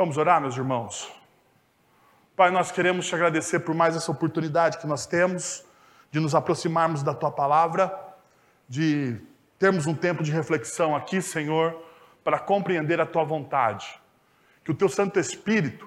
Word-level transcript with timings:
Vamos 0.00 0.16
orar, 0.16 0.40
meus 0.40 0.56
irmãos? 0.56 1.12
Pai, 2.34 2.50
nós 2.50 2.72
queremos 2.72 3.06
te 3.06 3.14
agradecer 3.14 3.60
por 3.60 3.74
mais 3.74 3.94
essa 3.94 4.10
oportunidade 4.10 4.78
que 4.78 4.86
nós 4.86 5.04
temos 5.04 5.62
de 6.10 6.18
nos 6.18 6.34
aproximarmos 6.34 7.02
da 7.02 7.12
tua 7.12 7.30
palavra, 7.30 7.94
de 8.66 9.20
termos 9.58 9.84
um 9.84 9.94
tempo 9.94 10.22
de 10.22 10.32
reflexão 10.32 10.96
aqui, 10.96 11.20
Senhor, 11.20 11.78
para 12.24 12.38
compreender 12.38 12.98
a 12.98 13.04
tua 13.04 13.24
vontade. 13.24 14.00
Que 14.64 14.70
o 14.70 14.74
teu 14.74 14.88
Santo 14.88 15.20
Espírito, 15.20 15.86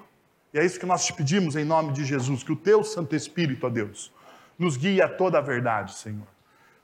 e 0.52 0.60
é 0.60 0.64
isso 0.64 0.78
que 0.78 0.86
nós 0.86 1.04
te 1.04 1.12
pedimos 1.12 1.56
em 1.56 1.64
nome 1.64 1.92
de 1.92 2.04
Jesus, 2.04 2.44
que 2.44 2.52
o 2.52 2.56
teu 2.56 2.84
Santo 2.84 3.16
Espírito, 3.16 3.66
ó 3.66 3.68
Deus, 3.68 4.12
nos 4.56 4.76
guie 4.76 5.02
a 5.02 5.08
toda 5.08 5.38
a 5.38 5.40
verdade, 5.40 5.92
Senhor. 5.92 6.28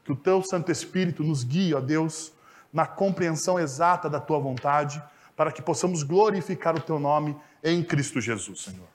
Que 0.05 0.11
o 0.11 0.17
teu 0.17 0.43
Santo 0.43 0.73
Espírito 0.73 1.23
nos 1.23 1.45
guie, 1.45 1.77
ó 1.77 1.81
Deus, 1.81 2.33
na 2.73 2.87
compreensão 2.87 3.57
exata 3.57 4.11
da 4.11 4.19
tua 4.19 4.41
vontade, 4.41 5.01
para 5.41 5.51
que 5.51 5.63
possamos 5.63 6.03
glorificar 6.03 6.77
o 6.77 6.83
teu 6.83 6.99
nome 6.99 7.35
em 7.65 7.83
Cristo 7.83 8.21
Jesus, 8.21 8.61
Senhor. 8.61 8.87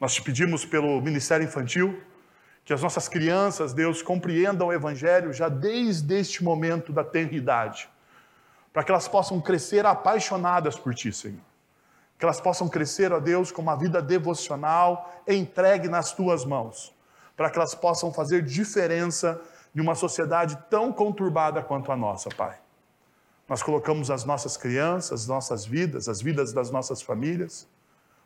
Nós 0.00 0.12
te 0.12 0.20
pedimos 0.20 0.64
pelo 0.64 1.00
ministério 1.00 1.46
infantil, 1.46 2.02
que 2.64 2.72
as 2.72 2.82
nossas 2.82 3.08
crianças, 3.08 3.72
Deus, 3.72 4.02
compreendam 4.02 4.66
o 4.66 4.72
Evangelho 4.72 5.32
já 5.32 5.48
desde 5.48 6.12
este 6.18 6.42
momento 6.42 6.92
da 6.92 7.04
tenridade, 7.04 7.88
para 8.72 8.82
que 8.82 8.90
elas 8.90 9.06
possam 9.06 9.40
crescer 9.40 9.86
apaixonadas 9.86 10.76
por 10.76 10.92
Ti, 10.92 11.12
Senhor. 11.12 11.38
Que 12.18 12.24
elas 12.24 12.40
possam 12.40 12.68
crescer, 12.68 13.12
ó 13.12 13.20
Deus, 13.20 13.52
com 13.52 13.62
uma 13.62 13.76
vida 13.76 14.02
devocional 14.02 15.22
entregue 15.24 15.86
nas 15.86 16.12
Tuas 16.12 16.44
mãos, 16.44 16.92
para 17.36 17.48
que 17.48 17.56
elas 17.56 17.76
possam 17.76 18.12
fazer 18.12 18.42
diferença 18.42 19.40
em 19.72 19.80
uma 19.80 19.94
sociedade 19.94 20.58
tão 20.68 20.92
conturbada 20.92 21.62
quanto 21.62 21.92
a 21.92 21.96
nossa, 21.96 22.28
Pai. 22.30 22.63
Nós 23.48 23.62
colocamos 23.62 24.10
as 24.10 24.24
nossas 24.24 24.56
crianças, 24.56 25.22
as 25.22 25.26
nossas 25.26 25.66
vidas, 25.66 26.08
as 26.08 26.22
vidas 26.22 26.52
das 26.52 26.70
nossas 26.70 27.02
famílias, 27.02 27.68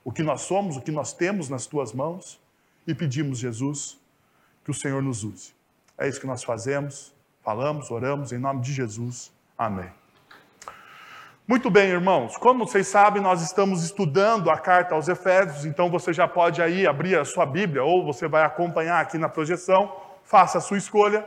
o 0.04 0.12
que 0.12 0.22
nós 0.22 0.42
somos, 0.42 0.76
o 0.76 0.80
que 0.80 0.92
nós 0.92 1.12
temos 1.12 1.48
nas 1.48 1.66
tuas 1.66 1.92
mãos 1.92 2.40
e 2.86 2.94
pedimos, 2.94 3.38
Jesus, 3.38 3.98
que 4.64 4.70
o 4.70 4.74
Senhor 4.74 5.02
nos 5.02 5.24
use. 5.24 5.52
É 5.96 6.08
isso 6.08 6.20
que 6.20 6.26
nós 6.26 6.44
fazemos, 6.44 7.12
falamos, 7.42 7.90
oramos 7.90 8.32
em 8.32 8.38
nome 8.38 8.60
de 8.60 8.72
Jesus. 8.72 9.32
Amém. 9.56 9.90
Muito 11.46 11.70
bem, 11.70 11.88
irmãos. 11.88 12.36
Como 12.36 12.66
vocês 12.66 12.86
sabem, 12.86 13.22
nós 13.22 13.40
estamos 13.42 13.82
estudando 13.82 14.50
a 14.50 14.58
carta 14.58 14.94
aos 14.94 15.08
Efésios, 15.08 15.64
então 15.64 15.90
você 15.90 16.12
já 16.12 16.28
pode 16.28 16.60
aí 16.60 16.86
abrir 16.86 17.18
a 17.18 17.24
sua 17.24 17.46
Bíblia 17.46 17.82
ou 17.82 18.04
você 18.04 18.28
vai 18.28 18.44
acompanhar 18.44 19.00
aqui 19.00 19.16
na 19.16 19.30
projeção. 19.30 19.90
Faça 20.22 20.58
a 20.58 20.60
sua 20.60 20.76
escolha. 20.76 21.26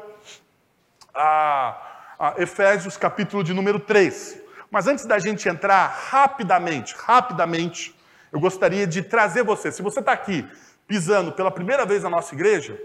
A, 1.11 1.19
a 1.19 1.90
Efésios, 2.37 2.97
capítulo 2.97 3.43
de 3.43 3.53
número 3.53 3.79
3. 3.79 4.39
Mas 4.69 4.87
antes 4.87 5.05
da 5.05 5.17
gente 5.19 5.49
entrar 5.49 5.87
rapidamente, 5.87 6.95
rapidamente, 6.95 7.95
eu 8.31 8.39
gostaria 8.39 8.85
de 8.85 9.01
trazer 9.01 9.43
você. 9.43 9.71
Se 9.71 9.81
você 9.81 9.99
está 9.99 10.11
aqui 10.11 10.47
pisando 10.87 11.31
pela 11.31 11.51
primeira 11.51 11.85
vez 11.85 12.03
na 12.03 12.09
nossa 12.09 12.33
igreja, 12.35 12.79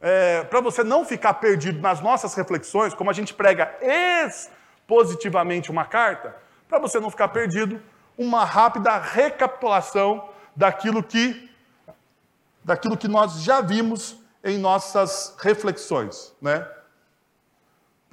é, 0.00 0.44
para 0.44 0.60
você 0.60 0.84
não 0.84 1.04
ficar 1.04 1.34
perdido 1.34 1.80
nas 1.80 2.00
nossas 2.00 2.34
reflexões, 2.34 2.92
como 2.94 3.10
a 3.10 3.12
gente 3.12 3.32
prega 3.32 3.74
expositivamente 3.80 5.70
uma 5.70 5.84
carta, 5.86 6.36
para 6.68 6.78
você 6.78 7.00
não 7.00 7.10
ficar 7.10 7.28
perdido, 7.28 7.80
uma 8.18 8.44
rápida 8.44 8.98
recapitulação 8.98 10.28
daquilo 10.54 11.02
que, 11.02 11.50
daquilo 12.62 12.96
que 12.96 13.08
nós 13.08 13.42
já 13.42 13.60
vimos 13.60 14.16
em 14.42 14.58
nossas 14.58 15.34
reflexões. 15.40 16.34
Né? 16.40 16.66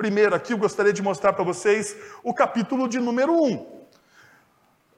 Primeiro, 0.01 0.33
aqui 0.33 0.51
eu 0.51 0.57
gostaria 0.57 0.91
de 0.91 0.99
mostrar 0.99 1.31
para 1.31 1.43
vocês 1.43 1.95
o 2.23 2.33
capítulo 2.33 2.89
de 2.89 2.99
número 2.99 3.33
1 3.33 3.67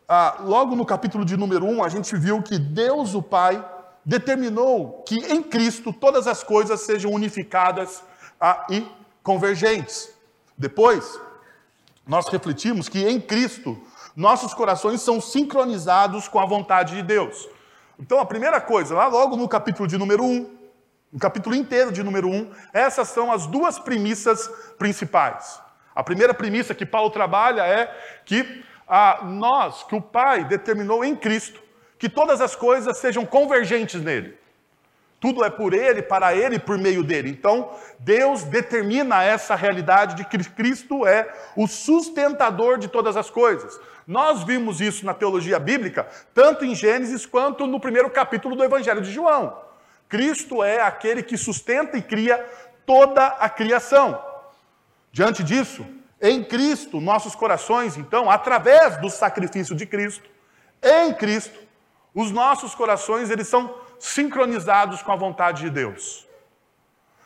ah, 0.08 0.38
logo 0.40 0.78
no 0.78 0.86
capítulo 0.86 1.26
de 1.26 1.36
número 1.36 1.66
1, 1.66 1.84
a 1.84 1.90
gente 1.90 2.16
viu 2.16 2.42
que 2.42 2.58
Deus, 2.58 3.14
o 3.14 3.22
Pai, 3.22 3.62
determinou 4.06 5.04
que 5.06 5.18
em 5.18 5.44
Cristo 5.44 5.92
todas 5.92 6.26
as 6.26 6.42
coisas 6.42 6.80
sejam 6.80 7.12
unificadas 7.12 8.02
ah, 8.40 8.66
e 8.70 8.88
convergentes. 9.22 10.10
Depois, 10.58 11.20
nós 12.08 12.30
refletimos 12.30 12.88
que 12.88 13.06
em 13.06 13.20
Cristo 13.20 13.78
nossos 14.16 14.54
corações 14.54 15.02
são 15.02 15.20
sincronizados 15.20 16.30
com 16.30 16.40
a 16.40 16.46
vontade 16.46 16.96
de 16.96 17.04
Deus. 17.04 17.50
Então, 18.00 18.20
a 18.20 18.26
primeira 18.26 18.62
coisa, 18.62 18.96
lá 18.96 19.08
logo 19.08 19.36
no 19.36 19.50
capítulo 19.50 19.86
de 19.86 19.98
número 19.98 20.24
1, 20.24 20.63
no 21.14 21.20
capítulo 21.20 21.56
inteiro 21.56 21.92
de 21.92 22.02
número 22.02 22.28
1, 22.28 22.52
essas 22.74 23.08
são 23.10 23.32
as 23.32 23.46
duas 23.46 23.78
premissas 23.78 24.48
principais. 24.80 25.62
A 25.94 26.04
primeira 26.04 26.34
premissa 26.34 26.74
que 26.74 26.88
Paulo 26.88 27.12
trabalha 27.12 27.62
é 27.62 27.86
que 28.26 28.66
a 28.88 29.24
nós, 29.24 29.84
que 29.84 29.96
o 29.96 30.02
Pai 30.02 30.44
determinou 30.44 31.06
em 31.06 31.16
Cristo, 31.16 31.62
que 32.00 32.10
todas 32.10 32.42
as 32.42 32.56
coisas 32.56 32.98
sejam 32.98 33.28
convergentes 33.28 34.02
nele. 34.02 34.36
Tudo 35.20 35.46
é 35.46 35.52
por 35.52 35.74
ele, 35.74 36.02
para 36.02 36.36
ele 36.36 36.56
e 36.56 36.60
por 36.60 36.80
meio 36.80 37.04
dele. 37.04 37.30
Então, 37.30 37.70
Deus 38.00 38.44
determina 38.44 39.24
essa 39.24 39.56
realidade 39.56 40.16
de 40.16 40.26
que 40.26 40.38
Cristo 40.50 41.06
é 41.06 41.32
o 41.56 41.68
sustentador 41.68 42.80
de 42.80 42.88
todas 42.88 43.16
as 43.16 43.30
coisas. 43.30 43.80
Nós 44.08 44.44
vimos 44.44 44.82
isso 44.82 45.06
na 45.06 45.14
teologia 45.14 45.60
bíblica, 45.60 46.08
tanto 46.34 46.66
em 46.66 46.74
Gênesis 46.74 47.26
quanto 47.26 47.68
no 47.68 47.80
primeiro 47.80 48.10
capítulo 48.10 48.56
do 48.56 48.64
Evangelho 48.64 49.00
de 49.00 49.12
João. 49.12 49.73
Cristo 50.14 50.64
é 50.64 50.80
aquele 50.80 51.24
que 51.24 51.36
sustenta 51.36 51.98
e 51.98 52.02
cria 52.04 52.38
toda 52.86 53.26
a 53.26 53.50
criação. 53.50 54.24
Diante 55.12 55.44
disso, 55.44 55.84
em 56.22 56.44
Cristo, 56.44 57.02
nossos 57.02 57.34
corações, 57.34 57.98
então, 57.98 58.30
através 58.30 58.96
do 58.98 59.10
sacrifício 59.10 59.76
de 59.76 59.88
Cristo, 59.88 60.30
em 60.84 61.12
Cristo, 61.16 61.60
os 62.14 62.30
nossos 62.30 62.76
corações, 62.76 63.32
eles 63.32 63.48
são 63.48 63.74
sincronizados 63.98 65.02
com 65.02 65.12
a 65.12 65.16
vontade 65.16 65.64
de 65.64 65.72
Deus. 65.72 66.28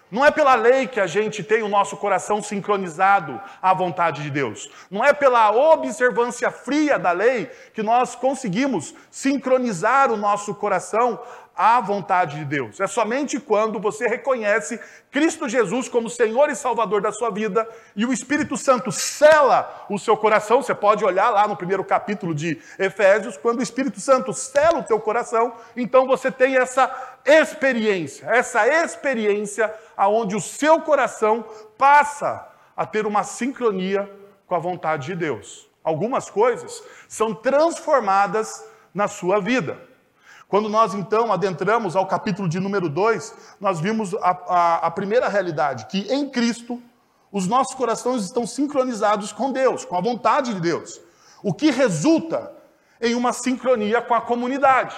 Não 0.10 0.26
é 0.26 0.32
pela 0.32 0.56
lei 0.56 0.88
que 0.88 1.02
a 1.02 1.08
gente 1.08 1.44
tem 1.44 1.64
o 1.64 1.68
nosso 1.68 1.98
coração 1.98 2.42
sincronizado 2.42 3.42
à 3.62 3.74
vontade 3.74 4.24
de 4.24 4.30
Deus. 4.30 4.70
Não 4.90 5.04
é 5.04 5.12
pela 5.12 5.52
observância 5.52 6.50
fria 6.50 6.98
da 6.98 7.12
lei 7.12 7.48
que 7.74 7.84
nós 7.84 8.16
conseguimos 8.16 8.96
sincronizar 9.12 10.10
o 10.10 10.16
nosso 10.16 10.56
coração 10.56 11.20
à 11.58 11.82
vontade 11.82 12.38
de 12.38 12.46
Deus. 12.46 12.80
É 12.80 12.86
somente 12.86 13.40
quando 13.40 13.80
você 13.80 14.08
reconhece 14.08 14.80
Cristo 15.10 15.50
Jesus 15.50 15.90
como 15.90 16.10
Senhor 16.10 16.52
e 16.52 16.56
Salvador 16.56 17.02
da 17.02 17.12
sua 17.12 17.32
vida 17.32 17.68
e 17.96 18.06
o 18.06 18.14
Espírito 18.14 18.56
Santo 18.56 18.92
cela 18.92 19.86
o 19.90 19.98
seu 19.98 20.16
coração. 20.16 20.62
Você 20.62 20.76
pode 20.76 21.04
olhar 21.04 21.32
lá 21.32 21.48
no 21.48 21.58
primeiro 21.58 21.84
capítulo 21.84 22.36
de 22.36 22.62
Efésios, 22.78 23.36
quando 23.36 23.60
o 23.60 23.64
Espírito 23.64 24.00
Santo 24.00 24.32
cela 24.34 24.80
o 24.80 24.84
teu 24.84 25.00
coração, 25.00 25.54
então 25.76 26.06
você 26.06 26.30
tem 26.30 26.58
essa 26.58 27.18
experiência, 27.26 28.28
essa 28.28 28.68
experiência 28.68 29.74
aonde 29.96 30.36
o 30.36 30.42
seu 30.42 30.80
coração 30.82 31.44
passa 31.78 32.48
a 32.76 32.86
ter 32.86 33.08
uma 33.08 33.24
sincronia 33.24 34.10
com 34.46 34.54
a 34.54 34.60
vontade 34.60 35.08
de 35.08 35.16
Deus. 35.16 35.68
Algumas 35.84 36.30
coisas 36.30 36.84
são 37.08 37.34
transformadas 37.34 38.64
na 38.94 39.08
sua 39.08 39.40
vida. 39.40 39.80
Quando 40.48 40.70
nós 40.70 40.94
então 40.94 41.32
adentramos 41.32 41.96
ao 41.96 42.08
capítulo 42.08 42.48
de 42.48 42.60
número 42.60 42.88
2, 42.88 43.34
nós 43.60 43.82
vimos 43.82 44.14
a, 44.16 44.30
a, 44.30 44.76
a, 44.88 44.92
primeira 44.92 45.28
realidade, 45.28 45.88
que 45.88 46.08
em 46.10 46.30
Cristo 46.30 46.82
os 47.32 47.48
nossos 47.48 47.76
corações 47.76 48.24
estão 48.24 48.48
sincronizados 48.48 49.34
com 49.34 49.52
Deus, 49.52 49.84
com 49.84 49.98
a 49.98 50.02
vontade 50.02 50.54
de 50.54 50.62
Deus, 50.62 51.02
o 51.44 51.54
que 51.54 51.70
resulta 51.70 52.54
em 53.02 53.14
uma 53.14 53.34
sincronia 53.34 54.02
com 54.02 54.14
a 54.14 54.22
comunidade. 54.22 54.96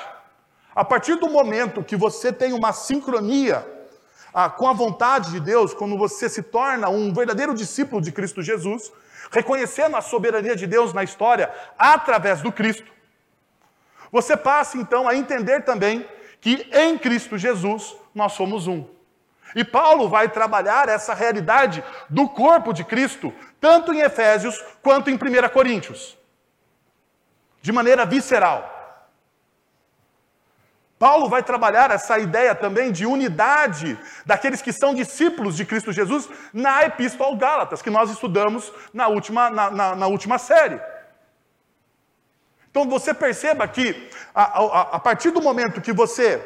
A 0.75 0.85
partir 0.85 1.15
do 1.15 1.27
momento 1.27 1.83
que 1.83 1.95
você 1.95 2.31
tem 2.31 2.53
uma 2.53 2.71
sincronia 2.71 3.67
ah, 4.31 4.51
com 4.51 4.67
a 4.67 4.73
vontade 4.73 5.31
de 5.31 5.39
Deus, 5.39 5.73
quando 5.73 5.97
você 5.97 6.29
se 6.29 6.43
torna 6.43 6.89
um 6.89 7.11
verdadeiro 7.11 7.55
discípulo 7.55 7.99
de 7.99 8.11
Cristo 8.11 8.43
Jesus, 8.43 8.91
reconhecendo 9.31 9.95
a 9.95 10.01
soberania 10.01 10.55
de 10.55 10.67
Deus 10.67 10.93
na 10.93 11.03
história 11.03 11.51
através 11.77 12.41
do 12.41 12.51
Cristo, 12.51 12.98
você 14.11 14.35
passa 14.35 14.77
então 14.77 15.07
a 15.07 15.15
entender 15.15 15.63
também 15.63 16.05
que 16.41 16.67
em 16.71 16.97
Cristo 16.97 17.37
Jesus 17.37 17.95
nós 18.13 18.33
somos 18.33 18.67
um. 18.67 18.87
E 19.55 19.63
Paulo 19.63 20.07
vai 20.07 20.29
trabalhar 20.29 20.87
essa 20.89 21.13
realidade 21.13 21.83
do 22.09 22.29
corpo 22.29 22.71
de 22.71 22.83
Cristo, 22.83 23.33
tanto 23.59 23.93
em 23.93 23.99
Efésios 23.99 24.63
quanto 24.81 25.09
em 25.09 25.15
1 25.15 25.49
Coríntios, 25.51 26.17
de 27.61 27.71
maneira 27.71 28.05
visceral. 28.05 28.77
Paulo 30.99 31.29
vai 31.29 31.41
trabalhar 31.41 31.89
essa 31.91 32.19
ideia 32.19 32.53
também 32.53 32.91
de 32.91 33.05
unidade 33.05 33.97
daqueles 34.25 34.61
que 34.61 34.73
são 34.73 34.93
discípulos 34.93 35.55
de 35.55 35.63
Cristo 35.63 35.93
Jesus 35.93 36.27
na 36.53 36.83
Epístola 36.83 37.29
aos 37.29 37.39
Gálatas, 37.39 37.81
que 37.81 37.89
nós 37.89 38.11
estudamos 38.11 38.71
na 38.93 39.07
última, 39.07 39.49
na, 39.49 39.71
na, 39.71 39.95
na 39.95 40.07
última 40.07 40.37
série. 40.37 40.79
Então 42.79 42.89
você 42.89 43.13
perceba 43.13 43.67
que 43.67 44.09
a, 44.33 44.43
a, 44.43 44.81
a 44.95 44.99
partir 44.99 45.31
do 45.31 45.41
momento 45.41 45.81
que 45.81 45.91
você 45.91 46.39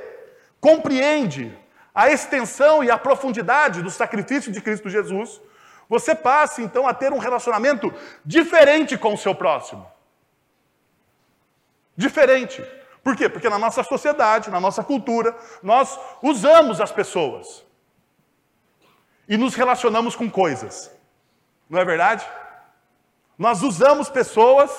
compreende 0.59 1.55
a 1.93 2.09
extensão 2.09 2.83
e 2.83 2.89
a 2.89 2.97
profundidade 2.97 3.83
do 3.83 3.91
sacrifício 3.91 4.51
de 4.51 4.59
Cristo 4.59 4.89
Jesus, 4.89 5.39
você 5.87 6.15
passa 6.15 6.63
então 6.63 6.87
a 6.87 6.93
ter 6.93 7.13
um 7.13 7.19
relacionamento 7.19 7.93
diferente 8.25 8.97
com 8.97 9.13
o 9.13 9.17
seu 9.17 9.35
próximo. 9.35 9.85
diferente. 11.95 12.65
Por 13.03 13.15
quê? 13.15 13.29
Porque 13.29 13.47
na 13.47 13.59
nossa 13.59 13.83
sociedade, 13.83 14.49
na 14.49 14.59
nossa 14.59 14.83
cultura, 14.83 15.37
nós 15.61 15.99
usamos 16.23 16.81
as 16.81 16.91
pessoas 16.91 17.63
e 19.29 19.37
nos 19.37 19.53
relacionamos 19.53 20.15
com 20.15 20.31
coisas. 20.31 20.89
Não 21.69 21.79
é 21.79 21.85
verdade? 21.85 22.25
Nós 23.37 23.61
usamos 23.61 24.09
pessoas 24.09 24.71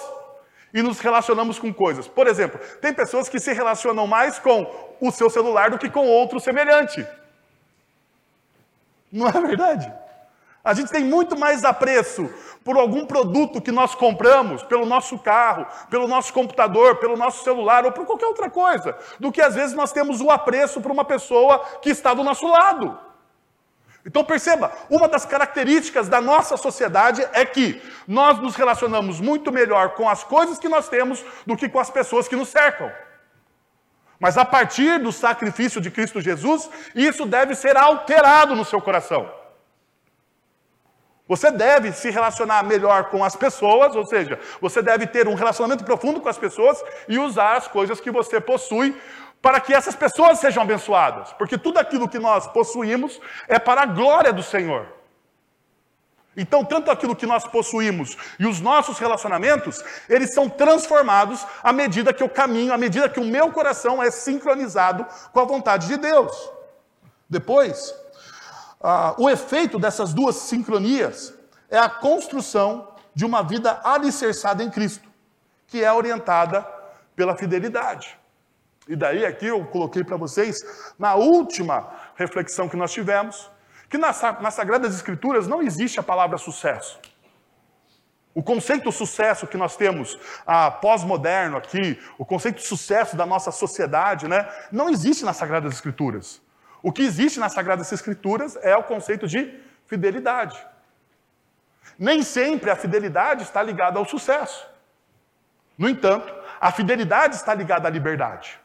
e 0.74 0.82
nos 0.82 0.98
relacionamos 0.98 1.56
com 1.60 1.72
coisas. 1.72 2.08
Por 2.08 2.26
exemplo, 2.26 2.58
tem 2.80 2.92
pessoas 2.92 3.28
que 3.28 3.38
se 3.38 3.52
relacionam 3.52 4.08
mais 4.08 4.40
com 4.40 4.66
o 5.00 5.12
seu 5.12 5.30
celular 5.30 5.70
do 5.70 5.78
que 5.78 5.88
com 5.88 6.04
outro 6.04 6.40
semelhante. 6.40 7.06
Não 9.12 9.28
é 9.28 9.32
verdade? 9.32 9.90
A 10.64 10.74
gente 10.74 10.90
tem 10.90 11.04
muito 11.04 11.38
mais 11.38 11.62
apreço 11.62 12.28
por 12.64 12.76
algum 12.76 13.06
produto 13.06 13.60
que 13.60 13.70
nós 13.70 13.94
compramos, 13.94 14.62
pelo 14.64 14.84
nosso 14.84 15.18
carro, 15.18 15.66
pelo 15.88 16.08
nosso 16.08 16.32
computador, 16.32 16.96
pelo 16.96 17.16
nosso 17.16 17.44
celular 17.44 17.84
ou 17.84 17.92
por 17.92 18.04
qualquer 18.04 18.26
outra 18.26 18.50
coisa, 18.50 18.96
do 19.20 19.30
que 19.30 19.42
às 19.42 19.54
vezes 19.54 19.76
nós 19.76 19.92
temos 19.92 20.20
o 20.20 20.30
apreço 20.30 20.80
por 20.80 20.90
uma 20.90 21.04
pessoa 21.04 21.58
que 21.80 21.90
está 21.90 22.12
do 22.14 22.24
nosso 22.24 22.48
lado. 22.48 22.98
Então 24.06 24.22
perceba, 24.22 24.70
uma 24.90 25.08
das 25.08 25.24
características 25.24 26.08
da 26.08 26.20
nossa 26.20 26.56
sociedade 26.56 27.26
é 27.32 27.44
que 27.44 27.80
nós 28.06 28.38
nos 28.38 28.54
relacionamos 28.54 29.18
muito 29.18 29.50
melhor 29.50 29.94
com 29.94 30.08
as 30.08 30.22
coisas 30.22 30.58
que 30.58 30.68
nós 30.68 30.88
temos 30.88 31.24
do 31.46 31.56
que 31.56 31.68
com 31.68 31.80
as 31.80 31.90
pessoas 31.90 32.28
que 32.28 32.36
nos 32.36 32.48
cercam. 32.48 32.92
Mas 34.20 34.36
a 34.36 34.44
partir 34.44 34.98
do 34.98 35.10
sacrifício 35.10 35.80
de 35.80 35.90
Cristo 35.90 36.20
Jesus, 36.20 36.68
isso 36.94 37.24
deve 37.24 37.54
ser 37.54 37.76
alterado 37.76 38.54
no 38.54 38.64
seu 38.64 38.80
coração. 38.80 39.30
Você 41.26 41.50
deve 41.50 41.90
se 41.90 42.10
relacionar 42.10 42.62
melhor 42.62 43.04
com 43.04 43.24
as 43.24 43.34
pessoas, 43.34 43.96
ou 43.96 44.04
seja, 44.04 44.38
você 44.60 44.82
deve 44.82 45.06
ter 45.06 45.26
um 45.26 45.34
relacionamento 45.34 45.82
profundo 45.82 46.20
com 46.20 46.28
as 46.28 46.36
pessoas 46.36 46.82
e 47.08 47.18
usar 47.18 47.56
as 47.56 47.66
coisas 47.66 47.98
que 47.98 48.10
você 48.10 48.38
possui 48.38 48.94
para 49.44 49.60
que 49.60 49.74
essas 49.74 49.94
pessoas 49.94 50.38
sejam 50.38 50.62
abençoadas, 50.62 51.34
porque 51.34 51.58
tudo 51.58 51.78
aquilo 51.78 52.08
que 52.08 52.18
nós 52.18 52.46
possuímos 52.46 53.20
é 53.46 53.58
para 53.58 53.82
a 53.82 53.86
glória 53.86 54.32
do 54.32 54.42
Senhor. 54.42 54.88
Então, 56.34 56.64
tanto 56.64 56.90
aquilo 56.90 57.14
que 57.14 57.26
nós 57.26 57.46
possuímos 57.46 58.16
e 58.38 58.46
os 58.46 58.58
nossos 58.58 58.98
relacionamentos, 58.98 59.84
eles 60.08 60.32
são 60.32 60.48
transformados 60.48 61.46
à 61.62 61.74
medida 61.74 62.10
que 62.14 62.22
eu 62.22 62.28
caminho, 62.28 62.72
à 62.72 62.78
medida 62.78 63.06
que 63.06 63.20
o 63.20 63.24
meu 63.24 63.52
coração 63.52 64.02
é 64.02 64.10
sincronizado 64.10 65.06
com 65.30 65.40
a 65.40 65.44
vontade 65.44 65.88
de 65.88 65.98
Deus. 65.98 66.50
Depois, 67.28 67.94
ah, 68.82 69.14
o 69.18 69.28
efeito 69.28 69.78
dessas 69.78 70.14
duas 70.14 70.36
sincronias 70.36 71.34
é 71.68 71.78
a 71.78 71.90
construção 71.90 72.88
de 73.14 73.26
uma 73.26 73.42
vida 73.42 73.78
alicerçada 73.84 74.64
em 74.64 74.70
Cristo, 74.70 75.06
que 75.66 75.84
é 75.84 75.92
orientada 75.92 76.66
pela 77.14 77.36
fidelidade. 77.36 78.23
E 78.86 78.94
daí 78.94 79.24
aqui 79.24 79.46
eu 79.46 79.64
coloquei 79.66 80.04
para 80.04 80.16
vocês, 80.16 80.62
na 80.98 81.14
última 81.14 81.90
reflexão 82.16 82.68
que 82.68 82.76
nós 82.76 82.92
tivemos, 82.92 83.50
que 83.88 83.96
nas, 83.96 84.20
nas 84.40 84.54
Sagradas 84.54 84.94
Escrituras 84.94 85.46
não 85.46 85.62
existe 85.62 85.98
a 85.98 86.02
palavra 86.02 86.36
sucesso. 86.36 87.00
O 88.34 88.42
conceito 88.42 88.90
sucesso 88.90 89.46
que 89.46 89.56
nós 89.56 89.76
temos 89.76 90.18
ah, 90.44 90.70
pós-moderno 90.70 91.56
aqui, 91.56 91.98
o 92.18 92.24
conceito 92.24 92.56
de 92.56 92.66
sucesso 92.66 93.16
da 93.16 93.24
nossa 93.24 93.52
sociedade, 93.52 94.26
né, 94.26 94.48
não 94.72 94.90
existe 94.90 95.24
nas 95.24 95.36
Sagradas 95.36 95.72
Escrituras. 95.72 96.42
O 96.82 96.92
que 96.92 97.02
existe 97.02 97.38
nas 97.38 97.52
Sagradas 97.52 97.92
Escrituras 97.92 98.56
é 98.60 98.76
o 98.76 98.82
conceito 98.82 99.28
de 99.28 99.58
fidelidade. 99.86 100.58
Nem 101.96 102.22
sempre 102.22 102.70
a 102.70 102.76
fidelidade 102.76 103.44
está 103.44 103.62
ligada 103.62 103.98
ao 103.98 104.04
sucesso. 104.04 104.66
No 105.78 105.88
entanto, 105.88 106.34
a 106.60 106.72
fidelidade 106.72 107.36
está 107.36 107.54
ligada 107.54 107.86
à 107.86 107.90
liberdade. 107.90 108.58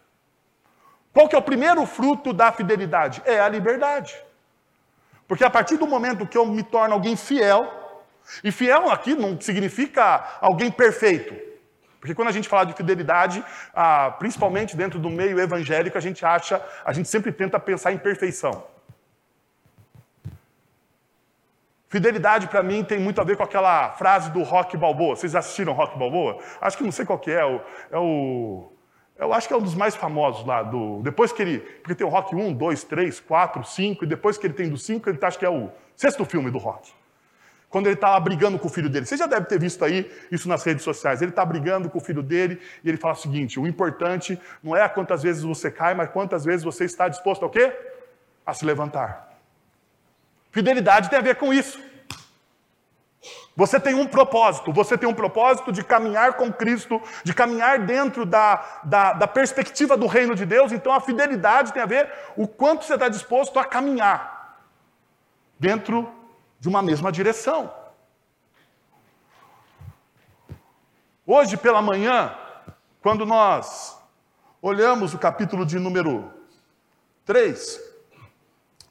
Qual 1.20 1.28
que 1.28 1.36
é 1.36 1.38
o 1.38 1.42
primeiro 1.42 1.86
fruto 1.86 2.32
da 2.32 2.50
fidelidade? 2.50 3.22
É 3.26 3.42
a 3.42 3.50
liberdade. 3.50 4.16
Porque 5.28 5.44
a 5.44 5.50
partir 5.50 5.76
do 5.76 5.86
momento 5.86 6.26
que 6.26 6.38
eu 6.38 6.46
me 6.46 6.64
torno 6.64 6.94
alguém 6.94 7.18
fiel, 7.18 7.62
e 8.42 8.54
fiel 8.54 8.90
aqui 8.90 9.16
não 9.16 9.32
significa 9.42 10.04
alguém 10.40 10.72
perfeito. 10.72 11.36
Porque 12.00 12.16
quando 12.16 12.30
a 12.30 12.32
gente 12.32 12.48
fala 12.48 12.66
de 12.66 12.74
fidelidade, 12.74 13.44
ah, 13.74 14.16
principalmente 14.18 14.78
dentro 14.78 14.98
do 14.98 15.10
meio 15.10 15.38
evangélico, 15.38 15.98
a 15.98 16.02
gente 16.08 16.26
acha, 16.26 16.66
a 16.86 16.94
gente 16.94 17.10
sempre 17.10 17.34
tenta 17.34 17.60
pensar 17.60 17.92
em 17.92 17.98
perfeição. 17.98 18.64
Fidelidade 21.90 22.48
para 22.48 22.64
mim 22.64 22.82
tem 22.82 22.98
muito 22.98 23.20
a 23.20 23.26
ver 23.26 23.36
com 23.36 23.44
aquela 23.44 23.92
frase 23.92 24.32
do 24.32 24.42
Rock 24.42 24.78
Balboa. 24.78 25.18
Vocês 25.18 25.36
assistiram 25.36 25.74
Rock 25.74 26.00
Balboa? 26.00 26.40
Acho 26.62 26.78
que 26.78 26.84
não 26.86 26.94
sei 26.94 27.06
qual 27.06 27.20
que 27.20 27.30
é, 27.30 27.44
o, 27.44 27.60
é 27.92 27.98
o 27.98 28.72
eu 29.20 29.34
acho 29.34 29.50
que 29.50 29.54
é 29.54 29.58
um 29.58 29.62
dos 29.62 29.76
mais 29.76 29.96
famosos 29.96 30.46
lá 30.46 30.64
do. 30.64 31.02
Depois 31.02 31.34
que 31.34 31.42
ele. 31.42 31.60
Porque 31.60 31.94
tem 31.94 32.08
o 32.08 32.10
Rock 32.10 32.34
1, 32.34 32.54
2, 32.54 32.84
3, 32.86 33.20
4, 33.20 33.64
5, 33.66 34.06
e 34.06 34.08
depois 34.08 34.38
que 34.38 34.48
ele 34.48 34.54
tem 34.54 34.70
do 34.70 34.78
5, 34.78 35.10
ele 35.10 35.18
tá, 35.18 35.28
acho 35.28 35.38
que 35.38 35.46
é 35.46 35.50
o 35.50 35.70
sexto 35.96 36.24
filme 36.24 36.50
do 36.50 36.58
Rock. 36.58 36.92
Quando 37.70 37.88
ele 37.88 37.96
está 37.96 38.12
lá 38.12 38.20
brigando 38.20 38.58
com 38.58 38.68
o 38.68 38.72
filho 38.72 38.90
dele. 38.90 39.06
Você 39.06 39.18
já 39.18 39.28
deve 39.28 39.46
ter 39.46 39.60
visto 39.60 39.84
aí 39.84 40.10
isso 40.32 40.48
nas 40.48 40.64
redes 40.64 40.84
sociais. 40.84 41.22
Ele 41.22 41.32
está 41.32 41.46
brigando 41.46 41.90
com 41.90 41.98
o 41.98 42.02
filho 42.02 42.24
dele 42.24 42.60
e 42.82 42.88
ele 42.88 42.98
fala 42.98 43.14
o 43.14 43.18
seguinte: 43.18 43.60
o 43.60 43.68
importante 43.68 44.40
não 44.64 44.76
é 44.76 44.88
quantas 44.88 45.22
vezes 45.22 45.44
você 45.44 45.70
cai, 45.70 45.94
mas 45.94 46.10
quantas 46.10 46.46
vezes 46.46 46.64
você 46.64 46.86
está 46.86 47.10
disposto 47.10 47.46
a 47.46 47.50
quê? 47.50 47.74
A 48.46 48.54
se 48.54 48.64
levantar. 48.64 49.38
Fidelidade 50.50 51.10
tem 51.10 51.20
a 51.20 51.22
ver 51.22 51.36
com 51.36 51.54
isso. 51.54 51.89
Você 53.60 53.78
tem 53.78 53.94
um 53.94 54.08
propósito, 54.08 54.72
você 54.72 54.98
tem 54.98 55.10
um 55.10 55.14
propósito 55.14 55.70
de 55.70 55.84
caminhar 55.84 56.36
com 56.38 56.50
Cristo, 56.50 57.02
de 57.26 57.34
caminhar 57.34 57.86
dentro 57.86 58.26
da, 58.26 58.80
da, 58.86 59.12
da 59.12 59.28
perspectiva 59.28 59.98
do 59.98 60.08
reino 60.08 60.34
de 60.34 60.46
Deus, 60.46 60.72
então 60.72 60.94
a 60.94 61.02
fidelidade 61.02 61.74
tem 61.74 61.82
a 61.82 61.86
ver 61.86 62.10
o 62.38 62.48
quanto 62.48 62.86
você 62.86 62.94
está 62.94 63.10
disposto 63.10 63.60
a 63.60 63.66
caminhar 63.66 64.64
dentro 65.60 66.10
de 66.58 66.70
uma 66.70 66.82
mesma 66.82 67.12
direção. 67.12 67.70
Hoje 71.28 71.58
pela 71.58 71.82
manhã, 71.82 72.34
quando 73.02 73.26
nós 73.26 74.00
olhamos 74.62 75.14
o 75.14 75.20
capítulo 75.20 75.66
de 75.66 75.78
número 75.78 76.32
3, 77.26 77.78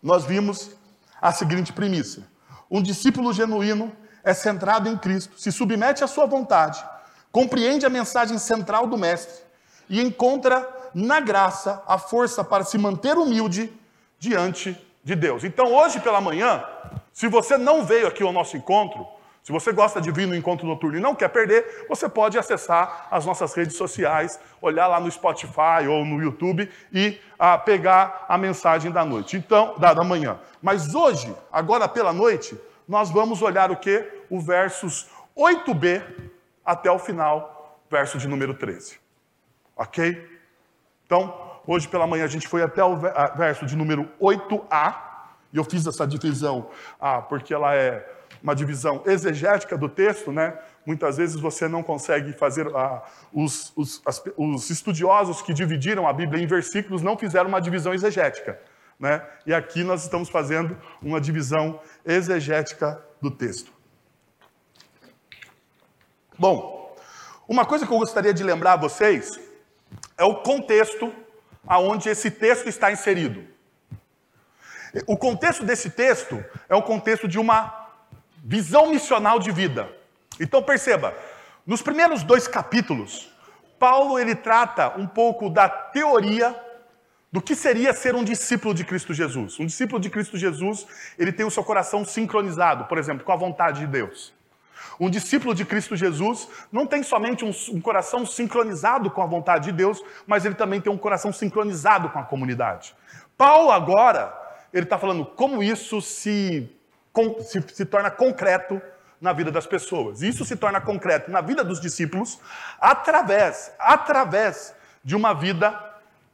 nós 0.02 0.26
vimos 0.26 0.76
a 1.22 1.32
seguinte 1.32 1.72
premissa: 1.72 2.30
um 2.70 2.82
discípulo 2.82 3.32
genuíno 3.32 3.96
é 4.24 4.34
centrado 4.34 4.88
em 4.88 4.96
Cristo, 4.96 5.38
se 5.38 5.50
submete 5.50 6.04
à 6.04 6.06
sua 6.06 6.26
vontade, 6.26 6.84
compreende 7.30 7.86
a 7.86 7.90
mensagem 7.90 8.38
central 8.38 8.86
do 8.86 8.98
Mestre 8.98 9.42
e 9.88 10.00
encontra 10.00 10.68
na 10.94 11.20
graça 11.20 11.82
a 11.86 11.98
força 11.98 12.42
para 12.42 12.64
se 12.64 12.78
manter 12.78 13.16
humilde 13.16 13.72
diante 14.18 14.76
de 15.04 15.14
Deus. 15.14 15.44
Então, 15.44 15.72
hoje 15.74 16.00
pela 16.00 16.20
manhã, 16.20 16.64
se 17.12 17.28
você 17.28 17.56
não 17.56 17.84
veio 17.84 18.06
aqui 18.06 18.22
ao 18.22 18.32
nosso 18.32 18.56
encontro, 18.56 19.06
se 19.42 19.52
você 19.52 19.72
gosta 19.72 19.98
de 19.98 20.10
vir 20.10 20.26
no 20.26 20.36
encontro 20.36 20.66
noturno 20.66 20.98
e 20.98 21.00
não 21.00 21.14
quer 21.14 21.28
perder, 21.28 21.86
você 21.88 22.06
pode 22.06 22.38
acessar 22.38 23.08
as 23.10 23.24
nossas 23.24 23.54
redes 23.54 23.76
sociais, 23.76 24.38
olhar 24.60 24.86
lá 24.86 25.00
no 25.00 25.10
Spotify 25.10 25.88
ou 25.88 26.04
no 26.04 26.22
YouTube 26.22 26.70
e 26.92 27.18
ah, 27.38 27.56
pegar 27.56 28.26
a 28.28 28.36
mensagem 28.36 28.90
da 28.90 29.06
noite, 29.06 29.38
então, 29.38 29.74
da, 29.78 29.94
da 29.94 30.04
manhã. 30.04 30.38
Mas 30.60 30.94
hoje, 30.94 31.34
agora 31.50 31.88
pela 31.88 32.12
noite, 32.12 32.60
nós 32.88 33.10
vamos 33.10 33.42
olhar 33.42 33.70
o 33.70 33.76
que? 33.76 34.08
O 34.30 34.40
versos 34.40 35.08
8b 35.36 36.02
até 36.64 36.90
o 36.90 36.98
final, 36.98 37.78
verso 37.90 38.18
de 38.18 38.26
número 38.26 38.54
13. 38.54 38.98
Ok? 39.76 40.26
Então, 41.04 41.60
hoje 41.66 41.86
pela 41.86 42.06
manhã 42.06 42.24
a 42.24 42.28
gente 42.28 42.48
foi 42.48 42.62
até 42.62 42.82
o 42.82 42.96
verso 43.36 43.66
de 43.66 43.76
número 43.76 44.10
8a, 44.20 45.08
e 45.52 45.56
eu 45.56 45.64
fiz 45.64 45.86
essa 45.86 46.06
divisão 46.06 46.70
ah, 47.00 47.22
porque 47.22 47.54
ela 47.54 47.74
é 47.74 48.06
uma 48.42 48.54
divisão 48.54 49.02
exegética 49.06 49.76
do 49.76 49.88
texto, 49.88 50.30
né? 50.30 50.58
Muitas 50.84 51.16
vezes 51.16 51.40
você 51.40 51.66
não 51.68 51.82
consegue 51.82 52.32
fazer. 52.32 52.66
Ah, 52.74 53.02
os, 53.32 53.72
os, 53.76 54.02
as, 54.04 54.22
os 54.36 54.70
estudiosos 54.70 55.42
que 55.42 55.52
dividiram 55.52 56.06
a 56.06 56.12
Bíblia 56.12 56.42
em 56.42 56.46
versículos 56.46 57.02
não 57.02 57.16
fizeram 57.16 57.48
uma 57.48 57.60
divisão 57.60 57.92
exegética. 57.92 58.60
Né? 58.98 59.24
E 59.46 59.54
aqui 59.54 59.84
nós 59.84 60.02
estamos 60.02 60.28
fazendo 60.28 60.76
uma 61.00 61.20
divisão 61.20 61.80
exegética 62.04 63.00
do 63.20 63.30
texto. 63.30 63.72
Bom, 66.36 66.96
uma 67.46 67.64
coisa 67.64 67.86
que 67.86 67.92
eu 67.92 67.98
gostaria 67.98 68.34
de 68.34 68.42
lembrar 68.42 68.74
a 68.74 68.76
vocês 68.76 69.38
é 70.16 70.24
o 70.24 70.36
contexto 70.36 71.12
aonde 71.66 72.08
esse 72.08 72.30
texto 72.30 72.68
está 72.68 72.90
inserido. 72.90 73.46
O 75.06 75.16
contexto 75.16 75.64
desse 75.64 75.90
texto 75.90 76.44
é 76.68 76.74
o 76.74 76.82
contexto 76.82 77.28
de 77.28 77.38
uma 77.38 77.88
visão 78.42 78.90
missional 78.90 79.38
de 79.38 79.50
vida. 79.50 79.88
Então 80.40 80.62
perceba, 80.62 81.14
nos 81.66 81.82
primeiros 81.82 82.22
dois 82.22 82.48
capítulos, 82.48 83.30
Paulo 83.78 84.18
ele 84.18 84.34
trata 84.34 84.98
um 84.98 85.06
pouco 85.06 85.50
da 85.50 85.68
teoria 85.68 86.54
do 87.30 87.42
que 87.42 87.54
seria 87.54 87.92
ser 87.92 88.14
um 88.14 88.24
discípulo 88.24 88.72
de 88.72 88.84
Cristo 88.84 89.12
Jesus. 89.12 89.60
Um 89.60 89.66
discípulo 89.66 90.00
de 90.00 90.08
Cristo 90.08 90.36
Jesus, 90.38 90.86
ele 91.18 91.32
tem 91.32 91.44
o 91.44 91.50
seu 91.50 91.62
coração 91.62 92.04
sincronizado, 92.04 92.86
por 92.86 92.98
exemplo, 92.98 93.24
com 93.24 93.32
a 93.32 93.36
vontade 93.36 93.80
de 93.80 93.86
Deus. 93.86 94.32
Um 94.98 95.10
discípulo 95.10 95.54
de 95.54 95.64
Cristo 95.64 95.94
Jesus 95.94 96.48
não 96.72 96.86
tem 96.86 97.02
somente 97.02 97.44
um, 97.44 97.52
um, 97.72 97.80
coração 97.80 98.26
sincronizado 98.26 99.10
com 99.10 99.22
a 99.22 99.26
vontade 99.26 99.66
de 99.66 99.72
Deus, 99.72 100.02
mas 100.26 100.44
ele 100.44 100.54
também 100.54 100.80
tem 100.80 100.92
um 100.92 100.98
coração 100.98 101.32
sincronizado 101.32 102.08
com 102.10 102.18
a 102.18 102.24
comunidade. 102.24 102.94
Paulo 103.36 103.70
agora, 103.70 104.34
ele 104.72 104.84
está 104.84 104.98
falando 104.98 105.24
como 105.24 105.62
isso 105.62 106.00
se, 106.00 106.68
com, 107.12 107.40
se, 107.40 107.62
se 107.72 107.84
torna 107.84 108.10
concreto 108.10 108.80
na 109.20 109.32
vida 109.32 109.52
das 109.52 109.66
pessoas. 109.66 110.22
Isso 110.22 110.44
se 110.44 110.56
torna 110.56 110.80
concreto 110.80 111.30
na 111.30 111.40
vida 111.40 111.62
dos 111.62 111.80
discípulos 111.80 112.40
através, 112.80 113.72
através 113.78 114.74
de 115.04 115.14
uma 115.14 115.32
vida 115.32 115.78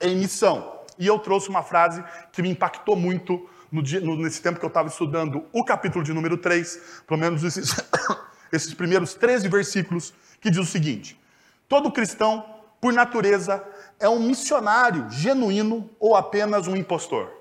em 0.00 0.16
missão. 0.16 0.73
E 0.98 1.06
eu 1.06 1.18
trouxe 1.18 1.48
uma 1.48 1.62
frase 1.62 2.02
que 2.32 2.42
me 2.42 2.48
impactou 2.50 2.96
muito 2.96 3.48
no 3.70 3.82
dia, 3.82 4.00
no, 4.00 4.16
nesse 4.16 4.40
tempo 4.40 4.58
que 4.58 4.64
eu 4.64 4.68
estava 4.68 4.88
estudando 4.88 5.44
o 5.52 5.64
capítulo 5.64 6.04
de 6.04 6.12
número 6.12 6.36
3, 6.36 7.02
pelo 7.06 7.18
menos 7.18 7.42
esses, 7.42 7.74
esses 8.52 8.72
primeiros 8.72 9.14
13 9.14 9.48
versículos, 9.48 10.14
que 10.40 10.50
diz 10.50 10.60
o 10.60 10.64
seguinte: 10.64 11.20
Todo 11.68 11.90
cristão, 11.90 12.44
por 12.80 12.92
natureza, 12.92 13.64
é 13.98 14.08
um 14.08 14.20
missionário 14.20 15.10
genuíno 15.10 15.90
ou 15.98 16.14
apenas 16.14 16.68
um 16.68 16.76
impostor? 16.76 17.32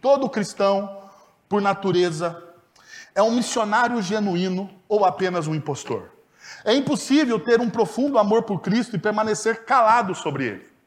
Todo 0.00 0.28
cristão, 0.28 1.08
por 1.48 1.60
natureza, 1.60 2.42
é 3.14 3.22
um 3.22 3.32
missionário 3.32 4.00
genuíno 4.00 4.70
ou 4.88 5.04
apenas 5.04 5.46
um 5.46 5.54
impostor? 5.54 6.10
É 6.64 6.74
impossível 6.74 7.38
ter 7.38 7.60
um 7.60 7.70
profundo 7.70 8.18
amor 8.18 8.42
por 8.42 8.60
Cristo 8.60 8.96
e 8.96 8.98
permanecer 8.98 9.64
calado 9.64 10.14
sobre 10.14 10.46
ele. 10.46 10.77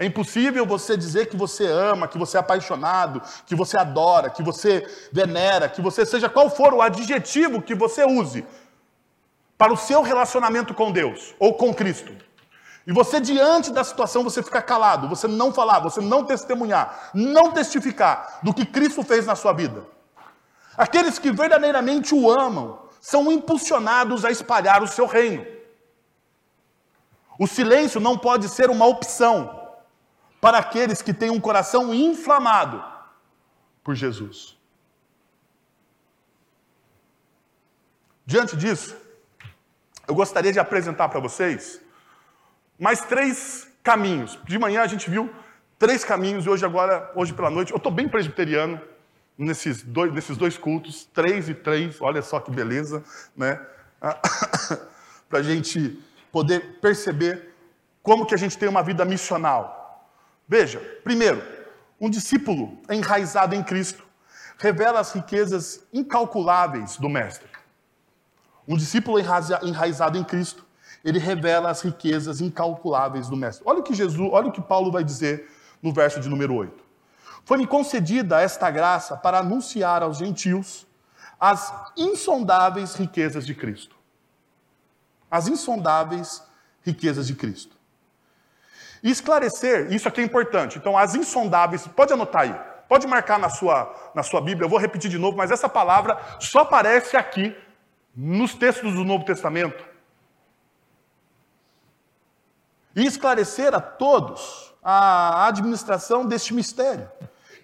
É 0.00 0.06
impossível 0.06 0.64
você 0.64 0.96
dizer 0.96 1.26
que 1.26 1.36
você 1.36 1.66
ama, 1.66 2.08
que 2.08 2.16
você 2.16 2.38
é 2.38 2.40
apaixonado, 2.40 3.20
que 3.44 3.54
você 3.54 3.76
adora, 3.76 4.30
que 4.30 4.42
você 4.42 4.88
venera, 5.12 5.68
que 5.68 5.82
você 5.82 6.06
seja 6.06 6.26
qual 6.26 6.48
for 6.48 6.72
o 6.72 6.80
adjetivo 6.80 7.60
que 7.60 7.74
você 7.74 8.02
use 8.02 8.46
para 9.58 9.70
o 9.70 9.76
seu 9.76 10.00
relacionamento 10.00 10.72
com 10.72 10.90
Deus 10.90 11.34
ou 11.38 11.52
com 11.52 11.74
Cristo. 11.74 12.16
E 12.86 12.92
você, 12.94 13.20
diante 13.20 13.70
da 13.70 13.84
situação, 13.84 14.24
você 14.24 14.42
fica 14.42 14.62
calado, 14.62 15.06
você 15.06 15.28
não 15.28 15.52
falar, 15.52 15.80
você 15.80 16.00
não 16.00 16.24
testemunhar, 16.24 17.10
não 17.12 17.52
testificar 17.52 18.40
do 18.42 18.54
que 18.54 18.64
Cristo 18.64 19.02
fez 19.02 19.26
na 19.26 19.36
sua 19.36 19.52
vida. 19.52 19.84
Aqueles 20.78 21.18
que 21.18 21.30
verdadeiramente 21.30 22.14
o 22.14 22.30
amam 22.30 22.78
são 23.02 23.30
impulsionados 23.30 24.24
a 24.24 24.30
espalhar 24.30 24.82
o 24.82 24.88
seu 24.88 25.04
reino. 25.04 25.44
O 27.38 27.46
silêncio 27.46 28.00
não 28.00 28.16
pode 28.16 28.48
ser 28.48 28.70
uma 28.70 28.86
opção 28.86 29.59
para 30.40 30.58
aqueles 30.58 31.02
que 31.02 31.12
têm 31.12 31.30
um 31.30 31.40
coração 31.40 31.92
inflamado 31.94 32.82
por 33.84 33.94
Jesus. 33.94 34.56
Diante 38.24 38.56
disso, 38.56 38.96
eu 40.06 40.14
gostaria 40.14 40.52
de 40.52 40.58
apresentar 40.58 41.08
para 41.08 41.20
vocês 41.20 41.80
mais 42.78 43.00
três 43.02 43.68
caminhos. 43.82 44.38
De 44.44 44.58
manhã 44.58 44.82
a 44.82 44.86
gente 44.86 45.10
viu 45.10 45.28
três 45.78 46.04
caminhos 46.04 46.46
e 46.46 46.48
hoje 46.48 46.64
agora, 46.64 47.10
hoje 47.14 47.32
pela 47.32 47.50
noite, 47.50 47.72
eu 47.72 47.76
estou 47.76 47.92
bem 47.92 48.08
presbiteriano 48.08 48.80
nesses 49.36 49.82
dois, 49.82 50.12
nesses 50.12 50.36
dois 50.36 50.56
cultos, 50.56 51.04
três 51.12 51.48
e 51.48 51.54
três, 51.54 52.00
olha 52.00 52.22
só 52.22 52.38
que 52.38 52.50
beleza, 52.50 53.02
né? 53.36 53.60
para 55.28 55.38
a 55.38 55.42
gente 55.42 55.98
poder 56.30 56.78
perceber 56.80 57.54
como 58.02 58.26
que 58.26 58.34
a 58.34 58.38
gente 58.38 58.56
tem 58.56 58.68
uma 58.68 58.82
vida 58.82 59.04
missional. 59.04 59.79
Veja, 60.50 60.80
primeiro, 61.04 61.40
um 62.00 62.10
discípulo 62.10 62.76
enraizado 62.90 63.54
em 63.54 63.62
Cristo 63.62 64.04
revela 64.58 64.98
as 64.98 65.12
riquezas 65.12 65.86
incalculáveis 65.92 66.96
do 66.96 67.08
Mestre. 67.08 67.48
Um 68.66 68.76
discípulo 68.76 69.20
enraizado 69.20 70.18
em 70.18 70.24
Cristo 70.24 70.66
ele 71.04 71.20
revela 71.20 71.70
as 71.70 71.82
riquezas 71.82 72.40
incalculáveis 72.40 73.28
do 73.28 73.36
Mestre. 73.36 73.62
Olha 73.64 73.78
o 73.78 73.82
que 73.84 73.94
Jesus, 73.94 74.28
olha 74.32 74.48
o 74.48 74.52
que 74.52 74.60
Paulo 74.60 74.90
vai 74.90 75.04
dizer 75.04 75.48
no 75.80 75.92
verso 75.92 76.18
de 76.18 76.28
número 76.28 76.52
8. 76.56 76.82
Foi-me 77.44 77.64
concedida 77.64 78.40
esta 78.40 78.68
graça 78.72 79.16
para 79.16 79.38
anunciar 79.38 80.02
aos 80.02 80.18
gentios 80.18 80.84
as 81.38 81.72
insondáveis 81.96 82.96
riquezas 82.96 83.46
de 83.46 83.54
Cristo. 83.54 83.94
As 85.30 85.46
insondáveis 85.46 86.42
riquezas 86.82 87.28
de 87.28 87.36
Cristo. 87.36 87.79
E 89.02 89.10
esclarecer, 89.10 89.92
isso 89.92 90.08
aqui 90.08 90.20
é 90.20 90.24
importante. 90.24 90.78
Então, 90.78 90.96
as 90.96 91.14
insondáveis, 91.14 91.86
pode 91.86 92.12
anotar 92.12 92.42
aí, 92.42 92.54
pode 92.88 93.06
marcar 93.06 93.38
na 93.38 93.48
sua, 93.48 93.94
na 94.14 94.22
sua 94.22 94.40
Bíblia, 94.40 94.66
eu 94.66 94.70
vou 94.70 94.78
repetir 94.78 95.10
de 95.10 95.18
novo, 95.18 95.36
mas 95.36 95.50
essa 95.50 95.68
palavra 95.68 96.18
só 96.38 96.60
aparece 96.60 97.16
aqui 97.16 97.56
nos 98.14 98.54
textos 98.54 98.94
do 98.94 99.04
Novo 99.04 99.24
Testamento 99.24 99.84
e 102.94 103.06
esclarecer 103.06 103.74
a 103.74 103.80
todos 103.80 104.74
a 104.82 105.46
administração 105.46 106.26
deste 106.26 106.52
mistério, 106.52 107.08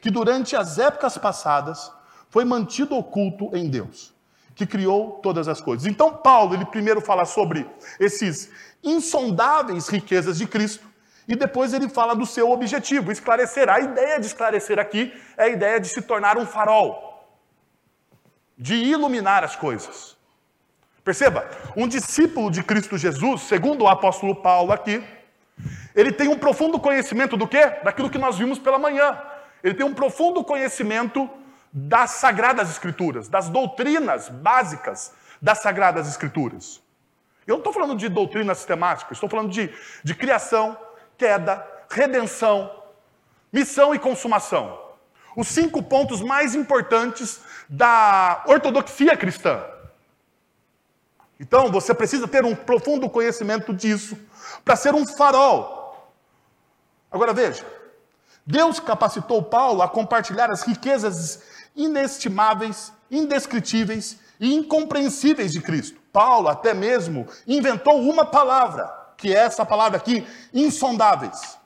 que 0.01 0.11
durante 0.11 0.55
as 0.55 0.79
épocas 0.79 1.19
passadas 1.19 1.91
foi 2.29 2.45
mantido 2.45 2.95
oculto 2.97 3.51
em 3.57 3.69
Deus, 3.69 4.15
que 4.55 4.67
criou 4.67 5.19
todas 5.23 5.49
as 5.49 5.61
coisas. 5.61 5.87
Então, 5.87 6.15
Paulo, 6.15 6.55
ele 6.55 6.65
primeiro 6.67 7.01
fala 7.01 7.25
sobre 7.25 7.69
esses 7.99 8.51
insondáveis 8.83 9.89
riquezas 9.89 10.39
de 10.39 10.47
Cristo, 10.47 10.87
e 11.29 11.35
depois 11.35 11.73
ele 11.73 11.89
fala 11.89 12.15
do 12.15 12.25
seu 12.25 12.51
objetivo, 12.51 13.11
esclarecer. 13.11 13.69
A 13.69 13.81
ideia 13.81 14.21
de 14.21 14.27
esclarecer 14.27 14.79
aqui 14.79 15.13
é 15.37 15.45
a 15.45 15.49
ideia 15.49 15.81
de 15.81 15.89
se 15.89 16.01
tornar 16.03 16.39
um 16.39 16.47
farol, 16.47 17.27
de 18.57 18.75
iluminar 18.75 19.43
as 19.43 19.57
coisas. 19.57 20.17
Perceba, 21.05 21.49
um 21.77 21.87
discípulo 21.87 22.51
de 22.51 22.63
Cristo 22.63 22.97
Jesus, 22.97 23.43
segundo 23.43 23.83
o 23.83 23.89
apóstolo 23.89 24.35
Paulo 24.35 24.73
aqui, 24.73 25.05
ele 25.95 26.13
tem 26.13 26.29
um 26.29 26.39
profundo 26.39 26.79
conhecimento 26.79 27.37
do 27.37 27.49
quê? 27.49 27.65
Daquilo 27.83 28.11
que 28.11 28.19
nós 28.19 28.37
vimos 28.37 28.59
pela 28.59 28.79
manhã. 28.79 29.19
Ele 29.63 29.75
tem 29.75 29.87
um 29.87 29.95
profundo 29.95 30.45
conhecimento 30.45 31.29
das 31.73 32.11
Sagradas 32.11 32.71
Escrituras, 32.71 33.29
das 33.29 33.49
doutrinas 33.49 34.29
básicas 34.29 35.13
das 35.41 35.59
Sagradas 35.59 36.09
Escrituras. 36.09 36.83
Eu 37.47 37.55
não 37.55 37.59
estou 37.59 37.73
falando 37.73 37.97
de 37.97 38.09
doutrina 38.09 38.55
sistemática, 38.55 39.13
estou 39.13 39.29
falando 39.29 39.51
de, 39.51 39.73
de 40.03 40.15
criação, 40.15 40.77
queda, 41.17 41.67
redenção, 41.89 42.71
missão 43.53 43.95
e 43.95 43.99
consumação. 43.99 44.79
Os 45.37 45.49
cinco 45.49 45.83
pontos 45.83 46.21
mais 46.23 46.55
importantes 46.55 47.41
da 47.69 48.43
ortodoxia 48.47 49.17
cristã. 49.17 49.65
Então, 51.39 51.71
você 51.71 51.93
precisa 51.93 52.27
ter 52.27 52.45
um 52.45 52.55
profundo 52.55 53.11
conhecimento 53.11 53.75
disso 53.75 54.17
para 54.65 54.77
ser 54.77 54.95
um 54.95 55.07
farol. 55.07 56.11
Agora 57.13 57.33
veja, 57.33 57.65
Deus 58.47 58.81
capacitou 58.81 59.43
Paulo 59.43 59.83
a 59.83 59.89
compartilhar 59.89 60.51
as 60.51 60.63
riquezas 60.63 61.43
inestimáveis, 61.75 62.93
indescritíveis 63.11 64.19
e 64.41 64.55
incompreensíveis 64.55 65.53
de 65.53 65.61
Cristo. 65.61 66.01
Paulo 66.13 66.49
até 66.49 66.73
mesmo 66.73 67.27
inventou 67.47 68.01
uma 68.01 68.25
palavra, 68.25 68.91
que 69.17 69.35
é 69.35 69.39
essa 69.39 69.65
palavra 69.65 69.97
aqui, 69.97 70.27
insondáveis. 70.53 71.59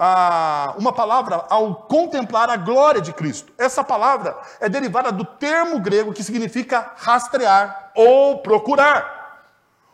Ah, 0.00 0.74
uma 0.78 0.92
palavra 0.92 1.44
ao 1.50 1.74
contemplar 1.74 2.48
a 2.48 2.56
glória 2.56 3.00
de 3.00 3.12
Cristo. 3.12 3.52
Essa 3.58 3.82
palavra 3.82 4.38
é 4.60 4.68
derivada 4.68 5.10
do 5.10 5.24
termo 5.24 5.80
grego 5.80 6.12
que 6.12 6.22
significa 6.22 6.92
rastrear 6.96 7.90
ou 7.96 8.38
procurar, 8.38 9.42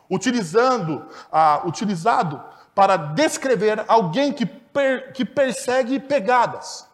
utilizando, 0.09 1.07
ah, 1.31 1.61
utilizado 1.65 2.43
para 2.75 2.97
descrever 2.97 3.83
alguém 3.87 4.31
que, 4.31 4.45
per, 4.45 5.11
que 5.13 5.25
persegue 5.25 5.99
pegadas. 5.99 6.85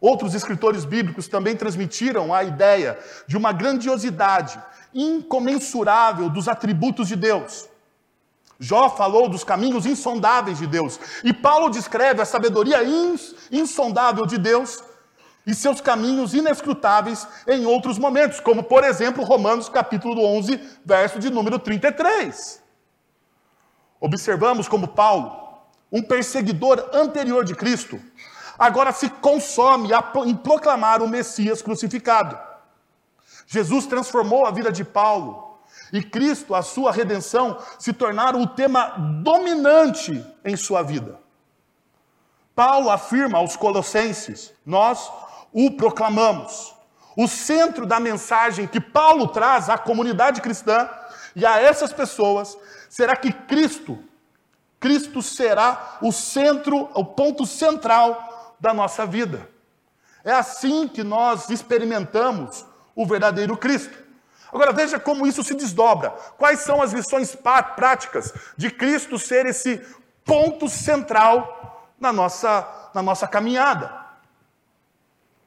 Outros 0.00 0.34
escritores 0.34 0.86
bíblicos 0.86 1.28
também 1.28 1.54
transmitiram 1.54 2.32
a 2.32 2.42
ideia 2.42 2.98
de 3.26 3.36
uma 3.36 3.52
grandiosidade 3.52 4.58
incomensurável 4.94 6.30
dos 6.30 6.48
atributos 6.48 7.06
de 7.08 7.16
Deus. 7.16 7.68
Jó 8.62 8.90
falou 8.90 9.26
dos 9.26 9.42
caminhos 9.42 9.86
insondáveis 9.86 10.58
de 10.58 10.66
Deus. 10.66 11.00
E 11.24 11.32
Paulo 11.32 11.70
descreve 11.70 12.20
a 12.20 12.26
sabedoria 12.26 12.84
ins, 12.84 13.34
insondável 13.50 14.26
de 14.26 14.36
Deus 14.36 14.84
e 15.46 15.54
seus 15.54 15.80
caminhos 15.80 16.34
inescrutáveis 16.34 17.26
em 17.48 17.64
outros 17.64 17.98
momentos, 17.98 18.38
como 18.38 18.62
por 18.62 18.84
exemplo 18.84 19.24
Romanos 19.24 19.70
capítulo 19.70 20.22
11, 20.22 20.60
verso 20.84 21.18
de 21.18 21.30
número 21.30 21.58
33. 21.58 22.62
Observamos 23.98 24.68
como 24.68 24.88
Paulo, 24.88 25.34
um 25.90 26.02
perseguidor 26.02 26.90
anterior 26.92 27.44
de 27.46 27.54
Cristo, 27.54 27.98
agora 28.58 28.92
se 28.92 29.08
consome 29.08 29.88
em 30.26 30.36
proclamar 30.36 31.00
o 31.00 31.08
Messias 31.08 31.62
crucificado. 31.62 32.38
Jesus 33.46 33.86
transformou 33.86 34.44
a 34.44 34.50
vida 34.50 34.70
de 34.70 34.84
Paulo 34.84 35.49
e 35.92 36.02
Cristo, 36.02 36.54
a 36.54 36.62
sua 36.62 36.92
redenção, 36.92 37.58
se 37.78 37.92
tornaram 37.92 38.40
o 38.42 38.46
tema 38.46 38.94
dominante 39.22 40.24
em 40.44 40.56
sua 40.56 40.82
vida. 40.82 41.18
Paulo 42.54 42.90
afirma 42.90 43.38
aos 43.38 43.56
Colossenses: 43.56 44.52
Nós 44.64 45.10
o 45.52 45.70
proclamamos, 45.72 46.74
o 47.16 47.26
centro 47.26 47.86
da 47.86 47.98
mensagem 47.98 48.66
que 48.66 48.80
Paulo 48.80 49.28
traz 49.28 49.68
à 49.68 49.76
comunidade 49.76 50.40
cristã 50.40 50.88
e 51.34 51.44
a 51.44 51.60
essas 51.60 51.92
pessoas 51.92 52.56
será 52.88 53.16
que 53.16 53.32
Cristo, 53.32 53.98
Cristo 54.78 55.22
será 55.22 55.98
o 56.00 56.12
centro, 56.12 56.88
o 56.94 57.04
ponto 57.04 57.44
central 57.46 58.56
da 58.58 58.72
nossa 58.72 59.06
vida. 59.06 59.48
É 60.24 60.32
assim 60.32 60.86
que 60.86 61.02
nós 61.02 61.48
experimentamos 61.50 62.64
o 62.94 63.06
verdadeiro 63.06 63.56
Cristo. 63.56 63.96
Agora 64.52 64.72
veja 64.72 64.98
como 64.98 65.26
isso 65.26 65.42
se 65.44 65.54
desdobra. 65.54 66.10
Quais 66.36 66.60
são 66.60 66.82
as 66.82 66.92
lições 66.92 67.36
práticas 67.76 68.32
de 68.56 68.70
Cristo 68.70 69.18
ser 69.18 69.46
esse 69.46 69.80
ponto 70.24 70.68
central 70.68 71.86
na 71.98 72.12
nossa, 72.12 72.66
na 72.92 73.02
nossa 73.02 73.26
caminhada? 73.28 73.94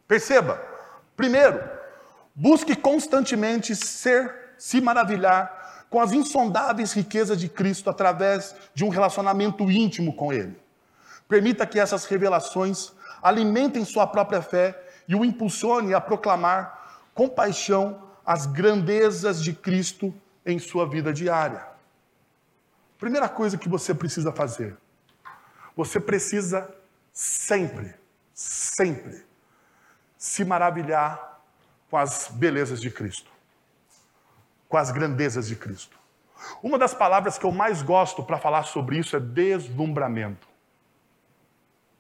Perceba, 0.08 0.62
primeiro, 1.16 1.62
busque 2.34 2.76
constantemente 2.76 3.76
ser, 3.76 4.54
se 4.58 4.80
maravilhar 4.80 5.86
com 5.90 6.00
as 6.00 6.12
insondáveis 6.12 6.94
riquezas 6.94 7.40
de 7.40 7.48
Cristo 7.48 7.90
através 7.90 8.56
de 8.74 8.84
um 8.84 8.90
relacionamento 8.90 9.70
íntimo 9.70 10.16
com 10.16 10.34
Ele. 10.34 10.58
Permita 11.28 11.66
que 11.66 11.80
essas 11.80 12.06
revelações 12.06 12.92
alimentem 13.22 13.86
sua 13.86 14.08
própria 14.08 14.42
fé 14.42 14.80
e 15.08 15.16
o 15.16 15.24
impulsione 15.24 15.94
a 15.94 16.02
proclamar 16.02 17.02
com 17.14 17.30
paixão 17.30 18.02
as 18.26 18.46
grandezas 18.46 19.42
de 19.44 19.54
Cristo 19.54 20.14
em 20.46 20.60
sua 20.60 20.88
vida 20.88 21.12
diária. 21.14 21.68
Primeira 22.98 23.28
coisa 23.28 23.58
que 23.58 23.68
você 23.68 23.94
precisa 23.94 24.32
fazer, 24.32 24.78
você 25.76 26.00
precisa 26.00 26.74
sempre, 27.12 27.94
sempre 28.34 29.26
se 30.18 30.46
maravilhar 30.46 31.42
com 31.90 31.98
as 31.98 32.30
belezas 32.30 32.80
de 32.80 32.90
Cristo, 32.90 33.30
com 34.70 34.78
as 34.78 34.90
grandezas 34.90 35.48
de 35.48 35.56
Cristo. 35.56 35.98
Uma 36.62 36.78
das 36.78 36.94
palavras 36.94 37.38
que 37.38 37.46
eu 37.46 37.52
mais 37.52 37.82
gosto 37.82 38.24
para 38.24 38.38
falar 38.38 38.64
sobre 38.64 38.98
isso 38.98 39.16
é 39.16 39.20
deslumbramento. 39.20 40.48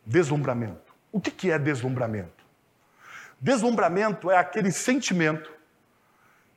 Deslumbramento. 0.05 0.93
O 1.11 1.19
que 1.19 1.51
é 1.51 1.59
deslumbramento? 1.59 2.43
Deslumbramento 3.39 4.31
é 4.31 4.37
aquele 4.37 4.71
sentimento 4.71 5.51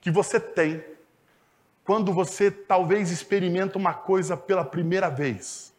que 0.07 0.11
você 0.13 0.39
tem 0.39 0.85
quando 1.83 2.13
você 2.13 2.49
talvez 2.49 3.11
experimenta 3.11 3.77
uma 3.77 3.93
coisa 3.93 4.37
pela 4.37 4.65
primeira 4.65 5.11
vez 5.11 5.75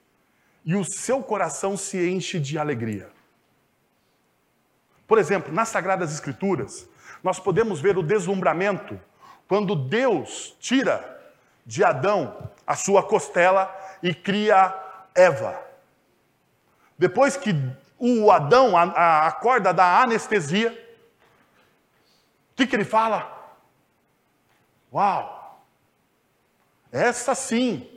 e 0.66 0.76
o 0.76 0.84
seu 0.84 1.24
coração 1.24 1.78
se 1.78 2.10
enche 2.10 2.38
de 2.38 2.60
alegria. 2.60 3.10
Por 5.08 5.18
exemplo, 5.18 5.54
nas 5.54 5.70
Sagradas 5.70 6.12
Escrituras, 6.12 6.90
nós 7.24 7.40
podemos 7.40 7.80
ver 7.80 7.98
o 7.98 8.04
deslumbramento 8.04 9.00
quando 9.48 9.74
Deus 9.74 10.58
tira 10.60 11.34
de 11.66 11.82
Adão 11.86 12.52
a 12.68 12.76
sua 12.76 13.04
costela 13.04 13.74
e 14.04 14.14
cria 14.14 14.78
Eva. 15.16 15.58
Depois 17.00 17.38
que 17.38 17.56
o 17.98 18.30
Adão 18.30 18.76
acorda 18.76 19.74
da 19.74 20.02
anestesia, 20.02 20.72
o 22.52 22.56
que, 22.58 22.68
que 22.68 22.76
ele 22.76 22.84
fala? 22.84 23.37
Uau! 24.94 25.60
Essa 26.92 27.34
sim 27.36 27.88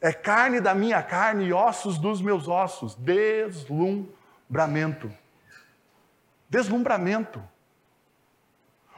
é 0.00 0.12
carne 0.12 0.60
da 0.60 0.74
minha 0.74 1.02
carne 1.02 1.46
e 1.46 1.52
ossos 1.52 1.98
dos 1.98 2.22
meus 2.22 2.46
ossos. 2.48 2.94
Deslumbramento. 2.94 5.12
Deslumbramento. 6.48 7.42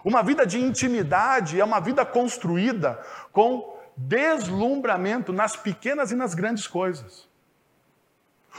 Uma 0.04 0.22
vida 0.22 0.46
de 0.46 0.60
intimidade 0.60 1.60
é 1.60 1.64
uma 1.64 1.80
vida 1.80 2.04
construída 2.04 3.02
com 3.32 3.80
deslumbramento 3.96 5.32
nas 5.32 5.56
pequenas 5.56 6.10
e 6.10 6.16
nas 6.16 6.34
grandes 6.34 6.66
coisas. 6.66 7.26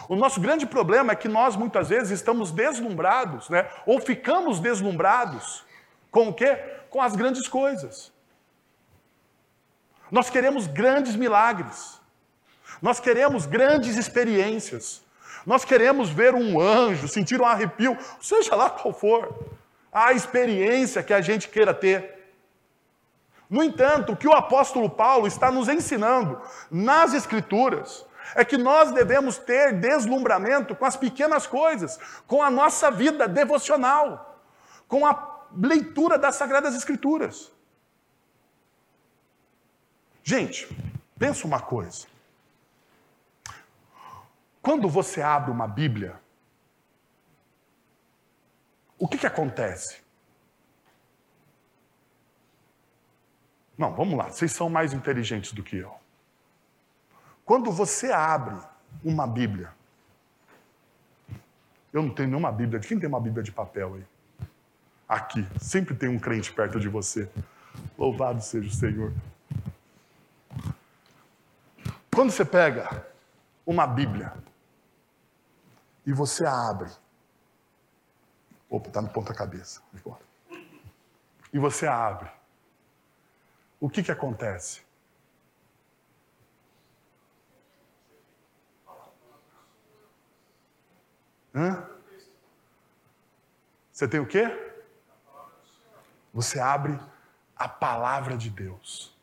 O 0.07 0.15
nosso 0.15 0.41
grande 0.41 0.65
problema 0.65 1.13
é 1.13 1.15
que 1.15 1.27
nós 1.27 1.55
muitas 1.55 1.89
vezes 1.89 2.09
estamos 2.11 2.51
deslumbrados, 2.51 3.49
né? 3.49 3.69
Ou 3.85 3.99
ficamos 3.99 4.59
deslumbrados 4.59 5.63
com 6.09 6.29
o 6.29 6.33
quê? 6.33 6.57
Com 6.93 7.01
as 7.01 7.15
grandes 7.15 7.47
coisas. 7.47 8.11
Nós 10.11 10.29
queremos 10.29 10.67
grandes 10.67 11.15
milagres. 11.15 11.99
Nós 12.79 12.99
queremos 12.99 13.47
grandes 13.47 13.97
experiências. 13.97 15.01
Nós 15.43 15.65
queremos 15.65 16.11
ver 16.11 16.35
um 16.35 16.61
anjo, 16.61 17.07
sentir 17.07 17.41
um 17.41 17.45
arrepio, 17.45 17.97
seja 18.21 18.55
lá 18.55 18.69
qual 18.69 18.93
for 18.93 19.33
a 19.91 20.13
experiência 20.13 21.01
que 21.01 21.15
a 21.15 21.19
gente 21.19 21.49
queira 21.49 21.73
ter. 21.73 22.31
No 23.49 23.63
entanto, 23.63 24.11
o 24.11 24.15
que 24.15 24.27
o 24.27 24.33
apóstolo 24.33 24.87
Paulo 24.87 25.25
está 25.25 25.49
nos 25.49 25.67
ensinando 25.67 26.39
nas 26.69 27.15
Escrituras 27.15 28.05
é 28.35 28.45
que 28.45 28.55
nós 28.55 28.91
devemos 28.91 29.39
ter 29.39 29.79
deslumbramento 29.79 30.75
com 30.75 30.85
as 30.85 30.95
pequenas 30.95 31.47
coisas, 31.47 31.99
com 32.27 32.43
a 32.43 32.51
nossa 32.51 32.91
vida 32.91 33.27
devocional, 33.27 34.39
com 34.87 35.07
a 35.07 35.32
leitura 35.55 36.17
das 36.17 36.35
Sagradas 36.35 36.75
Escrituras. 36.75 37.51
Gente, 40.23 40.67
pensa 41.17 41.45
uma 41.45 41.61
coisa. 41.61 42.07
Quando 44.61 44.87
você 44.87 45.21
abre 45.21 45.51
uma 45.51 45.67
Bíblia, 45.67 46.19
o 48.97 49.07
que, 49.07 49.17
que 49.17 49.27
acontece? 49.27 50.01
Não, 53.77 53.93
vamos 53.93 54.17
lá, 54.17 54.29
vocês 54.29 54.51
são 54.51 54.69
mais 54.69 54.93
inteligentes 54.93 55.51
do 55.51 55.63
que 55.63 55.77
eu. 55.77 55.93
Quando 57.43 57.71
você 57.71 58.11
abre 58.11 58.55
uma 59.03 59.27
Bíblia, 59.27 59.73
eu 61.91 62.01
não 62.01 62.13
tenho 62.13 62.29
nenhuma 62.29 62.51
Bíblia. 62.51 62.79
Quem 62.79 62.97
tem 62.97 63.09
uma 63.09 63.19
Bíblia 63.19 63.43
de 63.43 63.51
papel 63.51 63.95
aí? 63.95 64.12
Aqui. 65.07 65.47
Sempre 65.59 65.95
tem 65.95 66.09
um 66.09 66.19
crente 66.19 66.51
perto 66.51 66.79
de 66.79 66.87
você. 66.87 67.29
Louvado 67.97 68.41
seja 68.41 68.67
o 68.67 68.71
Senhor. 68.71 69.13
Quando 72.13 72.31
você 72.31 72.45
pega 72.45 73.05
uma 73.65 73.87
Bíblia 73.87 74.33
e 76.05 76.13
você 76.13 76.45
a 76.45 76.69
abre, 76.69 76.89
opa, 78.69 78.87
está 78.87 79.01
no 79.01 79.09
ponta-cabeça, 79.09 79.81
e 81.51 81.59
você 81.59 81.87
a 81.87 82.07
abre, 82.07 82.29
o 83.79 83.89
que, 83.89 84.03
que 84.03 84.11
acontece? 84.11 84.81
Hã? 91.55 91.87
Você 93.91 94.07
tem 94.07 94.19
o 94.19 94.25
quê? 94.25 94.62
Você 96.33 96.59
abre 96.59 96.99
a 97.55 97.67
palavra 97.67 98.35
de 98.35 98.49
Deus. 98.49 99.15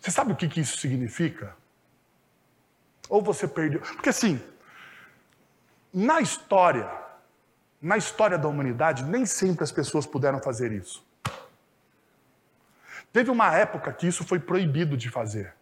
Você 0.00 0.10
sabe 0.10 0.32
o 0.32 0.36
que, 0.36 0.48
que 0.48 0.60
isso 0.60 0.78
significa? 0.78 1.56
Ou 3.08 3.22
você 3.22 3.46
perdeu. 3.46 3.80
Porque 3.80 4.08
assim, 4.08 4.42
na 5.94 6.20
história, 6.20 6.90
na 7.80 7.96
história 7.96 8.36
da 8.36 8.48
humanidade, 8.48 9.04
nem 9.04 9.24
sempre 9.24 9.62
as 9.62 9.70
pessoas 9.70 10.04
puderam 10.04 10.40
fazer 10.40 10.72
isso. 10.72 11.06
Teve 13.12 13.30
uma 13.30 13.54
época 13.54 13.92
que 13.92 14.06
isso 14.06 14.24
foi 14.24 14.40
proibido 14.40 14.96
de 14.96 15.08
fazer. 15.10 15.54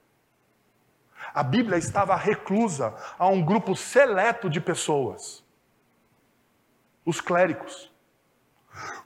A 1.35 1.43
Bíblia 1.43 1.77
estava 1.77 2.17
reclusa 2.17 2.95
a 3.19 3.27
um 3.27 3.45
grupo 3.45 3.77
seleto 3.77 4.49
de 4.49 4.61
pessoas, 4.61 5.45
os 7.05 7.21
clérigos. 7.21 7.90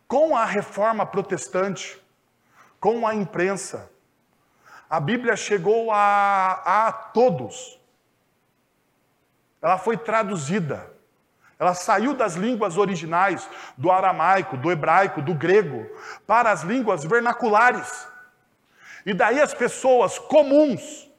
Com 0.07 0.37
a 0.37 0.45
reforma 0.45 1.07
protestante, 1.07 2.01
com 2.79 3.07
a 3.07 3.15
imprensa, 3.15 3.91
a 4.89 5.01
Bíblia 5.01 5.37
chegou 5.37 5.91
a, 5.91 6.87
a 6.87 6.93
todos. 6.93 7.81
Ela 9.61 9.79
foi 9.79 9.97
traduzida. 9.97 10.93
Ela 11.59 11.75
saiu 11.75 12.15
das 12.15 12.35
línguas 12.35 12.77
originais, 12.77 13.49
do 13.77 13.91
aramaico, 13.91 14.57
do 14.57 14.71
hebraico, 14.71 15.23
do 15.23 15.35
grego, 15.35 15.89
para 16.27 16.51
as 16.51 16.63
línguas 16.63 17.05
vernaculares. 17.05 18.07
E 19.07 19.15
daí 19.15 19.41
as 19.41 19.55
pessoas 19.55 20.19
comuns, 20.19 21.11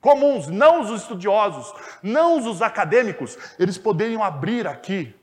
comuns, 0.00 0.48
não 0.48 0.80
os 0.80 0.90
estudiosos, 1.02 1.72
não 2.02 2.36
os 2.36 2.60
acadêmicos, 2.62 3.36
eles 3.58 3.78
poderiam 3.78 4.22
abrir 4.22 4.66
aqui 4.66 5.14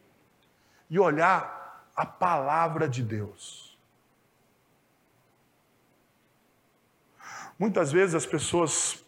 e 0.90 1.00
olhar 1.00 1.55
a 1.96 2.06
palavra 2.06 2.88
de 2.88 3.02
Deus. 3.02 3.78
Muitas 7.58 7.92
vezes 7.92 8.16
as 8.16 8.26
pessoas 8.26 9.04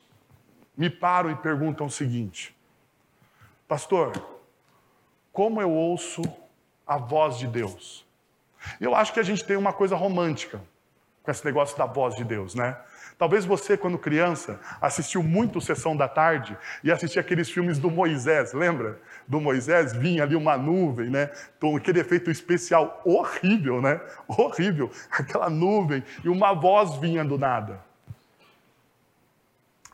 me 0.76 0.90
param 0.90 1.30
e 1.32 1.36
perguntam 1.36 1.88
o 1.88 1.92
seguinte: 1.92 2.56
Pastor, 3.68 4.14
como 5.34 5.62
eu 5.62 5.72
ouço 5.72 6.22
a 6.88 6.98
voz 6.98 7.38
de 7.38 7.48
Deus. 7.48 8.06
Eu 8.80 8.96
acho 8.96 9.14
que 9.14 9.20
a 9.20 9.24
gente 9.24 9.44
tem 9.44 9.58
uma 9.58 9.74
coisa 9.74 9.96
romântica 9.96 10.62
com 11.22 11.30
esse 11.30 11.44
negócio 11.44 11.78
da 11.78 11.86
voz 11.86 12.16
de 12.16 12.24
Deus, 12.24 12.56
né? 12.56 12.80
Talvez 13.18 13.46
você, 13.46 13.76
quando 13.76 13.98
criança, 13.98 14.60
assistiu 14.80 15.24
muito 15.24 15.60
Sessão 15.60 15.98
da 15.98 16.08
Tarde 16.08 16.56
e 16.84 16.92
assistia 16.92 17.20
aqueles 17.20 17.50
filmes 17.50 17.80
do 17.80 17.90
Moisés, 17.90 18.54
lembra? 18.54 19.00
Do 19.28 19.42
Moisés 19.42 19.92
vinha 19.92 20.22
ali 20.22 20.36
uma 20.36 20.56
nuvem, 20.56 21.10
né? 21.10 21.32
Com 21.60 21.76
aquele 21.76 22.00
efeito 22.00 22.30
especial 22.30 23.02
horrível, 23.04 23.82
né? 23.82 24.00
Horrível. 24.28 24.92
Aquela 25.10 25.50
nuvem 25.50 26.04
e 26.24 26.30
uma 26.30 26.54
voz 26.54 26.96
vinha 26.98 27.26
do 27.26 27.40
nada. 27.40 27.82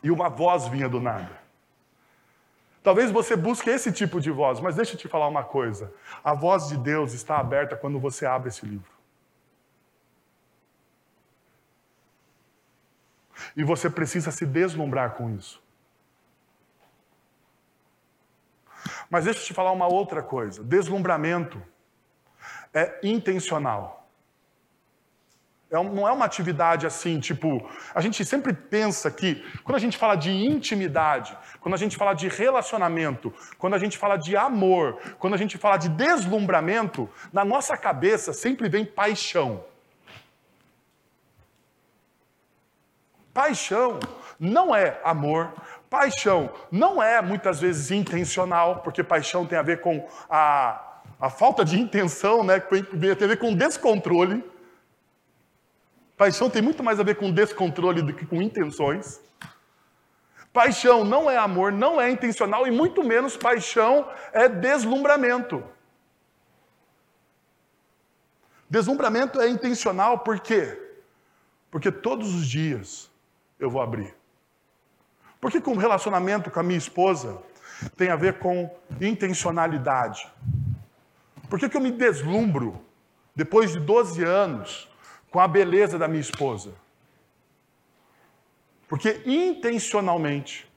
E 0.02 0.10
uma 0.10 0.28
voz 0.28 0.68
vinha 0.68 0.88
do 0.88 1.00
nada. 1.00 1.44
Talvez 2.82 3.10
você 3.10 3.34
busque 3.34 3.70
esse 3.70 3.90
tipo 3.90 4.20
de 4.20 4.30
voz, 4.30 4.60
mas 4.60 4.76
deixa 4.76 4.92
eu 4.92 4.98
te 4.98 5.08
falar 5.08 5.26
uma 5.26 5.42
coisa. 5.42 5.90
A 6.22 6.34
voz 6.34 6.68
de 6.68 6.76
Deus 6.76 7.14
está 7.14 7.38
aberta 7.38 7.74
quando 7.74 7.98
você 7.98 8.26
abre 8.26 8.50
esse 8.50 8.66
livro. 8.66 8.93
E 13.56 13.64
você 13.64 13.90
precisa 13.90 14.30
se 14.30 14.46
deslumbrar 14.46 15.12
com 15.12 15.30
isso. 15.30 15.62
Mas 19.10 19.24
deixa 19.24 19.40
eu 19.40 19.44
te 19.44 19.54
falar 19.54 19.72
uma 19.72 19.86
outra 19.86 20.22
coisa: 20.22 20.62
deslumbramento 20.62 21.62
é 22.72 22.98
intencional. 23.02 24.04
É 25.70 25.82
não 25.82 26.06
é 26.06 26.12
uma 26.12 26.24
atividade 26.24 26.86
assim, 26.86 27.18
tipo. 27.18 27.68
A 27.94 28.00
gente 28.00 28.24
sempre 28.24 28.52
pensa 28.52 29.10
que, 29.10 29.44
quando 29.64 29.76
a 29.76 29.80
gente 29.80 29.98
fala 29.98 30.14
de 30.14 30.30
intimidade, 30.30 31.36
quando 31.60 31.74
a 31.74 31.78
gente 31.78 31.96
fala 31.96 32.14
de 32.14 32.28
relacionamento, 32.28 33.32
quando 33.58 33.74
a 33.74 33.78
gente 33.78 33.98
fala 33.98 34.16
de 34.16 34.36
amor, 34.36 34.98
quando 35.18 35.34
a 35.34 35.36
gente 35.36 35.58
fala 35.58 35.76
de 35.76 35.88
deslumbramento, 35.88 37.10
na 37.32 37.44
nossa 37.44 37.76
cabeça 37.76 38.32
sempre 38.32 38.68
vem 38.68 38.84
paixão. 38.84 39.64
Paixão 43.34 43.98
não 44.38 44.74
é 44.74 45.00
amor. 45.02 45.52
Paixão 45.90 46.54
não 46.70 47.02
é 47.02 47.20
muitas 47.20 47.60
vezes 47.60 47.90
intencional, 47.90 48.80
porque 48.82 49.02
paixão 49.02 49.44
tem 49.44 49.58
a 49.58 49.62
ver 49.62 49.80
com 49.80 50.08
a, 50.30 51.00
a 51.20 51.28
falta 51.28 51.64
de 51.64 51.78
intenção, 51.78 52.44
né? 52.44 52.60
tem 52.60 52.80
a 52.80 53.26
ver 53.26 53.38
com 53.38 53.52
descontrole. 53.52 54.44
Paixão 56.16 56.48
tem 56.48 56.62
muito 56.62 56.84
mais 56.84 57.00
a 57.00 57.02
ver 57.02 57.16
com 57.16 57.32
descontrole 57.32 58.02
do 58.02 58.14
que 58.14 58.24
com 58.24 58.40
intenções. 58.40 59.20
Paixão 60.52 61.04
não 61.04 61.28
é 61.28 61.36
amor, 61.36 61.72
não 61.72 62.00
é 62.00 62.08
intencional 62.08 62.68
e 62.68 62.70
muito 62.70 63.02
menos 63.02 63.36
paixão 63.36 64.08
é 64.32 64.48
deslumbramento. 64.48 65.64
Deslumbramento 68.70 69.40
é 69.40 69.48
intencional 69.48 70.20
por 70.20 70.38
quê? 70.38 70.80
Porque 71.72 71.90
todos 71.90 72.32
os 72.32 72.46
dias 72.46 73.12
eu 73.58 73.70
vou 73.70 73.82
abrir. 73.82 74.14
Por 75.40 75.50
que, 75.50 75.60
que 75.60 75.70
um 75.70 75.76
relacionamento 75.76 76.50
com 76.50 76.60
a 76.60 76.62
minha 76.62 76.78
esposa 76.78 77.42
tem 77.96 78.10
a 78.10 78.16
ver 78.16 78.38
com 78.38 78.74
intencionalidade? 79.00 80.30
Por 81.50 81.58
que, 81.58 81.68
que 81.68 81.76
eu 81.76 81.80
me 81.80 81.92
deslumbro 81.92 82.80
depois 83.34 83.72
de 83.72 83.80
12 83.80 84.22
anos 84.22 84.88
com 85.30 85.40
a 85.40 85.48
beleza 85.48 85.98
da 85.98 86.06
minha 86.06 86.20
esposa. 86.20 86.72
Porque 88.88 89.20
intencionalmente, 89.26 90.70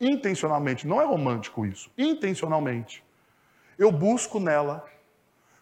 intencionalmente, 0.00 0.86
não 0.86 0.98
é 0.98 1.04
romântico 1.04 1.66
isso, 1.66 1.90
intencionalmente, 1.98 3.04
eu 3.78 3.92
busco 3.92 4.40
nela 4.40 4.88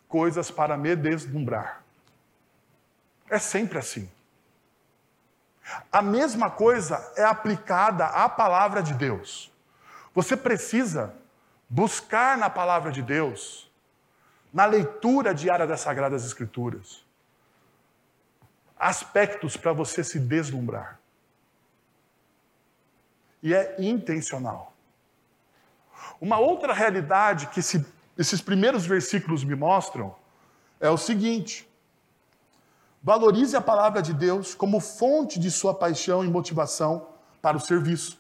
coisas 0.07 0.49
para 0.51 0.77
me 0.77 0.95
deslumbrar. 0.95 1.83
É 3.29 3.39
sempre 3.41 3.79
assim. 3.79 4.09
A 5.91 6.01
mesma 6.01 6.51
coisa 6.51 7.13
é 7.17 7.25
aplicada 7.25 8.07
à 8.07 8.29
palavra 8.29 8.83
de 8.83 8.95
Deus. 8.95 9.53
Você 10.15 10.37
precisa 10.37 11.15
buscar 11.69 12.39
na 12.39 12.49
palavra 12.49 12.93
de 12.93 13.03
Deus, 13.03 13.71
na 14.53 14.65
leitura 14.65 15.35
diária 15.35 15.67
das 15.67 15.81
Sagradas 15.81 16.25
Escrituras, 16.25 17.05
aspectos 18.79 19.57
para 19.57 19.73
você 19.73 20.05
se 20.05 20.19
deslumbrar. 20.19 21.01
E 23.43 23.53
é 23.55 23.77
intencional. 23.79 24.73
Uma 26.21 26.39
outra 26.39 26.73
realidade 26.73 27.49
que 27.49 27.61
esse, 27.61 27.85
esses 28.17 28.41
primeiros 28.41 28.87
versículos 28.87 29.45
me 29.45 29.55
mostram 29.55 30.15
é 30.81 30.89
o 30.89 30.97
seguinte: 30.97 31.66
valorize 33.07 33.57
a 33.57 33.61
palavra 33.61 34.03
de 34.03 34.13
Deus 34.13 34.53
como 34.53 34.81
fonte 34.81 35.39
de 35.39 35.49
sua 35.49 35.73
paixão 35.73 36.25
e 36.25 36.29
motivação 36.29 37.07
para 37.41 37.57
o 37.57 37.61
serviço. 37.61 38.19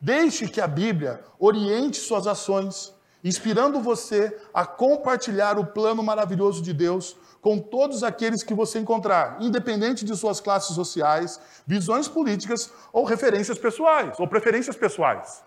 Deixe 0.00 0.48
que 0.48 0.60
a 0.60 0.66
Bíblia 0.66 1.22
oriente 1.38 1.98
suas 1.98 2.26
ações, 2.26 2.92
inspirando 3.22 3.80
você 3.80 4.36
a 4.52 4.66
compartilhar 4.66 5.60
o 5.60 5.66
plano 5.66 6.02
maravilhoso 6.02 6.60
de 6.60 6.72
Deus 6.72 7.16
com 7.40 7.56
todos 7.56 8.02
aqueles 8.02 8.42
que 8.42 8.52
você 8.52 8.80
encontrar, 8.80 9.36
independente 9.40 10.04
de 10.04 10.16
suas 10.16 10.40
classes 10.40 10.74
sociais, 10.74 11.38
visões 11.64 12.08
políticas 12.08 12.72
ou 12.92 13.04
referências 13.04 13.58
pessoais, 13.58 14.18
ou 14.18 14.26
preferências 14.26 14.74
pessoais. 14.74 15.44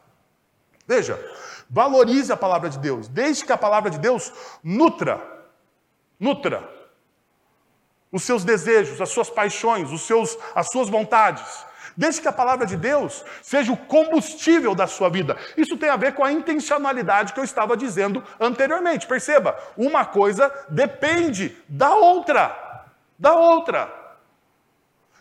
Veja, 0.88 1.19
valorize 1.69 2.31
a 2.31 2.38
palavra 2.38 2.69
de 2.69 2.79
Deus, 2.79 3.10
deixe 3.10 3.45
que 3.45 3.51
a 3.51 3.57
palavra 3.57 3.89
de 3.89 3.99
Deus 3.99 4.31
nutra, 4.63 5.21
nutra 6.17 6.77
os 8.17 8.23
seus 8.23 8.43
desejos, 8.43 8.99
as 8.99 9.10
suas 9.10 9.30
paixões, 9.30 9.91
os 9.91 10.01
seus, 10.01 10.38
as 10.56 10.69
suas 10.71 10.89
vontades. 10.89 11.45
Deixe 11.95 12.21
que 12.21 12.27
a 12.27 12.34
palavra 12.34 12.65
de 12.65 12.75
Deus 12.75 13.23
seja 13.41 13.71
o 13.71 13.77
combustível 13.77 14.73
da 14.75 14.88
sua 14.88 15.10
vida. 15.10 15.38
Isso 15.56 15.77
tem 15.77 15.89
a 15.89 15.95
ver 15.95 16.13
com 16.13 16.23
a 16.23 16.32
intencionalidade 16.32 17.34
que 17.34 17.39
eu 17.39 17.43
estava 17.43 17.77
dizendo 17.77 18.23
anteriormente. 18.39 19.08
Perceba, 19.08 19.58
uma 19.75 20.03
coisa 20.03 20.51
depende 20.69 21.56
da 21.67 21.93
outra. 21.95 22.43
Da 23.17 23.34
outra. 23.34 23.91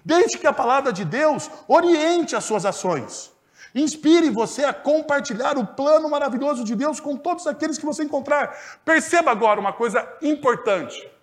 Deixe 0.04 0.38
que 0.38 0.46
a 0.46 0.52
palavra 0.52 0.92
de 0.92 1.04
Deus 1.04 1.50
oriente 1.68 2.36
as 2.36 2.44
suas 2.44 2.64
ações. 2.64 3.32
Inspire 3.74 4.30
você 4.30 4.64
a 4.64 4.72
compartilhar 4.72 5.58
o 5.58 5.66
plano 5.66 6.08
maravilhoso 6.08 6.64
de 6.64 6.74
Deus 6.74 6.98
com 6.98 7.14
todos 7.16 7.46
aqueles 7.46 7.76
que 7.76 7.84
você 7.84 8.04
encontrar. 8.04 8.56
Perceba 8.84 9.30
agora 9.30 9.60
uma 9.60 9.72
coisa 9.72 10.06
importante. 10.22 11.15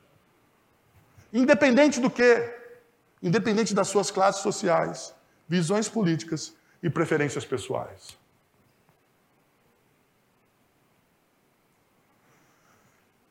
Independente 1.34 2.00
do 2.00 2.12
que, 2.12 2.56
independente 3.22 3.74
das 3.74 3.88
suas 3.88 4.12
classes 4.12 4.44
sociais, 4.44 5.16
visões 5.50 5.90
políticas 5.90 6.56
e 6.82 6.92
preferências 6.92 7.44
pessoais. 7.44 8.16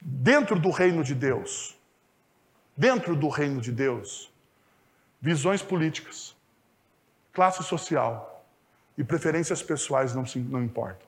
Dentro 0.00 0.58
do 0.58 0.70
reino 0.70 1.04
de 1.04 1.14
Deus, 1.14 1.78
dentro 2.76 3.14
do 3.14 3.28
reino 3.28 3.60
de 3.60 3.70
Deus, 3.70 4.32
visões 5.20 5.62
políticas, 5.62 6.34
classe 7.32 7.62
social 7.62 8.44
e 8.98 9.04
preferências 9.04 9.62
pessoais 9.62 10.12
não, 10.12 10.26
se, 10.26 10.40
não 10.40 10.62
importam. 10.62 11.06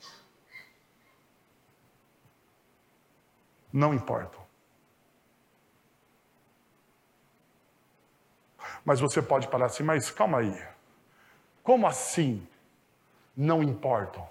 Não 3.73 3.93
importam. 3.93 4.44
Mas 8.85 9.01
você 9.01 9.23
pode 9.23 9.49
parar 9.49 9.67
assim, 9.67 9.83
mas 9.83 10.11
calma 10.11 10.39
aí. 10.39 10.63
Como 11.63 11.87
assim 11.87 12.47
não 13.37 13.63
importam? 13.63 14.29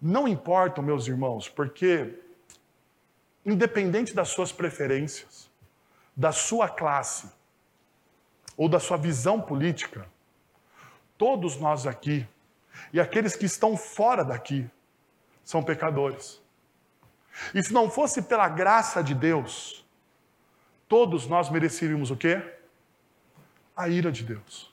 Não 0.00 0.26
importam, 0.28 0.84
meus 0.84 1.06
irmãos, 1.06 1.48
porque, 1.48 2.18
independente 3.46 4.14
das 4.14 4.28
suas 4.28 4.52
preferências, 4.52 5.50
da 6.16 6.32
sua 6.32 6.68
classe 6.68 7.30
ou 8.56 8.68
da 8.68 8.78
sua 8.78 8.96
visão 8.96 9.40
política, 9.40 10.06
todos 11.16 11.56
nós 11.56 11.86
aqui 11.86 12.28
e 12.92 13.00
aqueles 13.00 13.34
que 13.36 13.46
estão 13.46 13.76
fora 13.76 14.24
daqui 14.24 14.68
são 15.44 15.62
pecadores. 15.62 16.40
E 17.54 17.62
se 17.62 17.72
não 17.72 17.90
fosse 17.90 18.22
pela 18.22 18.48
graça 18.48 19.02
de 19.02 19.14
Deus, 19.14 19.84
todos 20.88 21.26
nós 21.26 21.50
mereceríamos 21.50 22.10
o 22.10 22.16
quê? 22.16 22.53
A 23.76 23.88
ira 23.88 24.10
de 24.12 24.22
Deus. 24.22 24.72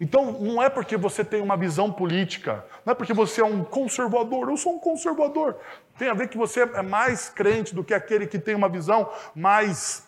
Então, 0.00 0.32
não 0.32 0.62
é 0.62 0.70
porque 0.70 0.96
você 0.96 1.22
tem 1.22 1.42
uma 1.42 1.58
visão 1.58 1.92
política, 1.92 2.64
não 2.86 2.92
é 2.92 2.94
porque 2.94 3.12
você 3.12 3.42
é 3.42 3.44
um 3.44 3.62
conservador, 3.62 4.48
eu 4.48 4.56
sou 4.56 4.76
um 4.76 4.78
conservador. 4.78 5.58
Tem 5.98 6.08
a 6.08 6.14
ver 6.14 6.28
que 6.28 6.38
você 6.38 6.62
é 6.62 6.80
mais 6.80 7.28
crente 7.28 7.74
do 7.74 7.84
que 7.84 7.92
aquele 7.92 8.26
que 8.26 8.38
tem 8.38 8.54
uma 8.54 8.68
visão 8.68 9.12
mais 9.34 10.06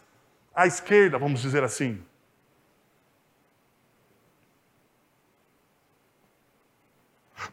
à 0.54 0.66
esquerda, 0.66 1.18
vamos 1.18 1.42
dizer 1.42 1.62
assim. 1.62 2.02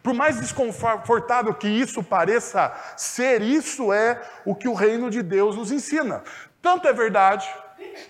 Por 0.01 0.13
mais 0.13 0.39
desconfortável 0.39 1.53
que 1.53 1.67
isso 1.67 2.03
pareça 2.03 2.73
ser, 2.95 3.41
isso 3.41 3.91
é 3.91 4.21
o 4.45 4.55
que 4.55 4.67
o 4.67 4.73
reino 4.73 5.09
de 5.09 5.21
Deus 5.21 5.55
nos 5.55 5.71
ensina. 5.71 6.23
Tanto 6.61 6.87
é 6.87 6.93
verdade, 6.93 7.49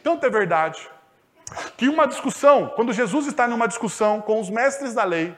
tanto 0.04 0.26
é 0.26 0.30
verdade, 0.30 0.90
que 1.78 1.88
uma 1.88 2.08
discussão, 2.08 2.72
quando 2.76 2.94
Jesus 2.94 3.28
está 3.28 3.48
numa 3.48 3.68
discussão 3.68 4.22
com 4.22 4.40
os 4.40 4.50
mestres 4.50 4.94
da 4.94 5.04
lei, 5.04 5.36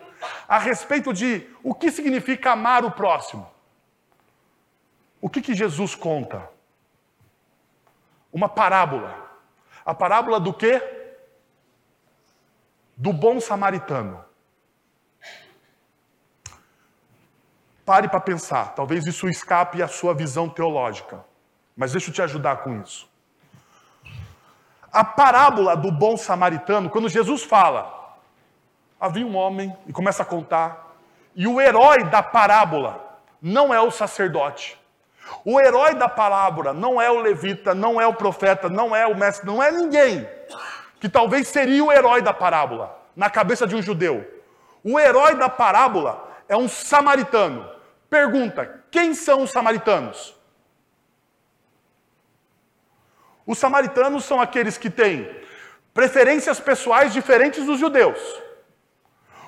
a 0.47 0.57
respeito 0.57 1.13
de 1.13 1.47
o 1.63 1.73
que 1.73 1.91
significa 1.91 2.51
amar 2.51 2.85
o 2.85 2.91
próximo, 2.91 3.49
o 5.19 5.29
que, 5.29 5.41
que 5.41 5.53
Jesus 5.53 5.93
conta? 5.95 6.49
Uma 8.33 8.49
parábola. 8.49 9.29
A 9.85 9.93
parábola 9.93 10.39
do 10.39 10.53
quê? 10.53 10.81
Do 12.97 13.13
bom 13.13 13.39
samaritano. 13.39 14.23
Pare 17.85 18.07
para 18.07 18.19
pensar, 18.19 18.73
talvez 18.75 19.05
isso 19.05 19.27
escape 19.27 19.81
à 19.81 19.87
sua 19.87 20.13
visão 20.13 20.47
teológica, 20.47 21.23
mas 21.75 21.91
deixa 21.91 22.09
eu 22.09 22.13
te 22.13 22.21
ajudar 22.21 22.57
com 22.57 22.79
isso. 22.81 23.09
A 24.91 25.03
parábola 25.03 25.75
do 25.75 25.91
bom 25.91 26.15
samaritano, 26.17 26.89
quando 26.89 27.09
Jesus 27.09 27.43
fala, 27.43 28.17
havia 28.99 29.25
um 29.25 29.35
homem, 29.35 29.75
e 29.87 29.93
começa 29.93 30.23
a 30.23 30.25
contar, 30.25 30.95
e 31.35 31.47
o 31.47 31.59
herói 31.59 32.03
da 32.03 32.21
parábola 32.21 33.19
não 33.41 33.73
é 33.73 33.79
o 33.79 33.89
sacerdote. 33.89 34.79
O 35.45 35.59
herói 35.59 35.95
da 35.95 36.09
parábola 36.09 36.73
não 36.73 37.01
é 37.01 37.09
o 37.09 37.21
levita, 37.21 37.73
não 37.73 37.99
é 37.99 38.05
o 38.05 38.13
profeta, 38.13 38.69
não 38.69 38.95
é 38.95 39.07
o 39.07 39.15
mestre, 39.15 39.47
não 39.47 39.63
é 39.63 39.71
ninguém 39.71 40.27
que 41.01 41.09
talvez 41.09 41.47
seria 41.47 41.83
o 41.83 41.91
herói 41.91 42.21
da 42.21 42.31
parábola 42.31 42.95
na 43.15 43.27
cabeça 43.27 43.65
de 43.65 43.75
um 43.75 43.81
judeu. 43.81 44.23
O 44.83 44.99
herói 44.99 45.33
da 45.35 45.49
parábola 45.49 46.30
é 46.51 46.57
um 46.57 46.67
samaritano. 46.67 47.67
Pergunta: 48.09 48.83
quem 48.91 49.13
são 49.13 49.43
os 49.43 49.51
samaritanos? 49.51 50.35
Os 53.47 53.57
samaritanos 53.57 54.25
são 54.25 54.39
aqueles 54.41 54.77
que 54.77 54.89
têm 54.89 55.33
preferências 55.93 56.59
pessoais 56.59 57.13
diferentes 57.13 57.65
dos 57.65 57.79
judeus. 57.79 58.19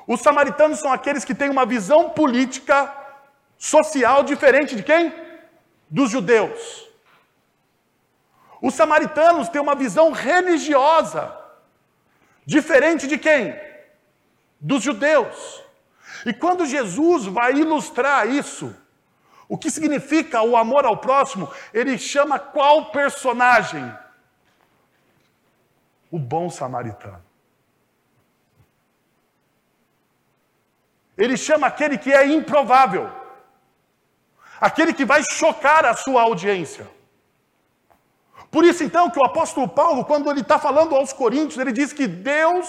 Os 0.08 0.22
samaritanos 0.22 0.80
são 0.80 0.94
aqueles 0.94 1.26
que 1.26 1.36
têm 1.36 1.50
uma 1.50 1.66
visão 1.66 2.10
política, 2.10 2.94
social 3.58 4.24
diferente 4.24 4.74
de 4.74 4.84
quem? 4.84 5.14
Dos 5.90 6.10
judeus. 6.10 6.90
Os 8.62 8.74
samaritanos 8.76 9.50
têm 9.50 9.62
uma 9.62 9.76
visão 9.76 10.12
religiosa 10.12 11.38
diferente 12.46 13.08
de 13.08 13.18
quem? 13.18 13.60
Dos 14.60 14.82
judeus. 14.82 15.63
E 16.26 16.34
quando 16.34 16.66
Jesus 16.66 17.26
vai 17.26 17.54
ilustrar 17.54 18.28
isso, 18.28 18.76
o 19.48 19.58
que 19.58 19.70
significa 19.70 20.42
o 20.42 20.56
amor 20.56 20.86
ao 20.86 20.98
próximo, 20.98 21.52
ele 21.74 21.98
chama 21.98 22.40
qual 22.40 22.92
personagem? 22.92 23.86
O 26.10 26.18
bom 26.18 26.50
samaritano. 26.50 27.24
Ele 31.18 31.38
chama 31.38 31.68
aquele 31.68 31.98
que 31.98 32.12
é 32.12 32.26
improvável, 32.26 33.12
aquele 34.60 34.94
que 34.94 35.06
vai 35.06 35.22
chocar 35.24 35.86
a 35.86 35.94
sua 35.94 36.24
audiência. 36.24 36.90
Por 38.50 38.64
isso, 38.64 38.84
então, 38.84 39.10
que 39.10 39.20
o 39.20 39.26
apóstolo 39.26 39.68
Paulo, 39.68 40.06
quando 40.06 40.30
ele 40.30 40.42
está 40.42 40.58
falando 40.58 40.96
aos 40.96 41.12
Coríntios, 41.12 41.60
ele 41.60 41.72
diz 41.72 41.92
que 41.92 42.08
Deus, 42.08 42.68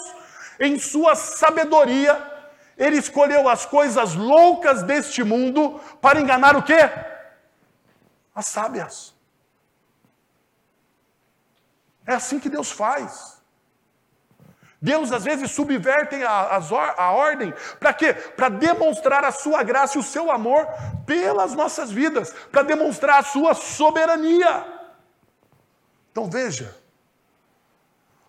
em 0.58 0.78
sua 0.78 1.14
sabedoria, 1.14 2.33
ele 2.76 2.96
escolheu 2.96 3.48
as 3.48 3.64
coisas 3.64 4.14
loucas 4.14 4.82
deste 4.82 5.22
mundo 5.22 5.80
para 6.00 6.20
enganar 6.20 6.56
o 6.56 6.62
quê? 6.62 6.90
As 8.34 8.46
sábias. 8.46 9.14
É 12.06 12.14
assim 12.14 12.38
que 12.38 12.48
Deus 12.48 12.70
faz. 12.70 13.34
Deus 14.80 15.10
às 15.12 15.24
vezes 15.24 15.50
subverte 15.50 16.22
a, 16.22 16.58
a 16.98 17.12
ordem, 17.12 17.54
para 17.80 17.94
quê? 17.94 18.12
Para 18.12 18.50
demonstrar 18.50 19.24
a 19.24 19.32
sua 19.32 19.62
graça 19.62 19.96
e 19.96 20.00
o 20.00 20.04
seu 20.04 20.30
amor 20.30 20.66
pelas 21.06 21.54
nossas 21.54 21.90
vidas, 21.90 22.34
para 22.52 22.62
demonstrar 22.62 23.20
a 23.20 23.22
sua 23.22 23.54
soberania. 23.54 24.66
Então 26.12 26.28
veja, 26.28 26.76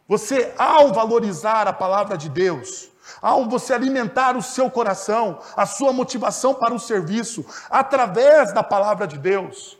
você 0.08 0.54
ao 0.58 0.94
valorizar 0.94 1.68
a 1.68 1.74
palavra 1.74 2.18
de 2.18 2.30
Deus, 2.30 2.90
ao 3.22 3.48
você 3.50 3.74
alimentar 3.74 4.36
o 4.36 4.42
seu 4.42 4.70
coração, 4.70 5.40
a 5.56 5.66
sua 5.66 5.94
motivação 5.94 6.54
para 6.54 6.74
o 6.74 6.80
serviço, 6.80 7.46
através 7.70 8.54
da 8.54 8.64
palavra 8.64 9.08
de 9.08 9.18
Deus, 9.18 9.78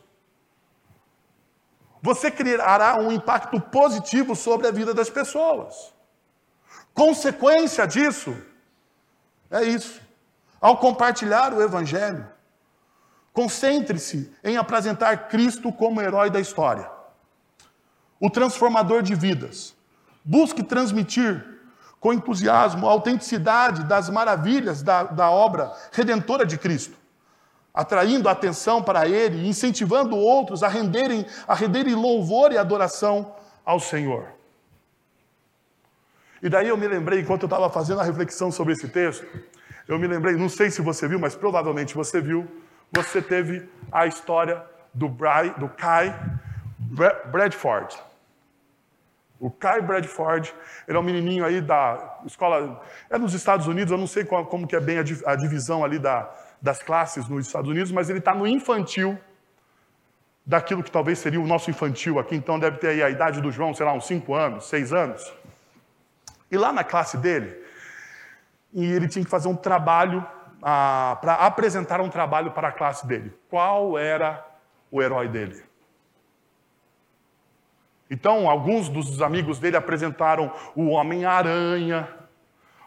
você 2.00 2.30
criará 2.30 2.96
um 3.00 3.10
impacto 3.10 3.60
positivo 3.60 4.36
sobre 4.36 4.68
a 4.68 4.70
vida 4.70 4.94
das 4.94 5.10
pessoas. 5.10 5.92
Consequência 6.94 7.86
disso 7.86 8.36
é 9.50 9.64
isso. 9.64 10.00
Ao 10.60 10.78
compartilhar 10.78 11.52
o 11.52 11.62
Evangelho, 11.62 12.26
concentre-se 13.32 14.32
em 14.42 14.56
apresentar 14.56 15.28
Cristo 15.28 15.72
como 15.72 16.00
herói 16.00 16.30
da 16.30 16.40
história, 16.40 16.90
o 18.18 18.30
transformador 18.30 19.02
de 19.02 19.14
vidas. 19.14 19.74
Busque 20.24 20.62
transmitir 20.62 21.55
com 22.06 22.12
entusiasmo 22.12 22.86
a 22.86 22.92
autenticidade 22.92 23.82
das 23.82 24.08
maravilhas 24.08 24.80
da, 24.80 25.02
da 25.02 25.28
obra 25.28 25.72
redentora 25.90 26.46
de 26.46 26.56
Cristo, 26.56 26.96
atraindo 27.74 28.28
a 28.28 28.32
atenção 28.32 28.80
para 28.80 29.08
Ele, 29.08 29.48
incentivando 29.48 30.16
outros 30.16 30.62
a 30.62 30.68
renderem, 30.68 31.26
a 31.48 31.54
renderem 31.56 31.96
louvor 31.96 32.52
e 32.52 32.58
adoração 32.58 33.34
ao 33.64 33.80
Senhor. 33.80 34.24
E 36.40 36.48
daí 36.48 36.68
eu 36.68 36.76
me 36.76 36.86
lembrei, 36.86 37.22
enquanto 37.22 37.42
eu 37.42 37.46
estava 37.46 37.68
fazendo 37.70 38.00
a 38.00 38.04
reflexão 38.04 38.52
sobre 38.52 38.74
esse 38.74 38.86
texto, 38.86 39.26
eu 39.88 39.98
me 39.98 40.06
lembrei, 40.06 40.36
não 40.36 40.48
sei 40.48 40.70
se 40.70 40.80
você 40.80 41.08
viu, 41.08 41.18
mas 41.18 41.34
provavelmente 41.34 41.92
você 41.92 42.20
viu, 42.20 42.46
você 42.92 43.20
teve 43.20 43.68
a 43.90 44.06
história 44.06 44.62
do, 44.94 45.08
Bry, 45.08 45.50
do 45.58 45.68
Kai 45.70 46.16
Bradford. 47.32 47.98
O 49.38 49.50
Kai 49.50 49.82
Bradford, 49.82 50.54
ele 50.88 50.96
é 50.96 51.00
um 51.00 51.02
menininho 51.02 51.44
aí 51.44 51.60
da 51.60 52.20
escola, 52.24 52.82
é 53.10 53.18
nos 53.18 53.34
Estados 53.34 53.66
Unidos, 53.66 53.92
eu 53.92 53.98
não 53.98 54.06
sei 54.06 54.24
qual, 54.24 54.46
como 54.46 54.66
que 54.66 54.74
é 54.74 54.80
bem 54.80 54.98
a, 54.98 55.04
a 55.30 55.36
divisão 55.36 55.84
ali 55.84 55.98
da, 55.98 56.30
das 56.60 56.82
classes 56.82 57.28
nos 57.28 57.46
Estados 57.46 57.70
Unidos, 57.70 57.92
mas 57.92 58.08
ele 58.08 58.18
está 58.18 58.34
no 58.34 58.46
infantil, 58.46 59.18
daquilo 60.46 60.82
que 60.82 60.90
talvez 60.90 61.18
seria 61.18 61.40
o 61.40 61.46
nosso 61.46 61.68
infantil 61.70 62.18
aqui, 62.18 62.36
então 62.36 62.58
deve 62.58 62.78
ter 62.78 62.88
aí 62.88 63.02
a 63.02 63.10
idade 63.10 63.40
do 63.40 63.50
João, 63.50 63.74
sei 63.74 63.84
lá, 63.84 63.92
uns 63.92 64.06
5 64.06 64.32
anos, 64.32 64.68
6 64.68 64.92
anos. 64.92 65.34
E 66.50 66.56
lá 66.56 66.72
na 66.72 66.84
classe 66.84 67.18
dele, 67.18 67.60
ele 68.72 69.08
tinha 69.08 69.24
que 69.24 69.30
fazer 69.30 69.48
um 69.48 69.56
trabalho, 69.56 70.24
ah, 70.62 71.18
para 71.20 71.34
apresentar 71.34 72.00
um 72.00 72.08
trabalho 72.08 72.52
para 72.52 72.68
a 72.68 72.72
classe 72.72 73.06
dele. 73.06 73.36
Qual 73.50 73.98
era 73.98 74.46
o 74.90 75.02
herói 75.02 75.26
dele? 75.28 75.65
Então, 78.10 78.48
alguns 78.48 78.88
dos 78.88 79.20
amigos 79.20 79.58
dele 79.58 79.76
apresentaram 79.76 80.52
o 80.74 80.90
Homem-Aranha, 80.90 82.08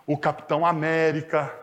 o 0.08 0.18
Capitão 0.18 0.66
América, 0.66 1.54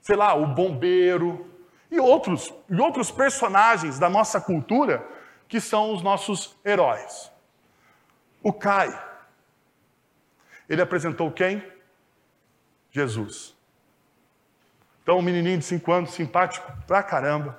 sei 0.00 0.16
lá, 0.16 0.34
o 0.34 0.46
Bombeiro 0.46 1.46
e 1.90 2.00
outros, 2.00 2.52
e 2.68 2.80
outros 2.80 3.10
personagens 3.10 3.98
da 3.98 4.08
nossa 4.08 4.40
cultura 4.40 5.06
que 5.46 5.60
são 5.60 5.92
os 5.92 6.02
nossos 6.02 6.56
heróis. 6.64 7.30
O 8.42 8.52
Kai, 8.52 8.88
ele 10.68 10.80
apresentou 10.80 11.30
quem? 11.30 11.62
Jesus. 12.90 13.54
Então, 15.02 15.18
um 15.18 15.22
menininho 15.22 15.58
de 15.58 15.64
cinco 15.64 15.92
anos, 15.92 16.12
simpático 16.12 16.72
pra 16.86 17.02
caramba, 17.02 17.58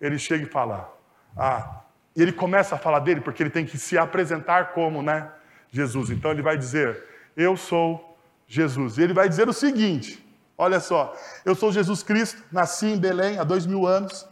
ele 0.00 0.18
chega 0.18 0.44
e 0.44 0.50
fala: 0.50 0.92
Ah, 1.36 1.83
e 2.16 2.22
ele 2.22 2.32
começa 2.32 2.74
a 2.74 2.78
falar 2.78 3.00
dele 3.00 3.20
porque 3.20 3.42
ele 3.42 3.50
tem 3.50 3.66
que 3.66 3.76
se 3.76 3.98
apresentar 3.98 4.72
como, 4.72 5.02
né? 5.02 5.30
Jesus. 5.70 6.10
Então 6.10 6.30
ele 6.30 6.42
vai 6.42 6.56
dizer: 6.56 7.02
Eu 7.36 7.56
sou 7.56 8.16
Jesus. 8.46 8.98
E 8.98 9.02
ele 9.02 9.12
vai 9.12 9.28
dizer 9.28 9.48
o 9.48 9.52
seguinte: 9.52 10.24
Olha 10.56 10.78
só, 10.78 11.16
eu 11.44 11.54
sou 11.54 11.72
Jesus 11.72 12.02
Cristo, 12.02 12.42
nasci 12.52 12.86
em 12.86 12.98
Belém 12.98 13.38
há 13.38 13.44
dois 13.44 13.66
mil 13.66 13.86
anos. 13.86 14.26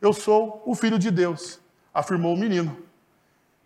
Eu 0.00 0.12
sou 0.12 0.62
o 0.66 0.74
Filho 0.74 0.98
de 0.98 1.10
Deus, 1.10 1.60
afirmou 1.94 2.34
o 2.34 2.38
menino. 2.38 2.76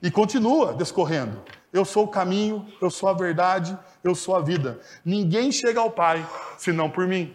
E 0.03 0.11
continua 0.11 0.75
descorrendo: 0.75 1.43
Eu 1.73 1.85
sou 1.85 2.05
o 2.05 2.09
caminho, 2.09 2.69
eu 2.83 2.91
sou 2.91 3.09
a 3.09 3.15
verdade, 3.15 3.77
eu 4.03 4.15
sou 4.15 4.37
a 4.37 4.43
vida. 4.43 4.79
Ninguém 5.03 5.51
chega 5.51 5.81
ao 5.81 5.91
Pai 5.91 6.27
senão 6.59 6.91
por 6.91 7.07
mim. 7.07 7.35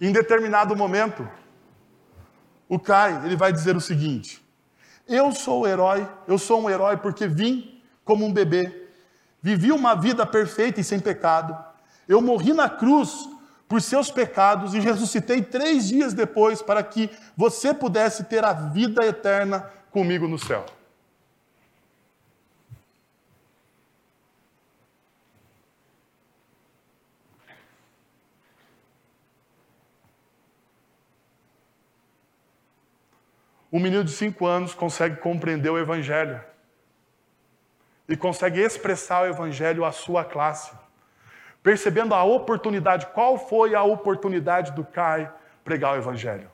Em 0.00 0.10
determinado 0.10 0.74
momento, 0.74 1.28
o 2.72 2.78
Cai, 2.78 3.20
ele 3.26 3.36
vai 3.36 3.52
dizer 3.52 3.76
o 3.76 3.80
seguinte: 3.82 4.42
Eu 5.06 5.30
sou 5.30 5.60
o 5.60 5.66
herói, 5.66 6.08
eu 6.26 6.38
sou 6.38 6.62
um 6.62 6.70
herói 6.70 6.96
porque 6.96 7.26
vim 7.26 7.82
como 8.02 8.24
um 8.24 8.32
bebê, 8.32 8.88
vivi 9.42 9.70
uma 9.70 9.94
vida 9.94 10.24
perfeita 10.24 10.80
e 10.80 10.84
sem 10.84 10.98
pecado. 10.98 11.54
Eu 12.08 12.22
morri 12.22 12.54
na 12.54 12.70
cruz 12.70 13.28
por 13.68 13.82
seus 13.82 14.10
pecados 14.10 14.72
e 14.72 14.80
ressuscitei 14.80 15.42
três 15.42 15.88
dias 15.88 16.14
depois 16.14 16.62
para 16.62 16.82
que 16.82 17.10
você 17.36 17.74
pudesse 17.74 18.24
ter 18.24 18.42
a 18.42 18.54
vida 18.54 19.04
eterna 19.04 19.70
comigo 19.90 20.26
no 20.26 20.38
céu. 20.38 20.64
Um 33.72 33.80
menino 33.80 34.04
de 34.04 34.10
cinco 34.10 34.44
anos 34.44 34.74
consegue 34.74 35.16
compreender 35.16 35.70
o 35.70 35.78
Evangelho 35.78 36.38
e 38.06 38.14
consegue 38.14 38.60
expressar 38.60 39.22
o 39.22 39.26
Evangelho 39.26 39.84
à 39.84 39.90
sua 39.90 40.22
classe, 40.24 40.72
percebendo 41.62 42.14
a 42.14 42.22
oportunidade. 42.22 43.06
Qual 43.06 43.38
foi 43.38 43.74
a 43.74 43.82
oportunidade 43.82 44.72
do 44.72 44.84
Cai 44.84 45.32
pregar 45.64 45.94
o 45.94 45.96
Evangelho? 45.96 46.50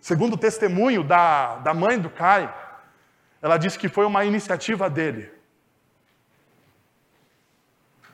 Segundo 0.00 0.34
o 0.34 0.38
testemunho 0.38 1.04
da, 1.04 1.58
da 1.58 1.72
mãe 1.72 1.96
do 1.96 2.10
Cai, 2.10 2.52
ela 3.40 3.58
disse 3.58 3.78
que 3.78 3.88
foi 3.88 4.06
uma 4.06 4.24
iniciativa 4.24 4.90
dele. 4.90 5.32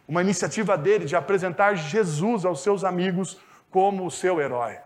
Uma 0.07 0.21
iniciativa 0.21 0.77
dele 0.77 1.07
de 1.07 1.17
apresentar 1.17 1.75
Jesus 1.77 2.45
aos 2.45 2.63
seus 2.63 2.85
amigos 2.85 3.41
como 3.71 4.05
o 4.05 4.11
seu 4.11 4.39
herói. 4.41 4.79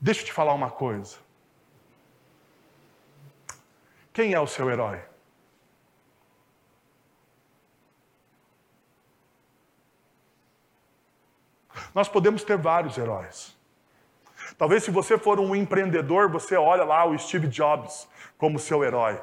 Deixa 0.00 0.20
eu 0.20 0.24
te 0.26 0.32
falar 0.32 0.52
uma 0.54 0.70
coisa. 0.70 1.16
Quem 4.12 4.32
é 4.32 4.40
o 4.40 4.46
seu 4.46 4.70
herói? 4.70 5.00
Nós 11.94 12.08
podemos 12.08 12.42
ter 12.44 12.56
vários 12.56 12.98
heróis. 12.98 13.56
Talvez 14.58 14.84
se 14.84 14.90
você 14.90 15.18
for 15.18 15.38
um 15.38 15.54
empreendedor, 15.54 16.30
você 16.30 16.56
olha 16.56 16.84
lá 16.84 17.04
o 17.04 17.18
Steve 17.18 17.46
Jobs 17.46 18.08
como 18.38 18.58
seu 18.58 18.84
herói. 18.84 19.20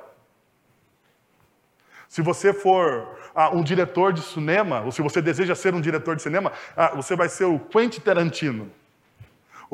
Se 2.08 2.22
você 2.22 2.54
for 2.54 3.18
ah, 3.34 3.50
um 3.50 3.64
diretor 3.64 4.14
de 4.14 4.22
cinema, 4.22 4.82
ou 4.82 4.92
se 4.92 5.02
você 5.02 5.22
deseja 5.22 5.56
ser 5.56 5.74
um 5.74 5.82
diretor 5.82 6.16
de 6.16 6.22
cinema, 6.22 6.52
ah, 6.76 6.90
você 6.96 7.16
vai 7.16 7.30
ser 7.30 7.46
o 7.46 7.60
Quentin 7.60 8.02
Tarantino. 8.02 8.72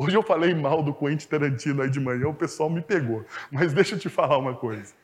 Hoje 0.02 0.16
eu 0.16 0.22
falei 0.22 0.54
mal 0.54 0.82
do 0.82 0.94
Quentin 0.94 1.28
Tarantino 1.28 1.82
aí 1.82 1.90
de 1.90 2.00
manhã, 2.00 2.26
o 2.26 2.32
pessoal 2.32 2.70
me 2.70 2.80
pegou. 2.80 3.22
Mas 3.50 3.74
deixa 3.74 3.96
eu 3.96 3.98
te 3.98 4.08
falar 4.08 4.38
uma 4.38 4.54
coisa. 4.54 4.94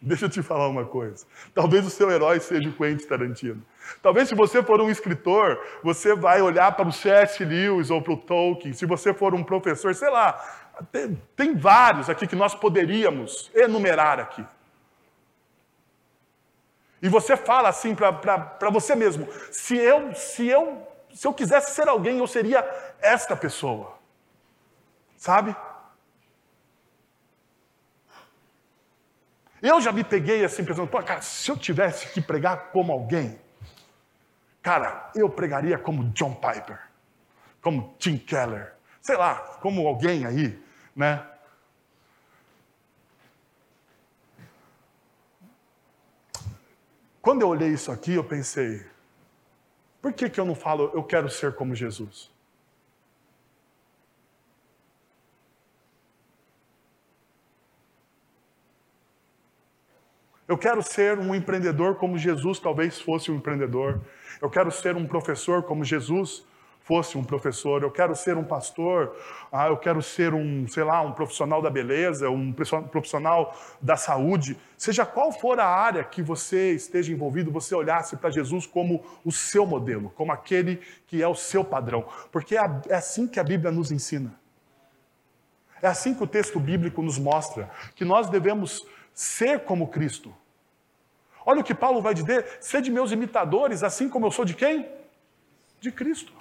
Deixa 0.00 0.26
eu 0.26 0.28
te 0.28 0.40
falar 0.42 0.68
uma 0.68 0.84
coisa. 0.84 1.26
Talvez 1.52 1.84
o 1.84 1.90
seu 1.90 2.08
herói 2.08 2.38
seja 2.38 2.68
o 2.68 2.72
Quentin 2.72 3.04
Tarantino. 3.04 3.60
Talvez 4.00 4.28
se 4.28 4.36
você 4.36 4.62
for 4.62 4.80
um 4.80 4.88
escritor, 4.88 5.58
você 5.82 6.14
vai 6.14 6.40
olhar 6.40 6.70
para 6.76 6.88
o 6.88 6.92
C.S. 6.92 7.44
Lewis 7.44 7.90
ou 7.90 8.00
para 8.00 8.12
o 8.12 8.16
Tolkien. 8.16 8.72
Se 8.72 8.86
você 8.86 9.12
for 9.12 9.34
um 9.34 9.42
professor, 9.42 9.92
sei 9.92 10.08
lá, 10.08 10.34
tem, 10.92 11.20
tem 11.34 11.56
vários 11.56 12.08
aqui 12.08 12.28
que 12.28 12.36
nós 12.36 12.54
poderíamos 12.54 13.50
enumerar 13.52 14.20
aqui. 14.20 14.46
E 17.02 17.08
você 17.08 17.36
fala 17.36 17.68
assim 17.70 17.92
para 17.92 18.70
você 18.70 18.94
mesmo: 18.94 19.26
se 19.50 19.76
eu, 19.76 20.14
se 20.14 20.46
eu 20.46 20.86
se 21.18 21.26
eu 21.26 21.34
quisesse 21.34 21.74
ser 21.74 21.88
alguém, 21.88 22.18
eu 22.18 22.28
seria 22.28 22.60
esta 23.00 23.36
pessoa. 23.36 23.98
Sabe? 25.16 25.56
Eu 29.60 29.80
já 29.80 29.90
me 29.90 30.04
peguei 30.04 30.44
assim, 30.44 30.64
pensando, 30.64 30.86
pô, 30.86 31.02
cara, 31.02 31.20
se 31.20 31.50
eu 31.50 31.56
tivesse 31.56 32.06
que 32.12 32.20
pregar 32.20 32.70
como 32.70 32.92
alguém, 32.92 33.36
cara, 34.62 35.10
eu 35.12 35.28
pregaria 35.28 35.76
como 35.76 36.04
John 36.10 36.36
Piper, 36.36 36.80
como 37.60 37.96
Tim 37.98 38.16
Keller, 38.16 38.76
sei 39.00 39.16
lá, 39.16 39.58
como 39.60 39.88
alguém 39.88 40.24
aí, 40.24 40.62
né? 40.94 41.26
Quando 47.20 47.42
eu 47.42 47.48
olhei 47.48 47.70
isso 47.70 47.90
aqui, 47.90 48.14
eu 48.14 48.22
pensei, 48.22 48.88
por 50.08 50.14
que, 50.14 50.30
que 50.30 50.40
eu 50.40 50.46
não 50.46 50.54
falo, 50.54 50.90
eu 50.94 51.02
quero 51.02 51.28
ser 51.28 51.54
como 51.54 51.74
Jesus? 51.74 52.30
Eu 60.48 60.56
quero 60.56 60.82
ser 60.82 61.18
um 61.18 61.34
empreendedor 61.34 61.96
como 61.96 62.16
Jesus 62.16 62.58
talvez 62.58 62.98
fosse 62.98 63.30
um 63.30 63.36
empreendedor. 63.36 64.00
Eu 64.40 64.48
quero 64.48 64.70
ser 64.70 64.96
um 64.96 65.06
professor 65.06 65.62
como 65.62 65.84
Jesus 65.84 66.42
fosse 66.88 67.18
um 67.18 67.22
professor, 67.22 67.82
eu 67.82 67.90
quero 67.90 68.16
ser 68.16 68.38
um 68.38 68.42
pastor, 68.42 69.14
ah, 69.52 69.66
eu 69.66 69.76
quero 69.76 70.02
ser 70.02 70.32
um, 70.32 70.66
sei 70.66 70.82
lá, 70.82 71.02
um 71.02 71.12
profissional 71.12 71.60
da 71.60 71.68
beleza, 71.68 72.30
um 72.30 72.50
profissional 72.50 73.54
da 73.78 73.94
saúde, 73.94 74.56
seja 74.74 75.04
qual 75.04 75.30
for 75.30 75.60
a 75.60 75.66
área 75.66 76.02
que 76.02 76.22
você 76.22 76.72
esteja 76.72 77.12
envolvido, 77.12 77.52
você 77.52 77.74
olhasse 77.74 78.16
para 78.16 78.30
Jesus 78.30 78.66
como 78.66 79.04
o 79.22 79.30
seu 79.30 79.66
modelo, 79.66 80.10
como 80.16 80.32
aquele 80.32 80.80
que 81.06 81.22
é 81.22 81.28
o 81.28 81.34
seu 81.34 81.62
padrão, 81.62 82.06
porque 82.32 82.56
é, 82.56 82.62
é 82.88 82.94
assim 82.94 83.28
que 83.28 83.38
a 83.38 83.44
Bíblia 83.44 83.70
nos 83.70 83.92
ensina. 83.92 84.34
É 85.82 85.88
assim 85.88 86.14
que 86.14 86.24
o 86.24 86.26
texto 86.26 86.58
bíblico 86.58 87.02
nos 87.02 87.18
mostra 87.18 87.70
que 87.94 88.04
nós 88.04 88.30
devemos 88.30 88.86
ser 89.12 89.60
como 89.60 89.88
Cristo. 89.88 90.34
Olha 91.44 91.60
o 91.60 91.64
que 91.64 91.74
Paulo 91.74 92.00
vai 92.00 92.14
dizer: 92.14 92.46
sede 92.62 92.90
meus 92.90 93.12
imitadores, 93.12 93.82
assim 93.82 94.08
como 94.08 94.24
eu 94.24 94.30
sou 94.30 94.46
de 94.46 94.54
quem? 94.54 94.88
De 95.80 95.92
Cristo. 95.92 96.32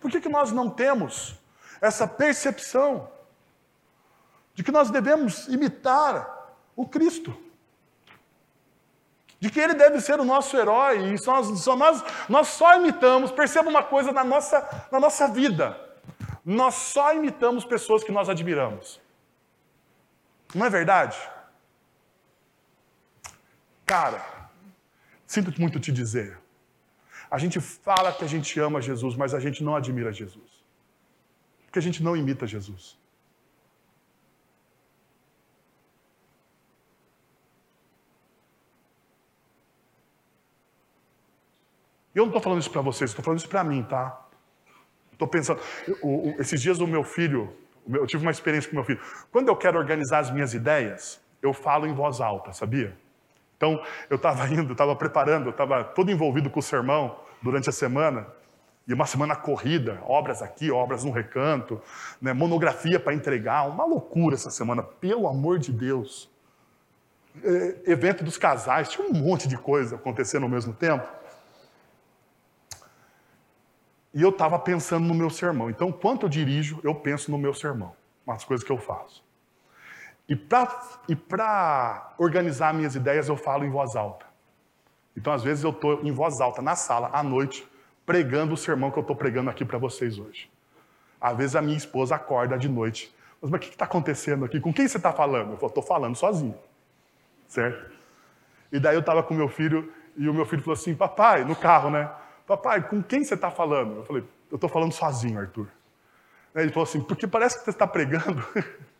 Por 0.00 0.10
que, 0.10 0.20
que 0.20 0.28
nós 0.28 0.52
não 0.52 0.70
temos 0.70 1.36
essa 1.80 2.06
percepção 2.06 3.10
de 4.54 4.62
que 4.62 4.72
nós 4.72 4.90
devemos 4.90 5.48
imitar 5.48 6.56
o 6.76 6.86
Cristo? 6.86 7.36
De 9.40 9.50
que 9.50 9.60
ele 9.60 9.74
deve 9.74 10.00
ser 10.00 10.18
o 10.18 10.24
nosso 10.24 10.56
herói, 10.56 11.14
e 11.14 11.18
só 11.18 11.34
nós, 11.36 11.60
só 11.60 11.76
nós, 11.76 12.04
nós 12.28 12.48
só 12.48 12.76
imitamos, 12.76 13.30
perceba 13.30 13.68
uma 13.68 13.84
coisa 13.84 14.10
na 14.10 14.24
nossa, 14.24 14.88
na 14.90 14.98
nossa 14.98 15.28
vida: 15.28 15.78
nós 16.44 16.74
só 16.74 17.14
imitamos 17.14 17.64
pessoas 17.64 18.02
que 18.02 18.10
nós 18.10 18.28
admiramos. 18.28 19.00
Não 20.54 20.66
é 20.66 20.70
verdade? 20.70 21.16
Cara, 23.84 24.24
sinto 25.26 25.58
muito 25.60 25.78
te 25.78 25.92
dizer, 25.92 26.38
a 27.30 27.38
gente 27.38 27.60
fala 27.60 28.12
que 28.12 28.24
a 28.24 28.26
gente 28.26 28.58
ama 28.58 28.80
Jesus, 28.80 29.14
mas 29.16 29.34
a 29.34 29.40
gente 29.40 29.62
não 29.62 29.76
admira 29.76 30.12
Jesus. 30.12 30.64
Porque 31.64 31.78
a 31.78 31.82
gente 31.82 32.02
não 32.02 32.16
imita 32.16 32.46
Jesus. 32.46 32.98
Eu 42.14 42.22
não 42.22 42.28
estou 42.28 42.40
falando 42.40 42.60
isso 42.60 42.70
para 42.70 42.80
vocês, 42.80 43.10
estou 43.10 43.24
falando 43.24 43.38
isso 43.38 43.48
para 43.48 43.62
mim, 43.62 43.82
tá? 43.84 44.26
Estou 45.12 45.28
pensando. 45.28 45.60
O, 46.02 46.30
o, 46.30 46.40
esses 46.40 46.60
dias 46.60 46.80
o 46.80 46.86
meu 46.86 47.04
filho, 47.04 47.54
eu 47.86 48.06
tive 48.06 48.24
uma 48.24 48.30
experiência 48.30 48.68
com 48.68 48.76
meu 48.76 48.84
filho. 48.84 49.00
Quando 49.30 49.48
eu 49.48 49.56
quero 49.56 49.78
organizar 49.78 50.20
as 50.20 50.30
minhas 50.30 50.54
ideias, 50.54 51.20
eu 51.42 51.52
falo 51.52 51.86
em 51.86 51.94
voz 51.94 52.20
alta, 52.20 52.52
sabia? 52.52 52.96
Então, 53.58 53.82
eu 54.08 54.16
estava 54.16 54.48
indo, 54.48 54.72
estava 54.72 54.96
preparando, 54.96 55.50
estava 55.50 55.84
todo 55.84 56.10
envolvido 56.10 56.48
com 56.48 56.60
o 56.60 56.62
sermão 56.62 57.18
durante 57.42 57.68
a 57.68 57.72
semana, 57.72 58.26
e 58.86 58.94
uma 58.94 59.04
semana 59.04 59.36
corrida, 59.36 60.00
obras 60.06 60.40
aqui, 60.40 60.70
obras 60.70 61.04
no 61.04 61.10
recanto, 61.10 61.82
né, 62.22 62.32
monografia 62.32 62.98
para 62.98 63.12
entregar, 63.12 63.68
uma 63.68 63.84
loucura 63.84 64.34
essa 64.34 64.50
semana, 64.50 64.82
pelo 64.82 65.28
amor 65.28 65.58
de 65.58 65.70
Deus. 65.70 66.30
É, 67.44 67.92
evento 67.92 68.24
dos 68.24 68.38
casais, 68.38 68.88
tinha 68.88 69.06
um 69.06 69.12
monte 69.12 69.46
de 69.46 69.58
coisa 69.58 69.96
acontecendo 69.96 70.44
ao 70.44 70.48
mesmo 70.48 70.72
tempo. 70.72 71.06
E 74.14 74.22
eu 74.22 74.30
estava 74.30 74.58
pensando 74.58 75.06
no 75.06 75.14
meu 75.14 75.28
sermão. 75.28 75.68
Então, 75.68 75.90
enquanto 75.90 76.22
eu 76.22 76.28
dirijo, 76.28 76.80
eu 76.82 76.94
penso 76.94 77.30
no 77.30 77.36
meu 77.36 77.52
sermão, 77.52 77.94
nas 78.26 78.42
coisas 78.42 78.64
que 78.64 78.72
eu 78.72 78.78
faço. 78.78 79.22
E 80.28 80.36
para 81.16 82.14
organizar 82.18 82.74
minhas 82.74 82.94
ideias, 82.94 83.28
eu 83.28 83.36
falo 83.36 83.64
em 83.64 83.70
voz 83.70 83.96
alta. 83.96 84.26
Então, 85.16 85.32
às 85.32 85.42
vezes, 85.42 85.64
eu 85.64 85.70
estou 85.70 86.00
em 86.04 86.12
voz 86.12 86.40
alta 86.40 86.60
na 86.60 86.76
sala, 86.76 87.10
à 87.12 87.22
noite, 87.22 87.66
pregando 88.04 88.52
o 88.52 88.56
sermão 88.56 88.90
que 88.90 88.98
eu 88.98 89.00
estou 89.00 89.16
pregando 89.16 89.48
aqui 89.48 89.64
para 89.64 89.78
vocês 89.78 90.18
hoje. 90.18 90.50
Às 91.20 91.36
vezes, 91.36 91.56
a 91.56 91.62
minha 91.62 91.76
esposa 91.76 92.14
acorda 92.14 92.58
de 92.58 92.68
noite. 92.68 93.12
Mas, 93.40 93.50
mas 93.50 93.58
o 93.58 93.60
que 93.62 93.70
está 93.70 93.86
acontecendo 93.86 94.44
aqui? 94.44 94.60
Com 94.60 94.72
quem 94.72 94.86
você 94.86 94.98
está 94.98 95.12
falando? 95.12 95.52
Eu 95.52 95.56
falo, 95.56 95.70
estou 95.70 95.82
falando 95.82 96.14
sozinho. 96.14 96.58
Certo? 97.46 97.90
E 98.70 98.78
daí 98.78 98.94
eu 98.94 99.00
estava 99.00 99.22
com 99.22 99.32
meu 99.32 99.48
filho, 99.48 99.90
e 100.14 100.28
o 100.28 100.34
meu 100.34 100.44
filho 100.44 100.62
falou 100.62 100.74
assim, 100.74 100.94
papai, 100.94 101.44
no 101.44 101.56
carro, 101.56 101.90
né? 101.90 102.10
Papai, 102.46 102.82
com 102.86 103.02
quem 103.02 103.24
você 103.24 103.34
está 103.34 103.50
falando? 103.50 103.96
Eu 103.96 104.04
falei, 104.04 104.24
eu 104.50 104.56
estou 104.56 104.68
falando 104.68 104.92
sozinho, 104.92 105.38
Arthur. 105.40 105.68
Ele 106.54 106.70
falou 106.70 106.84
assim, 106.84 107.00
porque 107.00 107.26
parece 107.26 107.58
que 107.58 107.64
você 107.64 107.70
está 107.70 107.86
pregando. 107.86 108.44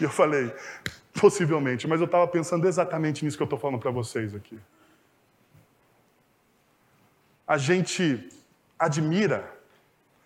E 0.00 0.04
eu 0.04 0.10
falei, 0.10 0.52
Possivelmente, 1.12 1.88
mas 1.88 2.00
eu 2.00 2.06
estava 2.06 2.26
pensando 2.28 2.66
exatamente 2.68 3.24
nisso 3.24 3.36
que 3.36 3.42
eu 3.42 3.46
estou 3.46 3.58
falando 3.58 3.80
para 3.80 3.90
vocês 3.90 4.34
aqui. 4.34 4.58
A 7.46 7.58
gente 7.58 8.28
admira, 8.78 9.52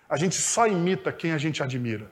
a 0.09 0.17
gente 0.17 0.37
só 0.37 0.67
imita 0.67 1.11
quem 1.11 1.33
a 1.33 1.39
gente 1.39 1.63
admira. 1.63 2.11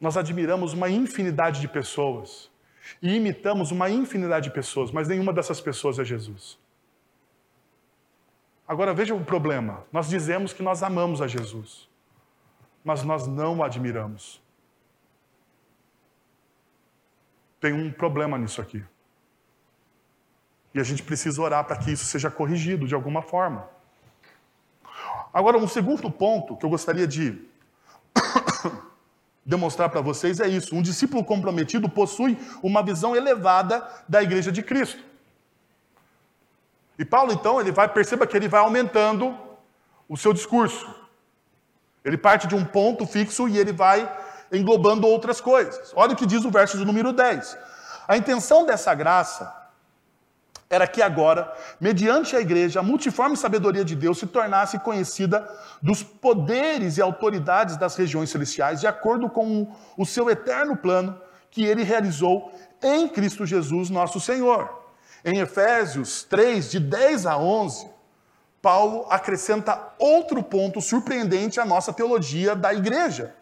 Nós 0.00 0.16
admiramos 0.16 0.72
uma 0.72 0.90
infinidade 0.90 1.60
de 1.60 1.68
pessoas 1.68 2.50
e 3.00 3.14
imitamos 3.14 3.70
uma 3.70 3.88
infinidade 3.88 4.48
de 4.48 4.54
pessoas, 4.54 4.90
mas 4.90 5.06
nenhuma 5.06 5.32
dessas 5.32 5.60
pessoas 5.60 5.98
é 6.00 6.04
Jesus. 6.04 6.58
Agora 8.66 8.92
veja 8.92 9.14
o 9.14 9.24
problema: 9.24 9.86
nós 9.92 10.08
dizemos 10.08 10.52
que 10.52 10.62
nós 10.62 10.82
amamos 10.82 11.22
a 11.22 11.28
Jesus, 11.28 11.88
mas 12.84 13.02
nós 13.02 13.26
não 13.26 13.58
o 13.58 13.62
admiramos. 13.62 14.40
Tem 17.60 17.72
um 17.72 17.92
problema 17.92 18.36
nisso 18.36 18.60
aqui. 18.60 18.84
E 20.74 20.80
a 20.80 20.82
gente 20.82 21.02
precisa 21.02 21.40
orar 21.40 21.64
para 21.64 21.76
que 21.76 21.92
isso 21.92 22.04
seja 22.04 22.30
corrigido 22.30 22.86
de 22.86 22.94
alguma 22.94 23.22
forma. 23.22 23.68
Agora, 25.32 25.56
um 25.56 25.68
segundo 25.68 26.10
ponto 26.10 26.56
que 26.56 26.64
eu 26.64 26.70
gostaria 26.70 27.06
de 27.06 27.40
demonstrar 29.44 29.90
para 29.90 30.00
vocês 30.00 30.40
é 30.40 30.48
isso. 30.48 30.74
Um 30.74 30.82
discípulo 30.82 31.24
comprometido 31.24 31.88
possui 31.88 32.36
uma 32.62 32.82
visão 32.82 33.14
elevada 33.14 33.86
da 34.08 34.22
igreja 34.22 34.50
de 34.50 34.62
Cristo. 34.62 35.02
E 36.98 37.04
Paulo, 37.04 37.32
então, 37.32 37.60
ele 37.60 37.72
vai, 37.72 37.88
perceba 37.88 38.26
que 38.26 38.36
ele 38.36 38.48
vai 38.48 38.60
aumentando 38.60 39.36
o 40.08 40.16
seu 40.16 40.32
discurso. 40.32 41.01
Ele 42.04 42.16
parte 42.16 42.46
de 42.46 42.54
um 42.54 42.64
ponto 42.64 43.06
fixo 43.06 43.48
e 43.48 43.58
ele 43.58 43.72
vai 43.72 44.10
englobando 44.50 45.06
outras 45.06 45.40
coisas. 45.40 45.92
Olha 45.94 46.12
o 46.12 46.16
que 46.16 46.26
diz 46.26 46.44
o 46.44 46.50
verso 46.50 46.76
de 46.76 46.84
número 46.84 47.12
10. 47.12 47.56
A 48.06 48.16
intenção 48.16 48.66
dessa 48.66 48.94
graça 48.94 49.62
era 50.68 50.86
que 50.86 51.02
agora, 51.02 51.52
mediante 51.78 52.34
a 52.34 52.40
igreja, 52.40 52.80
a 52.80 52.82
multiforme 52.82 53.36
sabedoria 53.36 53.84
de 53.84 53.94
Deus 53.94 54.18
se 54.18 54.26
tornasse 54.26 54.78
conhecida 54.78 55.46
dos 55.82 56.02
poderes 56.02 56.96
e 56.96 57.02
autoridades 57.02 57.76
das 57.76 57.94
regiões 57.94 58.30
celestiais, 58.30 58.80
de 58.80 58.86
acordo 58.86 59.28
com 59.28 59.70
o 59.98 60.06
seu 60.06 60.30
eterno 60.30 60.74
plano 60.74 61.20
que 61.50 61.62
ele 61.62 61.82
realizou 61.82 62.50
em 62.82 63.06
Cristo 63.06 63.44
Jesus, 63.44 63.90
nosso 63.90 64.18
Senhor. 64.18 64.82
Em 65.22 65.40
Efésios 65.40 66.24
3, 66.24 66.70
de 66.70 66.80
10 66.80 67.26
a 67.26 67.36
11, 67.36 67.86
Paulo 68.62 69.06
acrescenta 69.10 69.92
outro 69.98 70.40
ponto 70.40 70.80
surpreendente 70.80 71.58
à 71.58 71.64
nossa 71.64 71.92
teologia 71.92 72.54
da 72.54 72.72
igreja, 72.72 73.34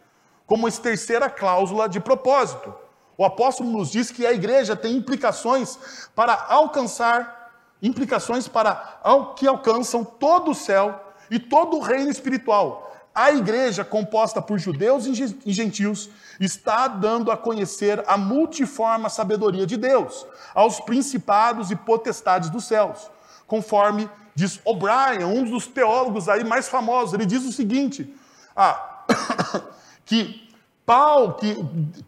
como 0.47 0.67
essa 0.67 0.81
terceira 0.81 1.29
cláusula 1.29 1.87
de 1.87 1.99
propósito. 1.99 2.73
O 3.15 3.23
apóstolo 3.23 3.69
nos 3.69 3.91
diz 3.91 4.09
que 4.09 4.25
a 4.25 4.33
igreja 4.33 4.75
tem 4.75 4.97
implicações 4.97 5.77
para 6.15 6.33
alcançar, 6.49 7.53
implicações 7.83 8.47
para 8.47 8.99
que 9.37 9.45
alcançam 9.47 10.03
todo 10.03 10.51
o 10.51 10.55
céu 10.55 10.99
e 11.29 11.37
todo 11.37 11.77
o 11.77 11.81
reino 11.81 12.09
espiritual. 12.09 12.91
A 13.13 13.31
igreja, 13.31 13.85
composta 13.85 14.41
por 14.41 14.57
judeus 14.57 15.05
e 15.05 15.53
gentios, 15.53 16.09
está 16.39 16.87
dando 16.87 17.29
a 17.29 17.37
conhecer 17.37 18.03
a 18.07 18.17
multiforme 18.17 19.07
sabedoria 19.09 19.67
de 19.67 19.77
Deus 19.77 20.25
aos 20.55 20.79
principados 20.79 21.69
e 21.69 21.75
potestades 21.75 22.49
dos 22.49 22.63
céus. 22.63 23.11
Conforme 23.45 24.09
diz 24.35 24.59
O'Brien, 24.63 25.25
um 25.25 25.43
dos 25.43 25.67
teólogos 25.67 26.29
aí 26.29 26.43
mais 26.43 26.67
famosos, 26.67 27.13
ele 27.13 27.25
diz 27.25 27.43
o 27.43 27.51
seguinte: 27.51 28.15
ah, 28.55 29.05
que 30.05 30.49
Paulo, 30.85 31.35
que 31.35 31.55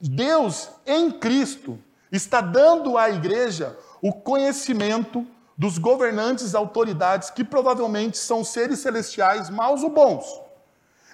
Deus 0.01 0.69
em 0.85 1.11
Cristo 1.11 1.79
está 2.11 2.41
dando 2.41 2.97
à 2.97 3.09
igreja 3.09 3.77
o 4.01 4.11
conhecimento 4.11 5.25
dos 5.57 5.77
governantes 5.77 6.53
e 6.53 6.57
autoridades 6.57 7.29
que 7.29 7.43
provavelmente 7.43 8.17
são 8.17 8.43
seres 8.43 8.79
celestiais, 8.79 9.49
maus 9.49 9.83
ou 9.83 9.89
bons. 9.89 10.41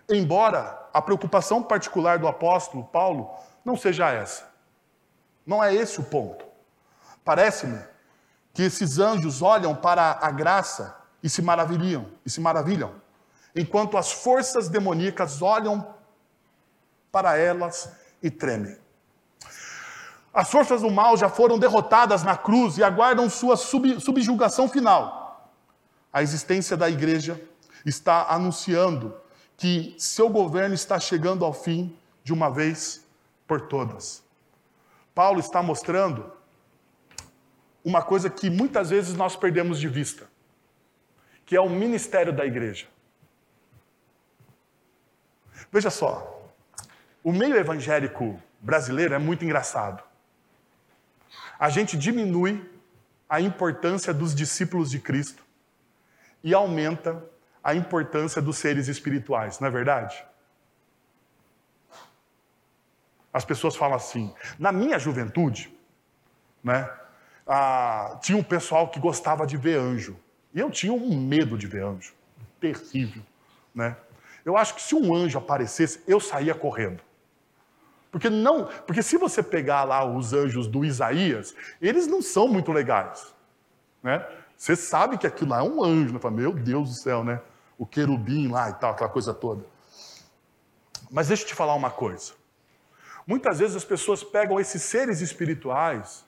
Embora 0.10 0.90
a 0.94 1.02
preocupação 1.02 1.62
particular 1.62 2.18
do 2.18 2.28
apóstolo 2.28 2.84
Paulo 2.86 3.30
não 3.64 3.78
seja 3.78 4.10
essa. 4.10 4.50
Não 5.46 5.64
é 5.64 5.74
esse 5.74 6.00
o 6.00 6.04
ponto. 6.04 6.46
Parece-me 7.24 7.80
que 8.54 8.64
esses 8.64 8.98
anjos 8.98 9.42
olham 9.42 9.76
para 9.76 10.18
a 10.22 10.32
graça 10.32 10.96
e 11.22 11.30
se 11.30 11.42
maravilham, 11.42 12.08
e 12.26 12.30
se 12.30 12.40
maravilham, 12.40 12.94
enquanto 13.56 13.98
as 13.98 14.12
forças 14.12 14.70
demoníacas 14.70 15.42
olham 15.42 15.96
para 17.12 17.38
elas 17.38 17.92
e 18.22 18.30
tremem. 18.30 18.78
As 20.34 20.50
forças 20.50 20.82
do 20.82 20.92
mal 20.92 21.18
já 21.18 21.28
foram 21.28 21.58
derrotadas 21.58 22.24
na 22.24 22.38
cruz 22.38 22.78
e 22.78 22.84
aguardam 22.84 23.30
sua 23.30 23.58
sub, 23.58 24.00
subjugação 24.00 24.70
final. 24.70 25.50
A 26.14 26.22
existência 26.22 26.78
da 26.78 26.90
igreja 26.90 27.42
está 27.86 28.28
anunciando 28.30 29.16
que 29.58 29.96
seu 29.98 30.30
governo 30.30 30.74
está 30.74 31.00
chegando 31.00 31.44
ao 31.44 31.54
fim 31.54 31.96
de 32.24 32.32
uma 32.32 32.50
vez 32.50 33.04
por 33.48 33.62
todas. 33.62 34.24
Paulo 35.14 35.40
está 35.40 35.62
mostrando 35.62 36.32
uma 37.84 38.02
coisa 38.02 38.30
que 38.30 38.50
muitas 38.50 38.90
vezes 38.90 39.16
nós 39.16 39.36
perdemos 39.36 39.80
de 39.80 39.88
vista, 39.88 40.30
que 41.50 41.56
é 41.56 41.60
o 41.60 41.68
ministério 41.68 42.32
da 42.32 42.46
igreja. 42.46 42.86
Veja 45.72 45.90
só, 45.90 46.48
o 47.24 47.34
meio 47.34 47.58
evangélico 47.58 48.40
brasileiro 48.60 49.16
é 49.16 49.18
muito 49.18 49.44
engraçado. 49.44 50.04
A 51.58 51.68
gente 51.72 51.98
diminui 51.98 52.72
a 53.28 53.42
importância 53.42 54.14
dos 54.14 54.36
discípulos 54.36 54.92
de 54.92 55.00
Cristo 55.00 55.44
e 56.44 56.54
aumenta 56.54 57.28
a 57.64 57.74
importância 57.74 58.40
dos 58.40 58.60
seres 58.60 58.88
espirituais, 58.88 59.60
não 59.60 59.70
é 59.70 59.72
verdade? 59.72 60.24
As 63.34 63.44
pessoas 63.44 63.76
falam 63.76 63.96
assim, 63.96 64.32
na 64.60 64.72
minha 64.72 65.00
juventude, 65.00 65.76
né, 66.64 66.88
ah, 67.48 68.20
tinha 68.22 68.38
um 68.38 68.44
pessoal 68.44 68.88
que 68.92 69.00
gostava 69.00 69.48
de 69.48 69.58
ver 69.58 69.80
anjo. 69.80 70.16
E 70.54 70.60
eu 70.60 70.70
tinha 70.70 70.94
um 70.94 71.20
medo 71.20 71.58
de 71.58 71.68
ver 71.68 71.84
anjo. 71.84 72.14
Terrível. 72.60 73.24
Né? 73.74 73.96
Eu 74.44 74.58
acho 74.58 74.76
que 74.76 74.82
se 74.82 74.96
um 74.96 75.14
anjo 75.14 75.38
aparecesse, 75.38 76.02
eu 76.08 76.20
saía 76.20 76.56
correndo. 76.56 77.02
Porque 78.12 78.30
não, 78.30 78.66
porque 78.88 79.04
se 79.04 79.18
você 79.18 79.44
pegar 79.44 79.84
lá 79.84 80.04
os 80.04 80.34
anjos 80.34 80.68
do 80.68 80.84
Isaías, 80.84 81.54
eles 81.80 82.08
não 82.08 82.22
são 82.22 82.48
muito 82.48 82.72
legais, 82.72 83.34
né? 84.02 84.26
Você 84.58 84.76
sabe 84.76 85.18
que 85.18 85.28
aquilo 85.28 85.52
lá 85.52 85.60
é 85.60 85.62
um 85.62 85.84
anjo, 85.84 86.14
né? 86.14 86.20
Meu 86.32 86.52
Deus 86.52 86.90
do 86.90 86.96
céu, 86.96 87.24
né? 87.24 87.40
O 87.78 87.86
querubim 87.86 88.48
lá 88.48 88.70
e 88.72 88.74
tal, 88.74 88.92
aquela 88.92 89.10
coisa 89.10 89.34
toda. 89.34 89.64
Mas 91.12 91.28
deixa 91.28 91.44
eu 91.44 91.48
te 91.48 91.56
falar 91.56 91.76
uma 91.76 91.92
coisa. 91.92 92.34
Muitas 93.26 93.60
vezes 93.60 93.76
as 93.76 93.86
pessoas 93.86 94.24
pegam 94.24 94.60
esses 94.60 94.82
seres 94.82 95.22
espirituais, 95.22 96.26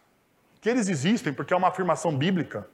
que 0.62 0.70
eles 0.70 0.88
existem 0.88 1.34
porque 1.34 1.54
é 1.54 1.58
uma 1.58 1.70
afirmação 1.70 2.16
bíblica, 2.16 2.70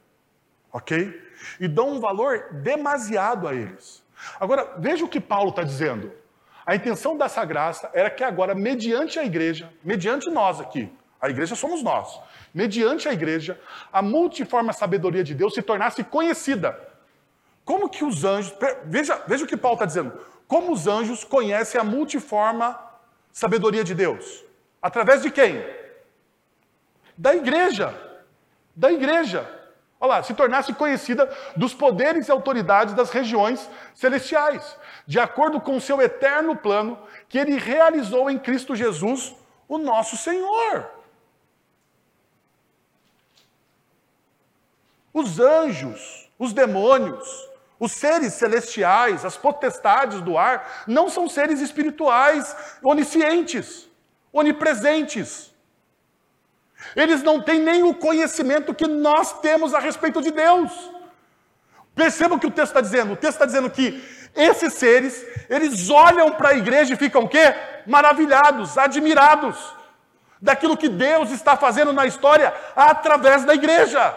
ok? 0.72 1.28
E 1.60 1.68
dão 1.68 1.90
um 1.90 2.00
valor 2.00 2.48
demasiado 2.52 3.46
a 3.46 3.54
eles. 3.54 4.02
Agora, 4.38 4.74
veja 4.78 5.04
o 5.04 5.08
que 5.08 5.20
Paulo 5.20 5.50
está 5.50 5.62
dizendo. 5.62 6.12
A 6.66 6.74
intenção 6.74 7.16
dessa 7.16 7.44
graça 7.44 7.90
era 7.94 8.10
que 8.10 8.22
agora, 8.22 8.54
mediante 8.54 9.18
a 9.18 9.24
igreja, 9.24 9.72
mediante 9.82 10.28
nós 10.28 10.60
aqui, 10.60 10.92
a 11.20 11.30
igreja 11.30 11.54
somos 11.54 11.82
nós, 11.82 12.20
mediante 12.52 13.08
a 13.08 13.12
igreja, 13.12 13.58
a 13.92 14.02
multiforme 14.02 14.72
sabedoria 14.72 15.24
de 15.24 15.34
Deus 15.34 15.54
se 15.54 15.62
tornasse 15.62 16.04
conhecida. 16.04 16.78
Como 17.64 17.88
que 17.88 18.04
os 18.04 18.24
anjos. 18.24 18.54
Veja, 18.84 19.22
veja 19.26 19.44
o 19.44 19.46
que 19.46 19.56
Paulo 19.56 19.74
está 19.74 19.84
dizendo. 19.84 20.18
Como 20.46 20.72
os 20.72 20.86
anjos 20.86 21.24
conhecem 21.24 21.80
a 21.80 21.84
multiforme 21.84 22.74
sabedoria 23.32 23.84
de 23.84 23.94
Deus? 23.94 24.44
Através 24.80 25.22
de 25.22 25.30
quem? 25.30 25.62
Da 27.16 27.34
igreja. 27.34 27.94
Da 28.74 28.90
igreja. 28.92 29.57
Olha 30.00 30.10
lá, 30.10 30.22
se 30.22 30.32
tornasse 30.32 30.72
conhecida 30.74 31.28
dos 31.56 31.74
poderes 31.74 32.28
e 32.28 32.30
autoridades 32.30 32.94
das 32.94 33.10
regiões 33.10 33.68
celestiais, 33.94 34.76
de 35.06 35.18
acordo 35.18 35.60
com 35.60 35.76
o 35.76 35.80
seu 35.80 36.00
eterno 36.00 36.54
plano 36.54 36.98
que 37.28 37.36
ele 37.36 37.58
realizou 37.58 38.30
em 38.30 38.38
Cristo 38.38 38.76
Jesus, 38.76 39.34
o 39.66 39.76
nosso 39.76 40.16
Senhor. 40.16 40.88
Os 45.12 45.40
anjos, 45.40 46.30
os 46.38 46.52
demônios, 46.52 47.48
os 47.80 47.90
seres 47.90 48.34
celestiais, 48.34 49.24
as 49.24 49.36
potestades 49.36 50.20
do 50.20 50.38
ar, 50.38 50.84
não 50.86 51.08
são 51.10 51.28
seres 51.28 51.60
espirituais 51.60 52.56
oniscientes, 52.82 53.88
onipresentes. 54.32 55.47
Eles 56.94 57.22
não 57.22 57.40
têm 57.40 57.60
nem 57.60 57.82
o 57.82 57.94
conhecimento 57.94 58.74
que 58.74 58.86
nós 58.86 59.40
temos 59.40 59.74
a 59.74 59.78
respeito 59.78 60.22
de 60.22 60.30
Deus. 60.30 60.72
Perceba 61.94 62.36
o 62.36 62.38
que 62.38 62.46
o 62.46 62.50
texto 62.50 62.70
está 62.70 62.80
dizendo. 62.80 63.12
O 63.12 63.16
texto 63.16 63.34
está 63.34 63.46
dizendo 63.46 63.70
que 63.70 64.02
esses 64.34 64.74
seres, 64.74 65.26
eles 65.48 65.90
olham 65.90 66.32
para 66.32 66.50
a 66.50 66.54
igreja 66.54 66.94
e 66.94 66.96
ficam 66.96 67.22
o 67.24 67.28
quê? 67.28 67.54
Maravilhados, 67.86 68.78
admirados. 68.78 69.56
daquilo 70.40 70.76
que 70.76 70.88
Deus 70.88 71.30
está 71.30 71.56
fazendo 71.56 71.92
na 71.92 72.06
história 72.06 72.54
através 72.74 73.44
da 73.44 73.54
igreja. 73.54 74.16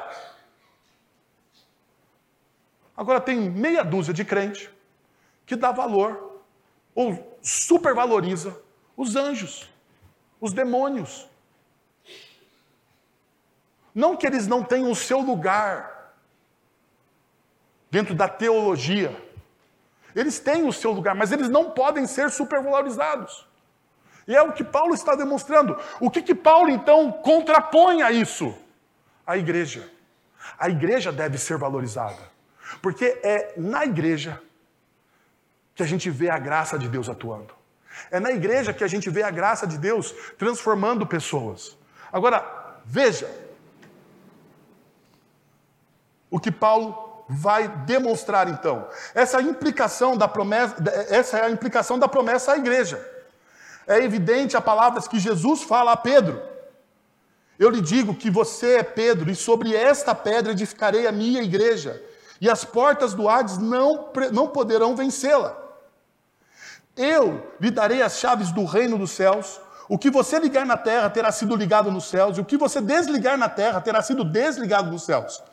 Agora 2.96 3.20
tem 3.20 3.40
meia 3.40 3.84
dúzia 3.84 4.14
de 4.14 4.24
crente 4.24 4.70
que 5.46 5.56
dá 5.56 5.72
valor 5.72 6.42
ou 6.94 7.38
supervaloriza 7.42 8.56
os 8.96 9.16
anjos, 9.16 9.68
os 10.40 10.54
demônios. 10.54 11.28
Não 13.94 14.16
que 14.16 14.26
eles 14.26 14.48
não 14.48 14.64
tenham 14.64 14.90
o 14.90 14.96
seu 14.96 15.20
lugar 15.20 16.14
dentro 17.90 18.16
da 18.16 18.28
teologia. 18.28 19.16
Eles 20.16 20.40
têm 20.40 20.68
o 20.68 20.74
seu 20.74 20.92
lugar, 20.92 21.14
mas 21.14 21.32
eles 21.32 21.50
não 21.50 21.72
podem 21.72 22.08
ser 22.08 22.32
supervalorizados. 22.32 23.48
E 24.28 24.36
é 24.36 24.42
o 24.42 24.54
que 24.54 24.64
Paulo 24.64 24.94
está 24.94 25.16
demonstrando. 25.16 25.78
O 26.00 26.10
que, 26.10 26.22
que 26.22 26.36
Paulo 26.36 26.70
então 26.70 27.12
contrapõe 27.12 28.02
a 28.02 28.12
isso? 28.12 28.56
A 29.26 29.38
igreja. 29.38 29.90
A 30.58 30.70
igreja 30.70 31.12
deve 31.12 31.38
ser 31.38 31.58
valorizada. 31.58 32.32
Porque 32.82 33.20
é 33.24 33.54
na 33.58 33.84
igreja 33.86 34.42
que 35.76 35.84
a 35.84 35.86
gente 35.86 36.10
vê 36.10 36.30
a 36.30 36.38
graça 36.38 36.78
de 36.78 36.88
Deus 36.88 37.10
atuando. 37.10 37.54
É 38.10 38.20
na 38.20 38.32
igreja 38.32 38.74
que 38.74 38.84
a 38.84 38.88
gente 38.88 39.10
vê 39.10 39.24
a 39.24 39.32
graça 39.32 39.68
de 39.68 39.78
Deus 39.78 40.14
transformando 40.38 41.06
pessoas. 41.06 41.78
Agora, 42.12 42.80
veja 42.86 43.30
o 46.32 46.40
que 46.40 46.50
Paulo 46.50 47.26
vai 47.28 47.68
demonstrar 47.68 48.48
então. 48.48 48.88
Essa 49.14 49.42
implicação 49.42 50.18
da 50.18 50.28
promessa, 50.28 50.76
essa 51.10 51.38
é 51.38 51.46
a 51.46 51.50
implicação 51.50 52.00
da 52.00 52.08
promessa 52.08 52.54
à 52.54 52.58
igreja. 52.58 53.06
É 53.86 53.98
evidente 53.98 54.58
a 54.58 54.62
palavras 54.62 55.08
que 55.08 55.20
Jesus 55.20 55.62
fala 55.62 55.92
a 55.92 55.98
Pedro. 55.98 56.42
Eu 57.60 57.70
lhe 57.70 57.82
digo 57.82 58.16
que 58.16 58.30
você 58.30 58.78
é 58.78 58.84
Pedro, 58.84 59.30
e 59.30 59.36
sobre 59.36 59.76
esta 59.76 60.16
pedra 60.16 60.52
edificarei 60.52 61.06
a 61.06 61.12
minha 61.12 61.44
igreja, 61.44 62.02
e 62.40 62.50
as 62.50 62.66
portas 62.66 63.14
do 63.14 63.30
Hades 63.30 63.60
não, 63.60 64.10
não 64.32 64.48
poderão 64.48 64.96
vencê-la. 64.96 65.56
Eu 66.98 67.54
lhe 67.60 67.70
darei 67.70 68.02
as 68.02 68.18
chaves 68.18 68.52
do 68.52 68.66
reino 68.66 68.98
dos 68.98 69.12
céus. 69.12 69.62
O 69.88 69.98
que 69.98 70.10
você 70.10 70.40
ligar 70.40 70.66
na 70.66 70.76
terra 70.76 71.10
terá 71.10 71.32
sido 71.32 71.56
ligado 71.56 71.92
nos 71.92 72.06
céus, 72.06 72.38
e 72.38 72.42
o 72.42 72.46
que 72.46 72.58
você 72.58 72.82
desligar 72.82 73.38
na 73.38 73.48
terra 73.48 73.80
terá 73.80 74.02
sido 74.02 74.24
desligado 74.24 74.90
nos 74.90 75.04
céus. 75.04 75.44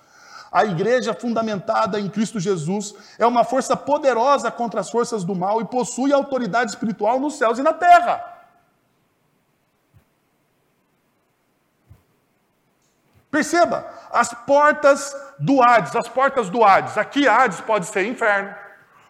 A 0.51 0.65
igreja 0.65 1.13
fundamentada 1.13 2.01
em 2.01 2.09
Cristo 2.09 2.41
Jesus 2.41 2.95
é 3.19 3.27
uma 3.27 3.45
força 3.45 3.77
poderosa 3.77 4.51
contra 4.51 4.81
as 4.81 4.91
forças 4.91 5.25
do 5.25 5.35
mal 5.35 5.61
e 5.61 5.67
possui 5.67 6.13
autoridade 6.13 6.71
espiritual 6.71 7.21
nos 7.21 7.35
céus 7.35 7.59
e 7.59 7.63
na 7.63 7.73
terra. 7.73 8.37
Perceba, 13.31 13.87
as 14.11 14.33
portas 14.33 15.15
do 15.39 15.63
Hades, 15.63 15.95
as 15.95 16.09
portas 16.09 16.49
do 16.49 16.65
Hades. 16.65 16.97
Aqui 16.97 17.29
Hades 17.29 17.61
pode 17.61 17.87
ser 17.87 18.07
inferno, 18.07 18.55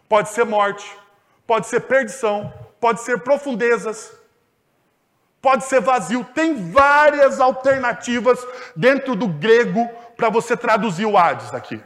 pode 0.09 0.31
ser 0.31 0.45
morte, 0.45 0.85
pode 1.47 1.69
ser 1.69 1.81
perdição, 1.81 2.53
pode 2.81 3.01
ser 3.03 3.21
profundezas, 3.21 4.13
pode 5.41 5.65
ser 5.65 5.81
vazio. 5.81 6.25
Tem 6.25 6.71
várias 6.71 7.39
alternativas 7.39 8.45
dentro 8.75 9.15
do 9.15 9.29
grego 9.29 9.89
para 10.19 10.29
você 10.29 10.55
traduzir 10.55 11.07
o 11.07 11.17
Hades 11.17 11.55
aqui. 11.55 11.83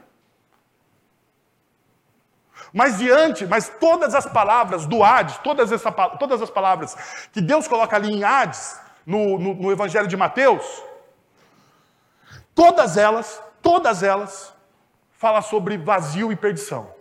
Mas 2.72 2.98
diante, 2.98 3.46
mas 3.46 3.68
todas 3.68 4.12
as 4.12 4.26
palavras 4.26 4.86
do 4.86 5.04
Hades, 5.04 5.38
todas, 5.38 5.70
essa, 5.70 5.92
todas 5.92 6.42
as 6.42 6.50
palavras 6.50 6.96
que 7.32 7.40
Deus 7.40 7.68
coloca 7.68 7.94
ali 7.94 8.12
em 8.12 8.24
Hades, 8.24 8.80
no, 9.06 9.38
no, 9.38 9.54
no 9.54 9.70
Evangelho 9.70 10.08
de 10.08 10.16
Mateus, 10.16 10.82
Todas 12.54 12.96
elas, 12.96 13.42
todas 13.62 14.02
elas, 14.02 14.52
falam 15.12 15.42
sobre 15.42 15.78
vazio 15.78 16.30
e 16.32 16.36
perdição. 16.36 16.94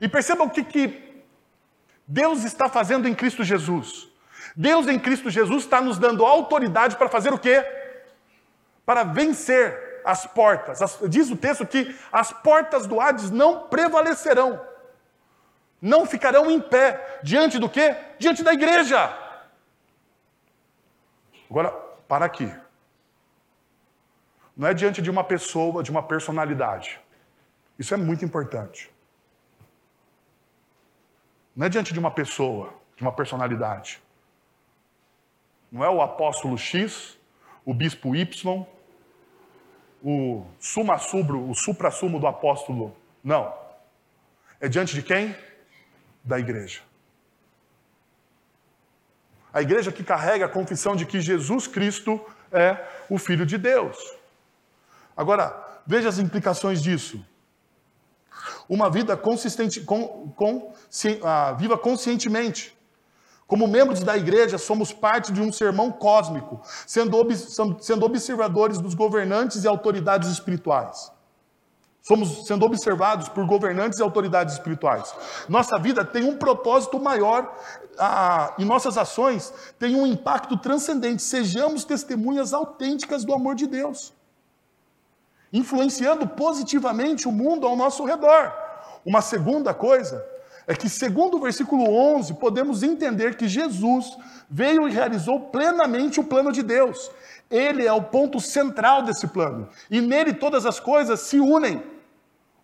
E 0.00 0.08
percebam 0.08 0.46
o 0.46 0.50
que, 0.50 0.64
que 0.64 1.22
Deus 2.06 2.42
está 2.42 2.68
fazendo 2.68 3.06
em 3.06 3.14
Cristo 3.14 3.44
Jesus. 3.44 4.08
Deus 4.56 4.88
em 4.88 4.98
Cristo 4.98 5.30
Jesus 5.30 5.64
está 5.64 5.80
nos 5.80 5.98
dando 5.98 6.26
autoridade 6.26 6.96
para 6.96 7.08
fazer 7.08 7.32
o 7.32 7.38
quê? 7.38 7.64
Para 8.84 9.04
vencer 9.04 10.02
as 10.04 10.26
portas. 10.26 10.82
As, 10.82 10.98
diz 11.08 11.30
o 11.30 11.36
texto 11.36 11.66
que 11.66 11.96
as 12.10 12.32
portas 12.32 12.86
do 12.86 13.00
Hades 13.00 13.30
não 13.30 13.68
prevalecerão. 13.68 14.60
Não 15.80 16.06
ficarão 16.06 16.50
em 16.50 16.60
pé. 16.60 17.20
Diante 17.22 17.58
do 17.58 17.68
quê? 17.68 17.96
Diante 18.18 18.42
da 18.42 18.52
igreja. 18.52 19.18
Agora, 21.50 21.70
para 22.06 22.24
aqui. 22.24 22.52
Não 24.56 24.68
é 24.68 24.74
diante 24.74 25.00
de 25.02 25.10
uma 25.10 25.24
pessoa, 25.24 25.82
de 25.82 25.90
uma 25.90 26.02
personalidade. 26.02 27.00
Isso 27.78 27.94
é 27.94 27.96
muito 27.96 28.24
importante. 28.24 28.92
Não 31.54 31.66
é 31.66 31.68
diante 31.68 31.92
de 31.92 31.98
uma 31.98 32.10
pessoa, 32.10 32.72
de 32.96 33.02
uma 33.02 33.12
personalidade. 33.12 34.02
Não 35.70 35.84
é 35.84 35.88
o 35.88 36.00
apóstolo 36.00 36.56
X, 36.56 37.18
o 37.64 37.72
bispo 37.72 38.14
Y, 38.14 38.66
o 40.02 40.44
suma 40.58 40.98
subro, 40.98 41.48
o 41.48 41.54
supra-sumo 41.54 42.18
do 42.18 42.26
apóstolo. 42.26 42.96
Não. 43.22 43.52
É 44.60 44.68
diante 44.68 44.94
de 44.94 45.02
quem? 45.02 45.34
Da 46.24 46.38
igreja. 46.38 46.80
A 49.52 49.60
igreja 49.60 49.92
que 49.92 50.02
carrega 50.02 50.46
a 50.46 50.48
confissão 50.48 50.96
de 50.96 51.04
que 51.04 51.20
Jesus 51.20 51.66
Cristo 51.66 52.20
é 52.50 52.76
o 53.08 53.18
Filho 53.18 53.44
de 53.44 53.58
Deus. 53.58 53.96
Agora, 55.16 55.80
veja 55.86 56.08
as 56.08 56.18
implicações 56.18 56.82
disso. 56.82 57.24
Uma 58.68 58.90
vida 58.90 59.16
consistente, 59.16 59.80
com, 59.82 60.32
com, 60.34 60.56
uh, 60.56 61.56
viva 61.58 61.76
conscientemente. 61.76 62.74
Como 63.52 63.68
membros 63.68 64.00
da 64.00 64.16
igreja, 64.16 64.56
somos 64.56 64.94
parte 64.94 65.30
de 65.30 65.42
um 65.42 65.52
sermão 65.52 65.92
cósmico, 65.92 66.58
sendo, 66.86 67.18
ob, 67.18 67.36
sendo 67.36 68.06
observadores 68.06 68.78
dos 68.78 68.94
governantes 68.94 69.62
e 69.62 69.68
autoridades 69.68 70.30
espirituais. 70.30 71.12
Somos 72.00 72.46
sendo 72.46 72.64
observados 72.64 73.28
por 73.28 73.44
governantes 73.44 73.98
e 73.98 74.02
autoridades 74.02 74.54
espirituais. 74.54 75.14
Nossa 75.50 75.78
vida 75.78 76.02
tem 76.02 76.24
um 76.24 76.38
propósito 76.38 76.98
maior 76.98 77.54
ah, 77.98 78.54
e 78.56 78.64
nossas 78.64 78.96
ações 78.96 79.52
têm 79.78 79.96
um 79.96 80.06
impacto 80.06 80.56
transcendente. 80.56 81.20
Sejamos 81.20 81.84
testemunhas 81.84 82.54
autênticas 82.54 83.22
do 83.22 83.34
amor 83.34 83.54
de 83.54 83.66
Deus 83.66 84.14
influenciando 85.52 86.26
positivamente 86.26 87.28
o 87.28 87.30
mundo 87.30 87.66
ao 87.66 87.76
nosso 87.76 88.02
redor. 88.06 88.50
Uma 89.04 89.20
segunda 89.20 89.74
coisa 89.74 90.31
é 90.66 90.74
que, 90.74 90.88
segundo 90.88 91.36
o 91.36 91.40
versículo 91.40 91.84
11, 91.92 92.34
podemos 92.34 92.82
entender 92.82 93.36
que 93.36 93.48
Jesus 93.48 94.16
veio 94.48 94.88
e 94.88 94.92
realizou 94.92 95.40
plenamente 95.40 96.20
o 96.20 96.24
plano 96.24 96.52
de 96.52 96.62
Deus. 96.62 97.10
Ele 97.50 97.86
é 97.86 97.92
o 97.92 98.02
ponto 98.02 98.40
central 98.40 99.02
desse 99.02 99.26
plano. 99.26 99.68
E 99.90 100.00
nele 100.00 100.32
todas 100.32 100.64
as 100.64 100.78
coisas 100.78 101.20
se 101.20 101.40
unem. 101.40 101.82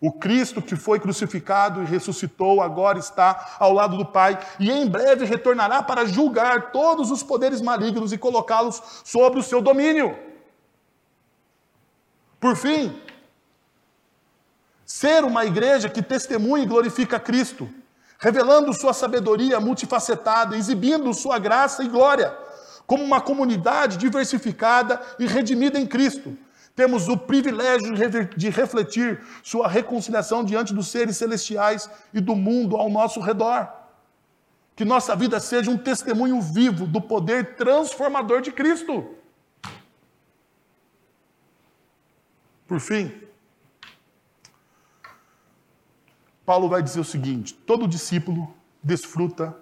O 0.00 0.12
Cristo 0.12 0.62
que 0.62 0.76
foi 0.76 1.00
crucificado 1.00 1.82
e 1.82 1.86
ressuscitou 1.86 2.62
agora 2.62 2.98
está 2.98 3.56
ao 3.58 3.72
lado 3.72 3.96
do 3.96 4.06
Pai 4.06 4.38
e 4.60 4.70
em 4.70 4.86
breve 4.86 5.24
retornará 5.24 5.82
para 5.82 6.06
julgar 6.06 6.70
todos 6.70 7.10
os 7.10 7.22
poderes 7.22 7.60
malignos 7.60 8.12
e 8.12 8.18
colocá-los 8.18 8.80
sobre 9.04 9.40
o 9.40 9.42
seu 9.42 9.60
domínio. 9.60 10.16
Por 12.38 12.54
fim, 12.54 12.96
ser 14.86 15.24
uma 15.24 15.44
igreja 15.44 15.88
que 15.88 16.00
testemunha 16.00 16.62
e 16.62 16.66
glorifica 16.66 17.18
Cristo, 17.18 17.68
revelando 18.18 18.72
sua 18.72 18.92
sabedoria 18.92 19.60
multifacetada, 19.60 20.56
exibindo 20.56 21.14
sua 21.14 21.38
graça 21.38 21.84
e 21.84 21.88
glória, 21.88 22.36
como 22.86 23.04
uma 23.04 23.20
comunidade 23.20 23.96
diversificada 23.96 25.00
e 25.18 25.26
redimida 25.26 25.78
em 25.78 25.86
Cristo. 25.86 26.36
Temos 26.74 27.08
o 27.08 27.16
privilégio 27.16 27.94
de 28.36 28.50
refletir 28.50 29.20
sua 29.42 29.68
reconciliação 29.68 30.44
diante 30.44 30.72
dos 30.74 30.88
seres 30.88 31.16
celestiais 31.16 31.88
e 32.14 32.20
do 32.20 32.34
mundo 32.34 32.76
ao 32.76 32.88
nosso 32.88 33.20
redor. 33.20 33.68
Que 34.76 34.84
nossa 34.84 35.16
vida 35.16 35.40
seja 35.40 35.70
um 35.70 35.76
testemunho 35.76 36.40
vivo 36.40 36.86
do 36.86 37.00
poder 37.00 37.56
transformador 37.56 38.40
de 38.40 38.52
Cristo. 38.52 39.16
Por 42.66 42.78
fim, 42.78 43.27
Paulo 46.48 46.66
vai 46.66 46.82
dizer 46.82 46.98
o 46.98 47.04
seguinte: 47.04 47.52
todo 47.52 47.86
discípulo 47.86 48.54
desfruta 48.82 49.54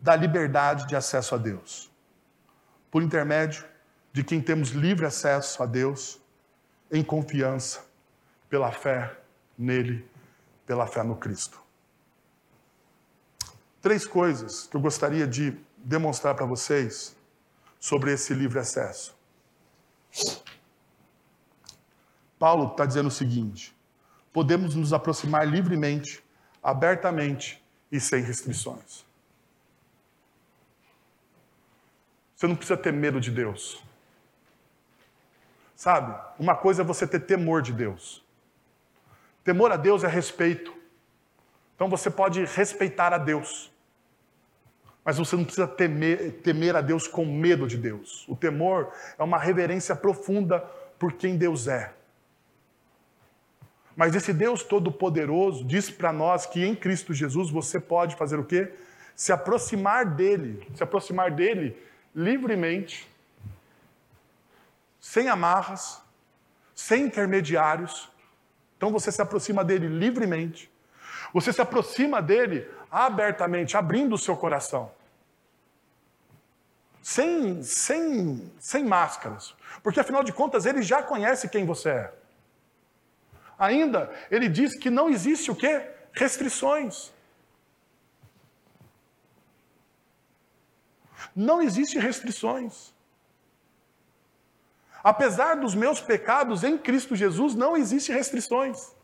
da 0.00 0.14
liberdade 0.14 0.86
de 0.86 0.94
acesso 0.94 1.34
a 1.34 1.38
Deus, 1.38 1.90
por 2.88 3.02
intermédio 3.02 3.64
de 4.12 4.22
quem 4.22 4.40
temos 4.40 4.68
livre 4.68 5.04
acesso 5.04 5.60
a 5.60 5.66
Deus 5.66 6.20
em 6.88 7.02
confiança, 7.02 7.84
pela 8.48 8.70
fé 8.70 9.18
nele, 9.58 10.08
pela 10.64 10.86
fé 10.86 11.02
no 11.02 11.16
Cristo. 11.16 11.60
Três 13.82 14.06
coisas 14.06 14.68
que 14.68 14.76
eu 14.76 14.80
gostaria 14.80 15.26
de 15.26 15.58
demonstrar 15.78 16.36
para 16.36 16.46
vocês 16.46 17.16
sobre 17.80 18.12
esse 18.12 18.32
livre 18.34 18.60
acesso. 18.60 19.16
Paulo 22.38 22.70
está 22.70 22.86
dizendo 22.86 23.08
o 23.08 23.10
seguinte: 23.10 23.76
podemos 24.32 24.74
nos 24.74 24.92
aproximar 24.92 25.46
livremente, 25.46 26.22
abertamente 26.62 27.62
e 27.90 27.98
sem 27.98 28.22
restrições. 28.22 29.04
Você 32.36 32.46
não 32.46 32.56
precisa 32.56 32.76
ter 32.76 32.92
medo 32.92 33.20
de 33.20 33.30
Deus. 33.30 33.82
Sabe? 35.76 36.18
Uma 36.38 36.56
coisa 36.56 36.82
é 36.82 36.84
você 36.84 37.06
ter 37.06 37.20
temor 37.20 37.62
de 37.62 37.72
Deus. 37.72 38.24
Temor 39.44 39.72
a 39.72 39.76
Deus 39.76 40.04
é 40.04 40.08
respeito. 40.08 40.74
Então 41.74 41.88
você 41.88 42.10
pode 42.10 42.44
respeitar 42.44 43.12
a 43.12 43.18
Deus. 43.18 43.70
Mas 45.04 45.18
você 45.18 45.36
não 45.36 45.44
precisa 45.44 45.66
temer, 45.66 46.40
temer 46.42 46.76
a 46.76 46.80
Deus 46.80 47.06
com 47.08 47.24
medo 47.24 47.66
de 47.66 47.76
Deus. 47.76 48.26
O 48.28 48.36
temor 48.36 48.92
é 49.18 49.22
uma 49.22 49.38
reverência 49.38 49.96
profunda 49.96 50.60
por 50.98 51.14
quem 51.14 51.36
Deus 51.36 51.66
é. 51.66 51.94
Mas 54.00 54.14
esse 54.14 54.32
Deus 54.32 54.62
Todo-Poderoso 54.62 55.62
diz 55.62 55.90
para 55.90 56.10
nós 56.10 56.46
que 56.46 56.64
em 56.64 56.74
Cristo 56.74 57.12
Jesus 57.12 57.50
você 57.50 57.78
pode 57.78 58.16
fazer 58.16 58.38
o 58.38 58.44
quê? 58.46 58.72
Se 59.14 59.30
aproximar 59.30 60.06
dele, 60.06 60.66
se 60.74 60.82
aproximar 60.82 61.30
dele 61.30 61.76
livremente, 62.16 63.06
sem 64.98 65.28
amarras, 65.28 66.00
sem 66.74 67.04
intermediários. 67.04 68.10
Então 68.78 68.90
você 68.90 69.12
se 69.12 69.20
aproxima 69.20 69.62
dele 69.62 69.86
livremente. 69.86 70.72
Você 71.34 71.52
se 71.52 71.60
aproxima 71.60 72.22
dele 72.22 72.66
abertamente, 72.90 73.76
abrindo 73.76 74.14
o 74.14 74.18
seu 74.18 74.34
coração. 74.34 74.90
Sem, 77.02 77.62
sem, 77.62 78.50
sem 78.58 78.82
máscaras. 78.82 79.54
Porque 79.82 80.00
afinal 80.00 80.24
de 80.24 80.32
contas 80.32 80.64
ele 80.64 80.80
já 80.80 81.02
conhece 81.02 81.50
quem 81.50 81.66
você 81.66 81.90
é. 81.90 82.20
Ainda, 83.60 84.10
ele 84.30 84.48
diz 84.48 84.74
que 84.74 84.88
não 84.88 85.10
existe 85.10 85.50
o 85.50 85.54
quê? 85.54 85.86
Restrições. 86.12 87.12
Não 91.36 91.60
existe 91.60 91.98
restrições. 91.98 92.94
Apesar 95.04 95.56
dos 95.56 95.74
meus 95.74 96.00
pecados 96.00 96.64
em 96.64 96.78
Cristo 96.78 97.14
Jesus, 97.14 97.54
não 97.54 97.76
existe 97.76 98.10
restrições. 98.10 98.94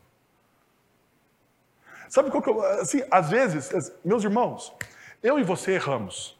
Sabe 2.09 2.31
qual 2.31 2.41
que 2.41 2.49
eu, 2.49 2.59
assim, 2.81 3.03
às 3.11 3.29
vezes, 3.29 3.91
meus 4.03 4.23
irmãos, 4.23 4.73
eu 5.21 5.37
e 5.37 5.43
você 5.43 5.73
erramos. 5.73 6.35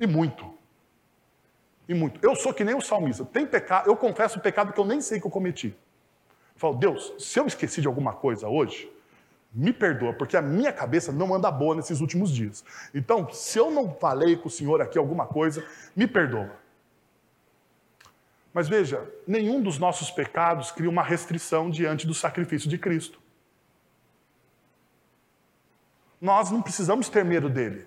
E 0.00 0.06
muito. 0.06 0.56
E 1.86 1.92
muito. 1.92 2.18
Eu 2.26 2.34
sou 2.34 2.54
que 2.54 2.64
nem 2.64 2.74
o 2.74 2.80
salmista. 2.80 3.26
Tem 3.26 3.46
pecado, 3.46 3.88
eu 3.88 3.96
confesso 3.96 4.38
o 4.38 4.42
pecado 4.42 4.72
que 4.72 4.80
eu 4.80 4.86
nem 4.86 5.02
sei 5.02 5.20
que 5.20 5.26
eu 5.26 5.30
cometi. 5.30 5.76
Eu 6.56 6.60
falo, 6.60 6.74
Deus, 6.74 7.12
se 7.18 7.38
eu 7.38 7.46
esqueci 7.46 7.82
de 7.82 7.86
alguma 7.86 8.14
coisa 8.14 8.48
hoje, 8.48 8.90
me 9.52 9.72
perdoa, 9.74 10.14
porque 10.14 10.36
a 10.36 10.42
minha 10.42 10.72
cabeça 10.72 11.12
não 11.12 11.34
anda 11.34 11.50
boa 11.50 11.74
nesses 11.74 12.00
últimos 12.00 12.30
dias. 12.30 12.64
Então, 12.94 13.30
se 13.30 13.58
eu 13.58 13.70
não 13.70 13.94
falei 13.94 14.36
com 14.36 14.48
o 14.48 14.50
Senhor 14.50 14.80
aqui 14.80 14.98
alguma 14.98 15.26
coisa, 15.26 15.66
me 15.94 16.06
perdoa. 16.06 16.50
Mas 18.54 18.68
veja, 18.68 19.06
nenhum 19.26 19.62
dos 19.62 19.78
nossos 19.78 20.10
pecados 20.10 20.70
cria 20.70 20.88
uma 20.88 21.02
restrição 21.02 21.70
diante 21.70 22.06
do 22.06 22.14
sacrifício 22.14 22.70
de 22.70 22.78
Cristo. 22.78 23.20
Nós 26.18 26.50
não 26.50 26.62
precisamos 26.62 27.10
ter 27.10 27.22
medo 27.22 27.50
dele. 27.50 27.86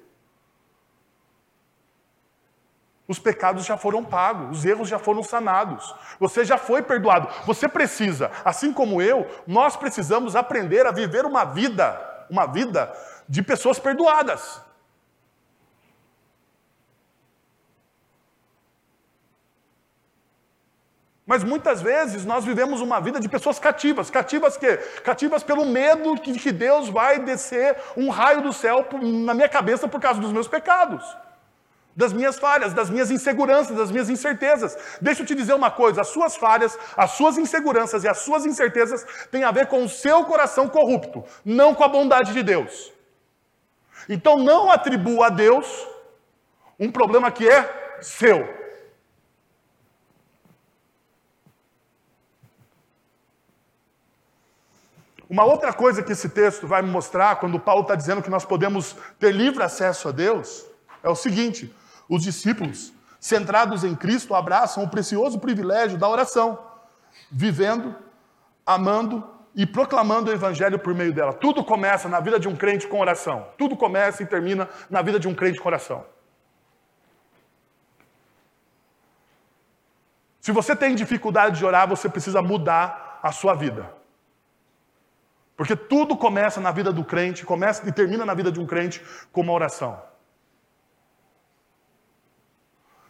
Os 3.09 3.17
pecados 3.17 3.65
já 3.65 3.75
foram 3.75 4.05
pagos, 4.05 4.59
os 4.59 4.63
erros 4.63 4.87
já 4.87 4.99
foram 4.99 5.23
sanados. 5.23 5.95
Você 6.19 6.45
já 6.45 6.59
foi 6.59 6.83
perdoado. 6.83 7.27
Você 7.43 7.67
precisa, 7.67 8.29
assim 8.45 8.71
como 8.71 9.01
eu, 9.01 9.27
nós 9.47 9.75
precisamos 9.75 10.35
aprender 10.35 10.85
a 10.85 10.91
viver 10.91 11.25
uma 11.25 11.43
vida, 11.43 11.99
uma 12.29 12.45
vida 12.45 12.95
de 13.27 13.41
pessoas 13.41 13.79
perdoadas. 13.79 14.61
Mas 21.25 21.43
muitas 21.43 21.81
vezes 21.81 22.25
nós 22.25 22.45
vivemos 22.45 22.79
uma 22.79 23.01
vida 23.01 23.19
de 23.19 23.27
pessoas 23.27 23.57
cativas. 23.57 24.11
Cativas 24.11 24.55
que? 24.55 24.77
Cativas 25.01 25.41
pelo 25.41 25.65
medo 25.65 26.13
que, 26.21 26.33
que 26.33 26.51
Deus 26.51 26.89
vai 26.89 27.17
descer 27.17 27.75
um 27.97 28.11
raio 28.11 28.43
do 28.43 28.53
céu 28.53 28.87
na 29.01 29.33
minha 29.33 29.49
cabeça 29.49 29.87
por 29.87 29.99
causa 29.99 30.21
dos 30.21 30.31
meus 30.31 30.47
pecados 30.47 31.03
das 31.99 32.13
minhas 32.13 32.39
falhas, 32.39 32.73
das 32.73 32.89
minhas 32.89 33.11
inseguranças, 33.11 33.75
das 33.75 33.91
minhas 33.91 34.09
incertezas. 34.09 34.77
Deixa 35.01 35.21
eu 35.21 35.25
te 35.25 35.35
dizer 35.35 35.53
uma 35.53 35.69
coisa: 35.69 35.99
as 35.99 36.07
suas 36.07 36.37
falhas, 36.37 36.79
as 36.95 37.11
suas 37.11 37.37
inseguranças 37.37 38.05
e 38.05 38.07
as 38.07 38.19
suas 38.19 38.45
incertezas 38.45 39.05
têm 39.29 39.43
a 39.43 39.51
ver 39.51 39.67
com 39.67 39.83
o 39.83 39.89
seu 39.89 40.23
coração 40.23 40.69
corrupto, 40.69 41.25
não 41.43 41.75
com 41.75 41.83
a 41.83 41.89
bondade 41.89 42.31
de 42.31 42.41
Deus. 42.41 42.93
Então 44.07 44.37
não 44.37 44.71
atribua 44.71 45.27
a 45.27 45.29
Deus 45.29 45.67
um 46.79 46.89
problema 46.89 47.29
que 47.31 47.49
é 47.49 47.99
seu. 48.01 48.47
Uma 55.29 55.43
outra 55.43 55.73
coisa 55.73 56.01
que 56.01 56.13
esse 56.13 56.29
texto 56.29 56.65
vai 56.65 56.81
me 56.81 56.89
mostrar, 56.89 57.35
quando 57.41 57.59
Paulo 57.59 57.81
está 57.81 57.93
dizendo 57.93 58.21
que 58.21 58.29
nós 58.29 58.45
podemos 58.45 58.95
ter 59.19 59.33
livre 59.33 59.61
acesso 59.61 60.07
a 60.07 60.11
Deus, 60.13 60.65
é 61.03 61.09
o 61.09 61.15
seguinte: 61.15 61.75
os 62.09 62.23
discípulos, 62.23 62.91
centrados 63.19 63.83
em 63.83 63.95
Cristo, 63.95 64.33
abraçam 64.33 64.83
o 64.83 64.89
precioso 64.89 65.39
privilégio 65.39 65.97
da 65.97 66.09
oração, 66.09 66.57
vivendo, 67.31 67.95
amando 68.65 69.23
e 69.55 69.65
proclamando 69.65 70.31
o 70.31 70.33
evangelho 70.33 70.79
por 70.79 70.95
meio 70.95 71.13
dela. 71.13 71.33
Tudo 71.33 71.63
começa 71.63 72.09
na 72.09 72.19
vida 72.19 72.39
de 72.39 72.47
um 72.47 72.55
crente 72.55 72.87
com 72.87 72.99
oração. 72.99 73.47
Tudo 73.57 73.77
começa 73.77 74.23
e 74.23 74.25
termina 74.25 74.67
na 74.89 75.01
vida 75.01 75.19
de 75.19 75.27
um 75.27 75.35
crente 75.35 75.59
com 75.59 75.69
oração. 75.69 76.03
Se 80.41 80.51
você 80.51 80.75
tem 80.75 80.95
dificuldade 80.95 81.59
de 81.59 81.65
orar, 81.65 81.87
você 81.87 82.09
precisa 82.09 82.41
mudar 82.41 83.19
a 83.21 83.31
sua 83.31 83.53
vida. 83.53 83.93
Porque 85.55 85.75
tudo 85.75 86.15
começa 86.15 86.61
na 86.61 86.71
vida 86.71 86.91
do 86.91 87.03
crente, 87.03 87.45
começa 87.45 87.87
e 87.87 87.91
termina 87.91 88.25
na 88.25 88.33
vida 88.33 88.51
de 88.51 88.59
um 88.59 88.65
crente 88.65 89.03
com 89.31 89.41
uma 89.41 89.53
oração. 89.53 90.08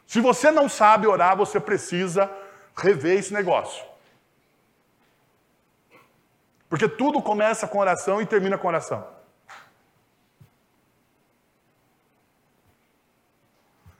Se 0.09 0.19
você 0.19 0.49
não 0.49 0.67
sabe 0.67 1.05
orar, 1.05 1.37
você 1.37 1.59
precisa 1.59 2.27
rever 2.75 3.19
esse 3.19 3.31
negócio. 3.31 3.85
Porque 6.67 6.89
tudo 6.89 7.21
começa 7.21 7.67
com 7.67 7.77
oração 7.77 8.19
e 8.19 8.25
termina 8.25 8.57
com 8.57 8.67
oração. 8.67 9.07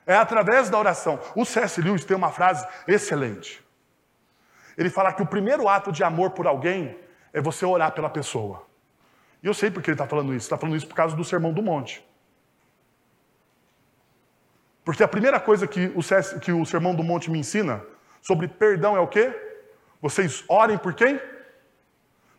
É 0.04 0.16
através 0.16 0.68
da 0.68 0.80
oração. 0.80 1.20
O 1.36 1.46
C.S. 1.46 1.80
Lewis 1.80 2.04
tem 2.04 2.18
uma 2.18 2.32
frase 2.32 2.68
excelente. 2.88 3.64
Ele 4.76 4.90
fala 4.90 5.14
que 5.14 5.22
o 5.22 5.28
primeiro 5.28 5.70
ato 5.70 5.92
de 5.92 6.04
amor 6.04 6.32
por 6.32 6.48
alguém 6.48 7.00
é 7.32 7.40
você 7.40 7.68
orar 7.68 7.92
pela 7.92 8.10
pessoa. 8.10 8.66
E 9.44 9.46
eu 9.46 9.54
sei 9.54 9.70
porque 9.70 9.92
ele 9.92 9.94
está 9.94 10.08
falando 10.08 10.34
isso. 10.34 10.48
Está 10.48 10.58
falando 10.58 10.76
isso 10.76 10.88
por 10.88 10.96
causa 10.96 11.16
do 11.16 11.24
Sermão 11.24 11.54
do 11.54 11.62
Monte. 11.62 12.04
Porque 14.90 15.04
a 15.04 15.08
primeira 15.08 15.40
coisa 15.40 15.68
que 15.68 15.86
o, 15.96 16.40
que 16.40 16.52
o 16.52 16.66
Sermão 16.66 16.96
do 16.96 17.04
Monte 17.04 17.30
me 17.30 17.38
ensina 17.38 17.80
sobre 18.24 18.48
perdão 18.48 18.98
é 18.98 19.00
o 19.00 19.06
quê? 19.06 19.32
Vocês 20.02 20.44
orem 20.48 20.80
por 20.80 20.96
quem? 20.96 21.22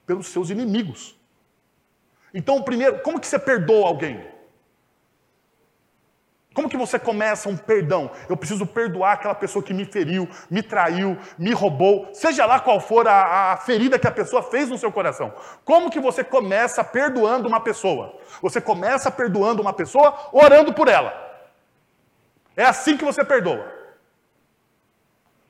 Pelos 0.04 0.26
seus 0.26 0.50
inimigos. 0.50 1.14
Então, 2.34 2.60
primeiro, 2.60 3.02
como 3.02 3.20
que 3.20 3.28
você 3.28 3.38
perdoa 3.38 3.86
alguém? 3.86 4.26
Como 6.52 6.68
que 6.68 6.76
você 6.76 6.98
começa 6.98 7.48
um 7.48 7.56
perdão? 7.56 8.10
Eu 8.28 8.36
preciso 8.36 8.66
perdoar 8.66 9.12
aquela 9.12 9.36
pessoa 9.36 9.62
que 9.62 9.72
me 9.72 9.84
feriu, 9.84 10.28
me 10.50 10.60
traiu, 10.60 11.16
me 11.38 11.52
roubou, 11.52 12.08
seja 12.12 12.44
lá 12.46 12.58
qual 12.58 12.80
for 12.80 13.06
a, 13.06 13.52
a, 13.52 13.56
ferida 13.58 13.96
que 13.96 14.08
a 14.08 14.10
pessoa 14.10 14.42
fez 14.42 14.68
no 14.68 14.76
seu 14.76 14.90
coração. 14.90 15.32
Como 15.64 15.88
que 15.88 16.00
você 16.00 16.24
começa 16.24 16.82
perdoando 16.82 17.46
uma 17.46 17.60
pessoa? 17.60 18.18
Você 18.42 18.60
começa 18.60 19.08
perdoando 19.08 19.62
uma 19.62 19.72
pessoa 19.72 20.30
orando 20.32 20.74
por 20.74 20.88
ela. 20.88 21.29
É 22.60 22.66
assim 22.66 22.94
que 22.98 23.06
você 23.10 23.24
perdoa. 23.24 23.66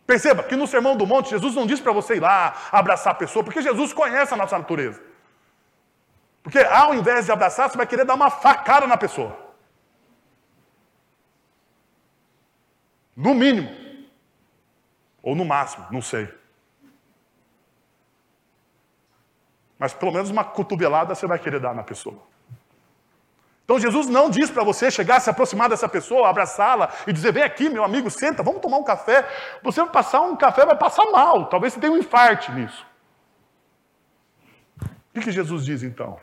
Perceba 0.07 0.45
que 0.45 0.55
no 0.55 0.67
Sermão 0.73 0.97
do 0.97 1.05
Monte, 1.13 1.31
Jesus 1.31 1.57
não 1.57 1.67
diz 1.67 1.81
para 1.81 1.91
você 1.91 2.15
ir 2.19 2.21
lá 2.21 2.55
abraçar 2.71 3.13
a 3.13 3.17
pessoa, 3.23 3.45
porque 3.45 3.61
Jesus 3.61 3.93
conhece 3.93 4.33
a 4.33 4.37
nossa 4.37 4.57
natureza. 4.57 5.03
Porque 6.41 6.61
ao 6.61 6.95
invés 6.95 7.25
de 7.27 7.33
abraçar, 7.33 7.69
você 7.69 7.77
vai 7.77 7.85
querer 7.85 8.05
dar 8.05 8.15
uma 8.15 8.31
facada 8.31 8.87
na 8.87 8.97
pessoa. 8.97 9.37
No 13.17 13.35
mínimo. 13.35 13.71
Ou 15.21 15.35
no 15.35 15.45
máximo, 15.45 15.89
não 15.91 16.01
sei. 16.01 16.33
Mas 19.77 19.93
pelo 19.93 20.13
menos 20.13 20.31
uma 20.31 20.45
cotovelada 20.45 21.13
você 21.17 21.27
vai 21.27 21.41
querer 21.41 21.59
dar 21.59 21.75
na 21.75 21.83
pessoa. 21.83 22.30
Então 23.71 23.79
Jesus 23.79 24.09
não 24.09 24.29
diz 24.29 24.51
para 24.51 24.65
você 24.65 24.91
chegar, 24.91 25.21
se 25.21 25.31
aproximar 25.31 25.69
dessa 25.69 25.89
pessoa, 25.89 26.29
abraçá-la 26.29 26.93
e 27.07 27.13
dizer: 27.13 27.33
vem 27.33 27.45
aqui, 27.45 27.69
meu 27.69 27.85
amigo, 27.85 28.11
senta, 28.11 28.43
vamos 28.43 28.61
tomar 28.61 28.79
um 28.79 28.83
café. 28.83 29.25
Você 29.63 29.81
vai 29.81 29.91
passar 29.91 30.23
um 30.23 30.35
café, 30.35 30.67
vai 30.67 30.77
passar 30.77 31.09
mal. 31.13 31.49
Talvez 31.49 31.73
você 31.73 31.79
tenha 31.79 31.93
um 31.93 31.97
infarte 31.97 32.51
nisso. 32.51 32.85
O 35.15 35.21
que 35.21 35.31
Jesus 35.31 35.65
diz 35.65 35.85
então? 35.85 36.19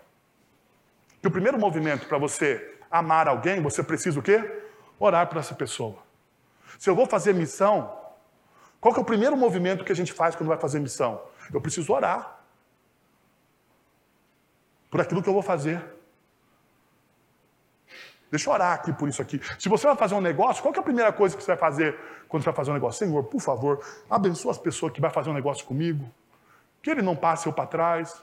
Que 1.21 1.29
o 1.29 1.31
primeiro 1.31 1.57
movimento 1.57 2.05
para 2.05 2.17
você 2.17 2.79
amar 2.91 3.29
alguém, 3.29 3.61
você 3.61 3.81
precisa 3.81 4.19
o 4.19 4.21
quê? 4.21 4.43
Orar 4.99 5.27
por 5.27 5.37
essa 5.37 5.55
pessoa. 5.55 5.95
Se 6.77 6.89
eu 6.89 6.95
vou 6.95 7.05
fazer 7.05 7.33
missão, 7.33 7.97
qual 8.81 8.93
que 8.93 8.99
é 8.99 9.03
o 9.03 9.05
primeiro 9.05 9.37
movimento 9.37 9.85
que 9.85 9.91
a 9.93 9.95
gente 9.95 10.11
faz 10.11 10.35
quando 10.35 10.49
vai 10.49 10.57
fazer 10.57 10.81
missão? 10.81 11.21
Eu 11.53 11.61
preciso 11.61 11.93
orar 11.93 12.41
por 14.89 14.99
aquilo 14.99 15.23
que 15.23 15.29
eu 15.29 15.33
vou 15.33 15.41
fazer. 15.41 15.95
Deixa 18.29 18.49
eu 18.49 18.53
orar 18.53 18.73
aqui 18.73 18.91
por 18.91 19.07
isso 19.07 19.21
aqui. 19.21 19.39
Se 19.57 19.69
você 19.69 19.87
vai 19.87 19.95
fazer 19.95 20.15
um 20.15 20.21
negócio, 20.21 20.61
qual 20.61 20.73
é 20.73 20.79
a 20.79 20.83
primeira 20.83 21.13
coisa 21.13 21.35
que 21.35 21.41
você 21.41 21.51
vai 21.51 21.57
fazer 21.57 21.97
quando 22.27 22.43
você 22.43 22.49
vai 22.49 22.55
fazer 22.55 22.71
um 22.71 22.73
negócio? 22.73 23.05
Senhor, 23.05 23.23
por 23.23 23.41
favor, 23.41 23.81
abençoa 24.09 24.51
as 24.51 24.57
pessoas 24.57 24.91
que 24.91 24.99
vão 24.99 25.09
fazer 25.09 25.29
um 25.29 25.33
negócio 25.33 25.65
comigo. 25.65 26.09
Que 26.81 26.91
ele 26.91 27.01
não 27.01 27.15
passe 27.15 27.47
eu 27.47 27.53
para 27.53 27.65
trás. 27.65 28.21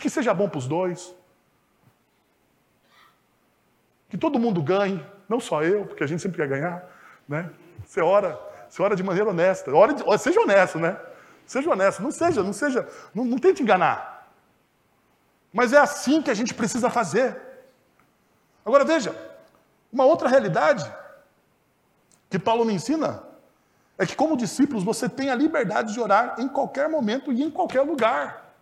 Que 0.00 0.10
seja 0.10 0.34
bom 0.34 0.48
para 0.48 0.58
os 0.58 0.66
dois. 0.66 1.14
Que 4.08 4.16
todo 4.16 4.38
mundo 4.38 4.62
ganhe, 4.62 5.04
não 5.28 5.40
só 5.40 5.62
eu, 5.62 5.84
porque 5.86 6.02
a 6.02 6.06
gente 6.06 6.22
sempre 6.22 6.38
quer 6.38 6.48
ganhar. 6.48 6.84
Né? 7.28 7.50
Você 7.84 8.00
ora, 8.00 8.38
você 8.68 8.82
ora 8.82 8.96
de 8.96 9.02
maneira 9.02 9.30
honesta. 9.30 9.72
Ora 9.74 9.94
de, 9.94 10.18
seja 10.18 10.40
honesto, 10.40 10.78
né? 10.78 10.98
Seja 11.46 11.70
honesto. 11.70 12.02
Não 12.02 12.10
seja, 12.10 12.42
não 12.42 12.52
seja, 12.52 12.88
não, 13.14 13.24
não 13.24 13.38
tente 13.38 13.62
enganar. 13.62 14.28
Mas 15.52 15.72
é 15.72 15.78
assim 15.78 16.20
que 16.20 16.30
a 16.30 16.34
gente 16.34 16.52
precisa 16.54 16.90
fazer. 16.90 17.45
Agora 18.66 18.84
veja, 18.84 19.14
uma 19.92 20.04
outra 20.04 20.28
realidade 20.28 20.84
que 22.28 22.36
Paulo 22.36 22.64
me 22.64 22.74
ensina 22.74 23.22
é 23.96 24.04
que, 24.04 24.16
como 24.16 24.36
discípulos, 24.36 24.82
você 24.82 25.08
tem 25.08 25.30
a 25.30 25.36
liberdade 25.36 25.92
de 25.92 26.00
orar 26.00 26.34
em 26.38 26.48
qualquer 26.48 26.88
momento 26.88 27.32
e 27.32 27.44
em 27.44 27.50
qualquer 27.50 27.82
lugar. 27.82 28.52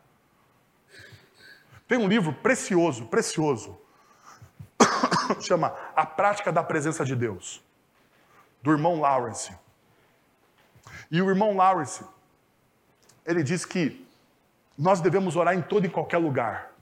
Tem 1.89 1.97
um 1.97 2.07
livro 2.07 2.35
precioso, 2.35 3.07
precioso, 3.07 3.81
chama 5.41 5.75
A 5.97 6.05
Prática 6.05 6.53
da 6.53 6.63
Presença 6.63 7.03
de 7.03 7.17
Deus, 7.17 7.63
do 8.63 8.71
irmão 8.73 9.01
Lawrence. 9.01 9.57
E 11.11 11.21
o 11.23 11.31
irmão 11.31 11.57
Lawrence, 11.57 12.05
ele 13.25 13.43
diz 13.43 13.65
que 13.65 14.07
nós 14.77 15.01
devemos 15.01 15.35
orar 15.35 15.55
em 15.55 15.63
todo 15.63 15.87
e 15.87 15.89
qualquer 15.89 16.19
lugar. 16.19 16.73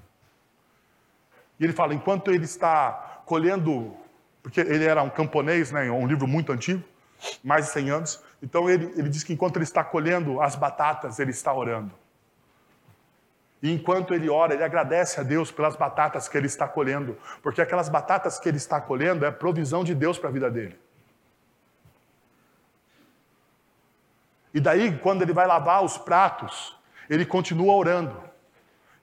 E 1.58 1.64
ele 1.64 1.72
fala, 1.72 1.94
enquanto 1.94 2.32
ele 2.32 2.44
está 2.44 3.11
colhendo, 3.24 3.94
porque 4.42 4.60
ele 4.60 4.84
era 4.84 5.02
um 5.02 5.10
camponês, 5.10 5.70
né, 5.70 5.90
um 5.90 6.06
livro 6.06 6.26
muito 6.26 6.52
antigo, 6.52 6.82
mais 7.42 7.66
de 7.66 7.72
100 7.72 7.90
anos. 7.90 8.22
Então 8.42 8.68
ele, 8.68 8.92
ele 8.96 9.08
diz 9.08 9.22
que 9.22 9.32
enquanto 9.32 9.56
ele 9.56 9.64
está 9.64 9.84
colhendo 9.84 10.40
as 10.40 10.56
batatas, 10.56 11.18
ele 11.18 11.30
está 11.30 11.52
orando. 11.52 11.92
E 13.62 13.72
enquanto 13.72 14.12
ele 14.12 14.28
ora, 14.28 14.54
ele 14.54 14.64
agradece 14.64 15.20
a 15.20 15.22
Deus 15.22 15.52
pelas 15.52 15.76
batatas 15.76 16.28
que 16.28 16.36
ele 16.36 16.48
está 16.48 16.66
colhendo, 16.66 17.16
porque 17.42 17.62
aquelas 17.62 17.88
batatas 17.88 18.38
que 18.40 18.48
ele 18.48 18.56
está 18.56 18.80
colhendo 18.80 19.24
é 19.24 19.30
provisão 19.30 19.84
de 19.84 19.94
Deus 19.94 20.18
para 20.18 20.30
a 20.30 20.32
vida 20.32 20.50
dele. 20.50 20.76
E 24.52 24.60
daí, 24.60 24.98
quando 24.98 25.22
ele 25.22 25.32
vai 25.32 25.46
lavar 25.46 25.82
os 25.84 25.96
pratos, 25.96 26.76
ele 27.08 27.24
continua 27.24 27.74
orando. 27.74 28.31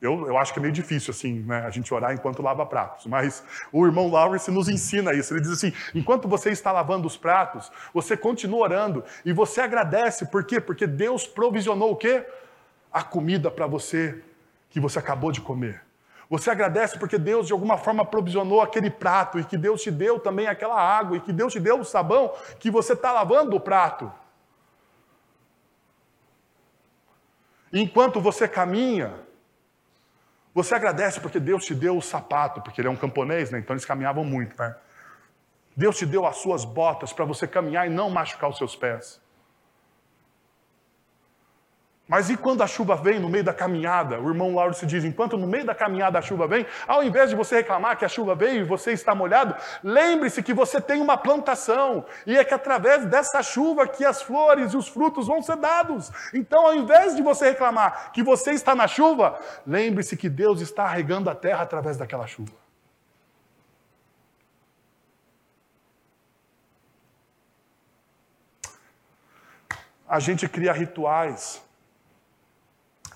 Eu, 0.02 0.28
eu 0.28 0.38
acho 0.38 0.54
que 0.54 0.60
é 0.60 0.62
meio 0.62 0.74
difícil, 0.74 1.12
assim, 1.12 1.42
né, 1.42 1.66
a 1.66 1.70
gente 1.70 1.94
orar 1.94 2.14
enquanto 2.14 2.42
lava 2.42 2.66
pratos. 2.66 3.06
Mas 3.06 3.44
o 3.72 3.86
irmão 3.86 4.10
Lawrence 4.10 4.50
nos 4.50 4.70
ensina 4.70 5.14
isso. 5.14 5.34
Ele 5.34 5.42
diz 5.42 5.52
assim: 5.52 5.74
enquanto 5.94 6.28
você 6.28 6.52
está 6.52 6.72
lavando 6.72 7.06
os 7.06 7.18
pratos, 7.18 7.70
você 7.94 8.16
continua 8.16 8.62
orando 8.62 9.04
e 9.26 9.34
você 9.34 9.60
agradece. 9.60 10.28
Por 10.28 10.46
quê? 10.46 10.62
Porque 10.62 10.88
Deus 10.88 11.28
provisionou 11.28 11.92
o 11.92 11.96
quê? 11.98 12.26
A 12.92 13.04
comida 13.04 13.52
para 13.52 13.68
você 13.68 14.24
que 14.70 14.80
você 14.80 15.00
acabou 15.00 15.32
de 15.34 15.42
comer. 15.42 15.84
Você 16.30 16.50
agradece 16.50 16.98
porque 16.98 17.18
Deus 17.18 17.48
de 17.48 17.54
alguma 17.54 17.78
forma 17.78 18.06
provisionou 18.06 18.62
aquele 18.62 18.90
prato 18.90 19.40
e 19.40 19.44
que 19.44 19.58
Deus 19.58 19.82
te 19.82 19.92
deu 19.92 20.20
também 20.20 20.48
aquela 20.48 20.80
água 20.80 21.18
e 21.18 21.20
que 21.20 21.34
Deus 21.34 21.52
te 21.52 21.60
deu 21.60 21.80
o 21.80 21.84
sabão 21.84 22.34
que 22.60 22.70
você 22.72 22.94
está 22.94 23.12
lavando 23.12 23.56
o 23.56 23.60
prato. 23.60 24.12
Enquanto 27.74 28.22
você 28.22 28.48
caminha, 28.48 29.28
você 30.64 30.76
agradece 30.76 31.22
porque 31.22 31.40
Deus 31.40 31.64
te 31.64 31.74
deu 31.74 31.98
o 31.98 32.02
sapato, 32.02 32.62
porque 32.62 32.82
ele 32.82 32.90
é 32.90 32.92
um 32.92 32.96
camponês, 32.96 33.50
né? 33.50 33.60
então 33.60 33.74
eles 33.74 33.86
caminhavam 33.86 34.26
muito. 34.26 34.58
Né? 34.60 34.76
Deus 35.76 35.98
te 35.98 36.06
deu 36.06 36.26
as 36.26 36.36
suas 36.38 36.66
botas 36.66 37.14
para 37.14 37.24
você 37.24 37.48
caminhar 37.48 37.88
e 37.88 37.90
não 37.90 38.10
machucar 38.10 38.50
os 38.50 38.58
seus 38.58 38.76
pés. 38.76 39.22
Mas 42.10 42.28
e 42.28 42.36
quando 42.36 42.64
a 42.64 42.68
chuva 42.68 42.96
vem 42.96 43.20
no 43.20 43.30
meio 43.30 43.44
da 43.44 43.54
caminhada? 43.54 44.20
O 44.20 44.28
irmão 44.30 44.56
Lauro 44.56 44.74
se 44.74 44.84
diz: 44.88 45.06
enquanto 45.06 45.38
no 45.38 45.46
meio 45.46 45.64
da 45.64 45.76
caminhada 45.76 46.18
a 46.18 46.22
chuva 46.24 46.48
vem, 46.48 46.66
ao 46.88 47.04
invés 47.04 47.30
de 47.30 47.36
você 47.36 47.58
reclamar 47.58 48.00
que 48.00 48.04
a 48.04 48.10
chuva 48.10 48.34
veio 48.34 48.62
e 48.62 48.64
você 48.64 48.94
está 48.94 49.14
molhado, 49.14 49.56
lembre-se 49.84 50.42
que 50.42 50.52
você 50.52 50.82
tem 50.82 51.00
uma 51.00 51.16
plantação 51.16 52.04
e 52.26 52.36
é 52.36 52.44
que 52.44 52.52
através 52.52 53.06
dessa 53.06 53.44
chuva 53.44 53.88
que 53.88 54.04
as 54.04 54.24
flores 54.24 54.74
e 54.74 54.78
os 54.78 54.88
frutos 54.88 55.28
vão 55.28 55.44
ser 55.44 55.58
dados. 55.58 56.12
Então, 56.34 56.66
ao 56.66 56.74
invés 56.74 57.16
de 57.16 57.22
você 57.22 57.50
reclamar 57.50 58.12
que 58.12 58.24
você 58.24 58.54
está 58.54 58.74
na 58.74 58.88
chuva, 58.88 59.40
lembre-se 59.68 60.18
que 60.18 60.28
Deus 60.28 60.62
está 60.62 60.88
regando 60.88 61.30
a 61.30 61.36
terra 61.36 61.62
através 61.62 61.96
daquela 61.96 62.26
chuva. 62.26 62.54
A 70.08 70.20
gente 70.20 70.50
cria 70.50 70.74
rituais 70.74 71.69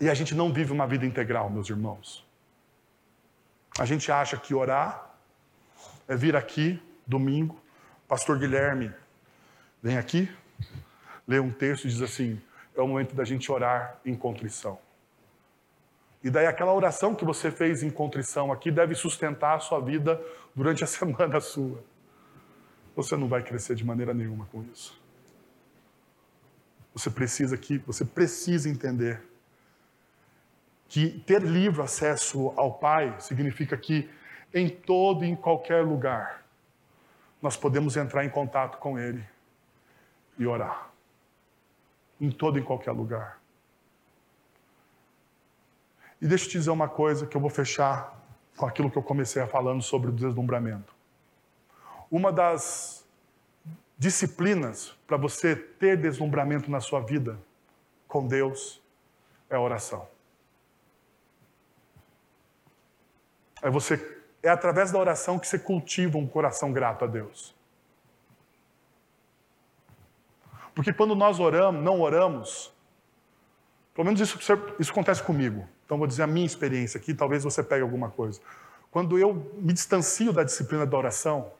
e 0.04 0.10
a 0.10 0.14
gente 0.14 0.36
não 0.36 0.52
vive 0.52 0.74
uma 0.74 0.86
vida 0.86 1.06
integral, 1.06 1.50
meus 1.50 1.70
irmãos. 1.70 2.26
A 3.80 3.86
gente 3.86 4.12
acha 4.12 4.36
que 4.36 4.54
orar 4.54 5.16
é 6.10 6.16
vir 6.16 6.36
aqui, 6.36 6.78
domingo, 7.08 7.58
pastor 8.06 8.38
Guilherme 8.38 8.94
vem 9.82 9.98
aqui, 9.98 10.30
lê 11.26 11.40
um 11.40 11.50
texto 11.50 11.86
e 11.86 11.90
diz 11.90 12.02
assim: 12.02 12.42
é 12.76 12.82
o 12.82 12.88
momento 12.88 13.16
da 13.16 13.24
gente 13.24 13.50
orar 13.50 13.98
em 14.06 14.14
contrição. 14.14 14.78
E 16.22 16.30
daí 16.30 16.48
aquela 16.48 16.74
oração 16.74 17.16
que 17.16 17.24
você 17.24 17.50
fez 17.50 17.82
em 17.82 17.90
contrição 17.90 18.52
aqui 18.52 18.72
deve 18.72 18.96
sustentar 18.96 19.56
a 19.56 19.60
sua 19.60 19.80
vida 19.80 20.22
durante 20.54 20.84
a 20.84 20.88
semana 20.88 21.40
sua. 21.40 21.82
Você 22.94 23.16
não 23.16 23.30
vai 23.30 23.42
crescer 23.42 23.74
de 23.74 23.86
maneira 23.86 24.14
nenhuma 24.14 24.46
com 24.52 24.64
isso. 24.64 25.02
Você 26.94 27.10
precisa 27.10 27.56
aqui, 27.56 27.78
você 27.78 28.04
precisa 28.04 28.70
entender 28.70 29.32
que 30.94 31.10
ter 31.22 31.42
livre 31.42 31.82
acesso 31.82 32.54
ao 32.56 32.72
Pai 32.72 33.16
significa 33.20 33.76
que 33.76 34.08
em 34.54 34.70
todo 34.70 35.26
e 35.26 35.28
em 35.28 35.36
qualquer 35.36 35.84
lugar 35.84 36.46
nós 37.42 37.58
podemos 37.58 37.98
entrar 37.98 38.24
em 38.24 38.30
contato 38.30 38.78
com 38.78 39.00
Ele 39.00 39.28
e 40.38 40.46
orar. 40.46 40.92
Em 42.22 42.30
todo 42.30 42.60
e 42.60 42.62
em 42.62 42.64
qualquer 42.64 42.92
lugar. 42.92 43.40
E 46.22 46.28
deixa 46.28 46.46
eu 46.46 46.50
te 46.50 46.58
dizer 46.60 46.70
uma 46.70 46.88
coisa 46.88 47.26
que 47.26 47.36
eu 47.36 47.42
vou 47.42 47.50
fechar 47.50 48.16
com 48.56 48.68
aquilo 48.68 48.92
que 48.92 48.98
eu 48.98 49.02
comecei 49.02 49.42
a 49.42 49.48
falando 49.48 49.82
sobre 49.82 50.12
o 50.12 50.14
deslumbramento. 50.14 50.94
Uma 52.12 52.32
das 52.32 53.04
disciplinas 53.98 54.96
para 55.08 55.18
você 55.18 55.56
ter 55.56 55.98
deslumbramento 55.98 56.70
na 56.70 56.80
sua 56.80 57.00
vida 57.00 57.40
com 58.08 58.28
Deus 58.28 58.80
é 59.50 59.56
a 59.56 59.60
oração. 59.60 60.13
É 63.64 63.70
você 63.70 64.22
é 64.44 64.50
através 64.50 64.92
da 64.92 65.00
oração 65.00 65.40
que 65.40 65.48
você 65.48 65.58
cultiva 65.58 66.18
um 66.18 66.28
coração 66.28 66.74
grato 66.74 67.06
a 67.06 67.08
Deus. 67.08 67.56
Porque 70.76 70.92
quando 70.92 71.16
nós 71.16 71.40
oramos, 71.40 71.82
não 71.82 72.02
oramos, 72.02 72.74
pelo 73.94 74.06
menos 74.06 74.20
isso, 74.20 74.38
isso 74.78 74.92
acontece 74.92 75.24
comigo. 75.24 75.68
Então 75.86 75.98
vou 75.98 76.06
dizer 76.06 76.24
a 76.24 76.28
minha 76.28 76.46
experiência 76.46 76.98
aqui, 76.98 77.14
talvez 77.14 77.46
você 77.46 77.64
pegue 77.64 77.82
alguma 77.82 78.10
coisa. 78.10 78.42
Quando 78.92 79.18
eu 79.18 79.34
me 79.56 79.72
distancio 79.72 80.34
da 80.34 80.44
disciplina 80.44 80.86
da 80.86 80.98
oração, 80.98 81.52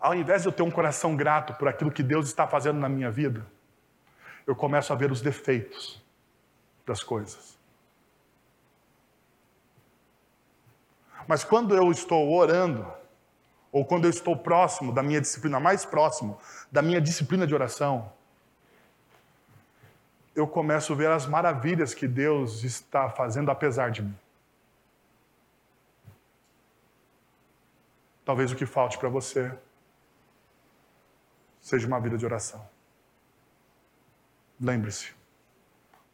ao 0.00 0.14
invés 0.14 0.42
de 0.42 0.48
eu 0.48 0.52
ter 0.52 0.62
um 0.62 0.70
coração 0.70 1.14
grato 1.14 1.52
por 1.54 1.68
aquilo 1.68 1.90
que 1.90 2.02
Deus 2.02 2.26
está 2.26 2.46
fazendo 2.46 2.78
na 2.78 2.88
minha 2.88 3.10
vida, 3.10 3.44
eu 4.46 4.56
começo 4.56 4.92
a 4.94 4.96
ver 4.96 5.12
os 5.12 5.20
defeitos 5.20 6.02
das 6.86 7.02
coisas. 7.02 7.57
Mas 11.28 11.44
quando 11.44 11.76
eu 11.76 11.92
estou 11.92 12.32
orando, 12.32 12.90
ou 13.70 13.84
quando 13.84 14.06
eu 14.06 14.10
estou 14.10 14.34
próximo 14.34 14.94
da 14.94 15.02
minha 15.02 15.20
disciplina, 15.20 15.60
mais 15.60 15.84
próximo 15.84 16.38
da 16.72 16.80
minha 16.80 17.02
disciplina 17.02 17.46
de 17.46 17.54
oração, 17.54 18.10
eu 20.34 20.48
começo 20.48 20.94
a 20.94 20.96
ver 20.96 21.10
as 21.10 21.26
maravilhas 21.26 21.92
que 21.92 22.08
Deus 22.08 22.64
está 22.64 23.10
fazendo 23.10 23.50
apesar 23.50 23.90
de 23.90 24.02
mim. 24.02 24.16
Talvez 28.24 28.50
o 28.50 28.56
que 28.56 28.64
falte 28.64 28.96
para 28.96 29.10
você 29.10 29.54
seja 31.60 31.86
uma 31.86 32.00
vida 32.00 32.16
de 32.16 32.24
oração. 32.24 32.66
Lembre-se, 34.58 35.12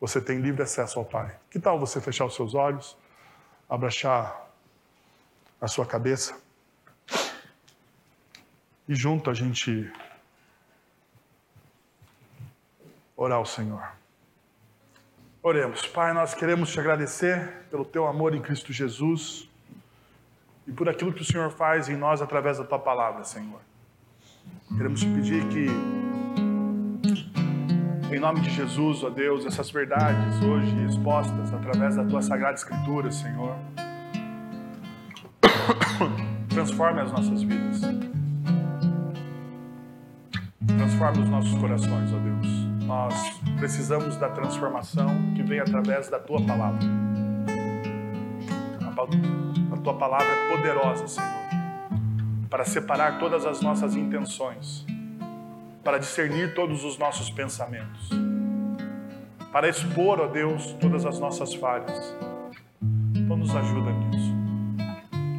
você 0.01 0.21
tem 0.21 0.41
livre 0.41 0.62
acesso 0.62 0.99
ao 0.99 1.05
Pai. 1.05 1.39
Que 1.51 1.61
tal 1.61 1.79
você 1.79 2.01
fechar 2.01 2.25
os 2.25 2.35
seus 2.35 2.55
olhos, 2.55 2.97
abraçar 3.69 4.45
a 5.61 5.69
sua 5.69 5.87
cabeça 5.87 6.41
e 8.89 8.95
junto 8.95 9.31
a 9.31 9.35
gente 9.35 9.91
orar 13.17 13.39
ao 13.39 13.47
Senhor. 13.47 13.83
Oremos. 15.43 15.87
Pai, 15.87 16.13
nós 16.13 16.35
queremos 16.35 16.71
te 16.73 16.81
agradecer 16.81 17.67
pelo 17.71 17.85
teu 17.85 18.07
amor 18.07 18.35
em 18.35 18.41
Cristo 18.41 18.73
Jesus 18.73 19.49
e 20.67 20.73
por 20.73 20.89
aquilo 20.89 21.13
que 21.13 21.23
o 21.23 21.25
Senhor 21.25 21.51
faz 21.51 21.89
em 21.89 21.97
nós 21.97 22.23
através 22.23 22.59
da 22.59 22.65
tua 22.65 22.79
palavra, 22.79 23.25
Senhor. 23.25 23.61
Queremos 24.77 25.01
te 25.01 25.07
pedir 25.07 25.47
que, 25.49 25.67
em 28.15 28.19
nome 28.19 28.41
de 28.41 28.51
Jesus, 28.51 29.05
ó 29.05 29.11
Deus, 29.11 29.45
essas 29.45 29.71
verdades 29.71 30.43
hoje 30.43 30.85
expostas 30.87 31.53
através 31.53 31.97
da 31.97 32.05
tua 32.05 32.23
sagrada 32.23 32.55
Escritura, 32.55 33.13
Senhor, 33.13 33.57
transforme 36.49 37.01
as 37.01 37.13
nossas 37.13 37.43
vidas. 37.43 37.81
Transforme 40.67 41.23
os 41.23 41.29
nossos 41.29 41.55
corações, 41.59 42.13
ó 42.13 42.19
Deus. 42.19 42.47
Nós 42.85 43.41
precisamos 43.59 44.17
da 44.17 44.29
transformação 44.29 45.09
que 45.35 45.43
vem 45.43 45.61
através 45.61 46.09
da 46.09 46.19
tua 46.19 46.41
palavra. 46.43 46.81
A 49.73 49.77
tua 49.79 49.95
palavra 49.95 50.27
é 50.27 50.57
poderosa, 50.57 51.07
Senhor, 51.07 51.29
para 52.49 52.65
separar 52.65 53.19
todas 53.19 53.45
as 53.45 53.61
nossas 53.61 53.97
intenções, 53.97 54.87
para 55.83 55.99
discernir 55.99 56.55
todos 56.55 56.85
os 56.85 56.97
nossos 56.97 57.29
pensamentos, 57.29 58.09
para 59.53 59.69
expor, 59.69 60.21
ó 60.21 60.27
Deus, 60.27 60.73
todas 60.81 61.05
as 61.05 61.19
nossas 61.19 61.55
falhas. 61.55 62.17
Então 63.15 63.37
nos 63.37 63.55
ajuda 63.55 63.91
nisso. 63.91 64.34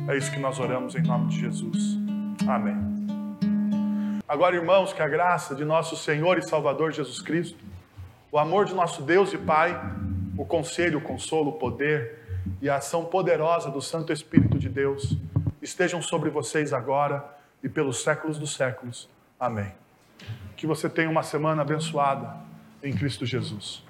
É 0.07 0.15
isso 0.15 0.31
que 0.31 0.39
nós 0.39 0.59
oramos 0.59 0.95
em 0.95 1.01
nome 1.01 1.29
de 1.29 1.39
Jesus. 1.39 1.97
Amém. 2.47 2.75
Agora, 4.27 4.55
irmãos, 4.55 4.93
que 4.93 5.01
a 5.01 5.07
graça 5.07 5.55
de 5.55 5.65
nosso 5.65 5.95
Senhor 5.95 6.37
e 6.37 6.47
Salvador 6.47 6.91
Jesus 6.91 7.21
Cristo, 7.21 7.57
o 8.31 8.37
amor 8.37 8.65
de 8.65 8.75
nosso 8.75 9.01
Deus 9.01 9.33
e 9.33 9.37
Pai, 9.37 9.79
o 10.37 10.45
conselho, 10.45 10.99
o 10.99 11.01
consolo, 11.01 11.49
o 11.49 11.53
poder 11.53 12.19
e 12.61 12.69
a 12.69 12.75
ação 12.75 13.05
poderosa 13.05 13.71
do 13.71 13.81
Santo 13.81 14.13
Espírito 14.13 14.59
de 14.59 14.69
Deus 14.69 15.17
estejam 15.59 16.01
sobre 16.01 16.29
vocês 16.29 16.71
agora 16.71 17.25
e 17.63 17.69
pelos 17.69 18.03
séculos 18.03 18.37
dos 18.37 18.53
séculos. 18.53 19.09
Amém. 19.39 19.71
Que 20.55 20.67
você 20.67 20.87
tenha 20.87 21.09
uma 21.09 21.23
semana 21.23 21.63
abençoada 21.63 22.35
em 22.83 22.93
Cristo 22.93 23.25
Jesus. 23.25 23.83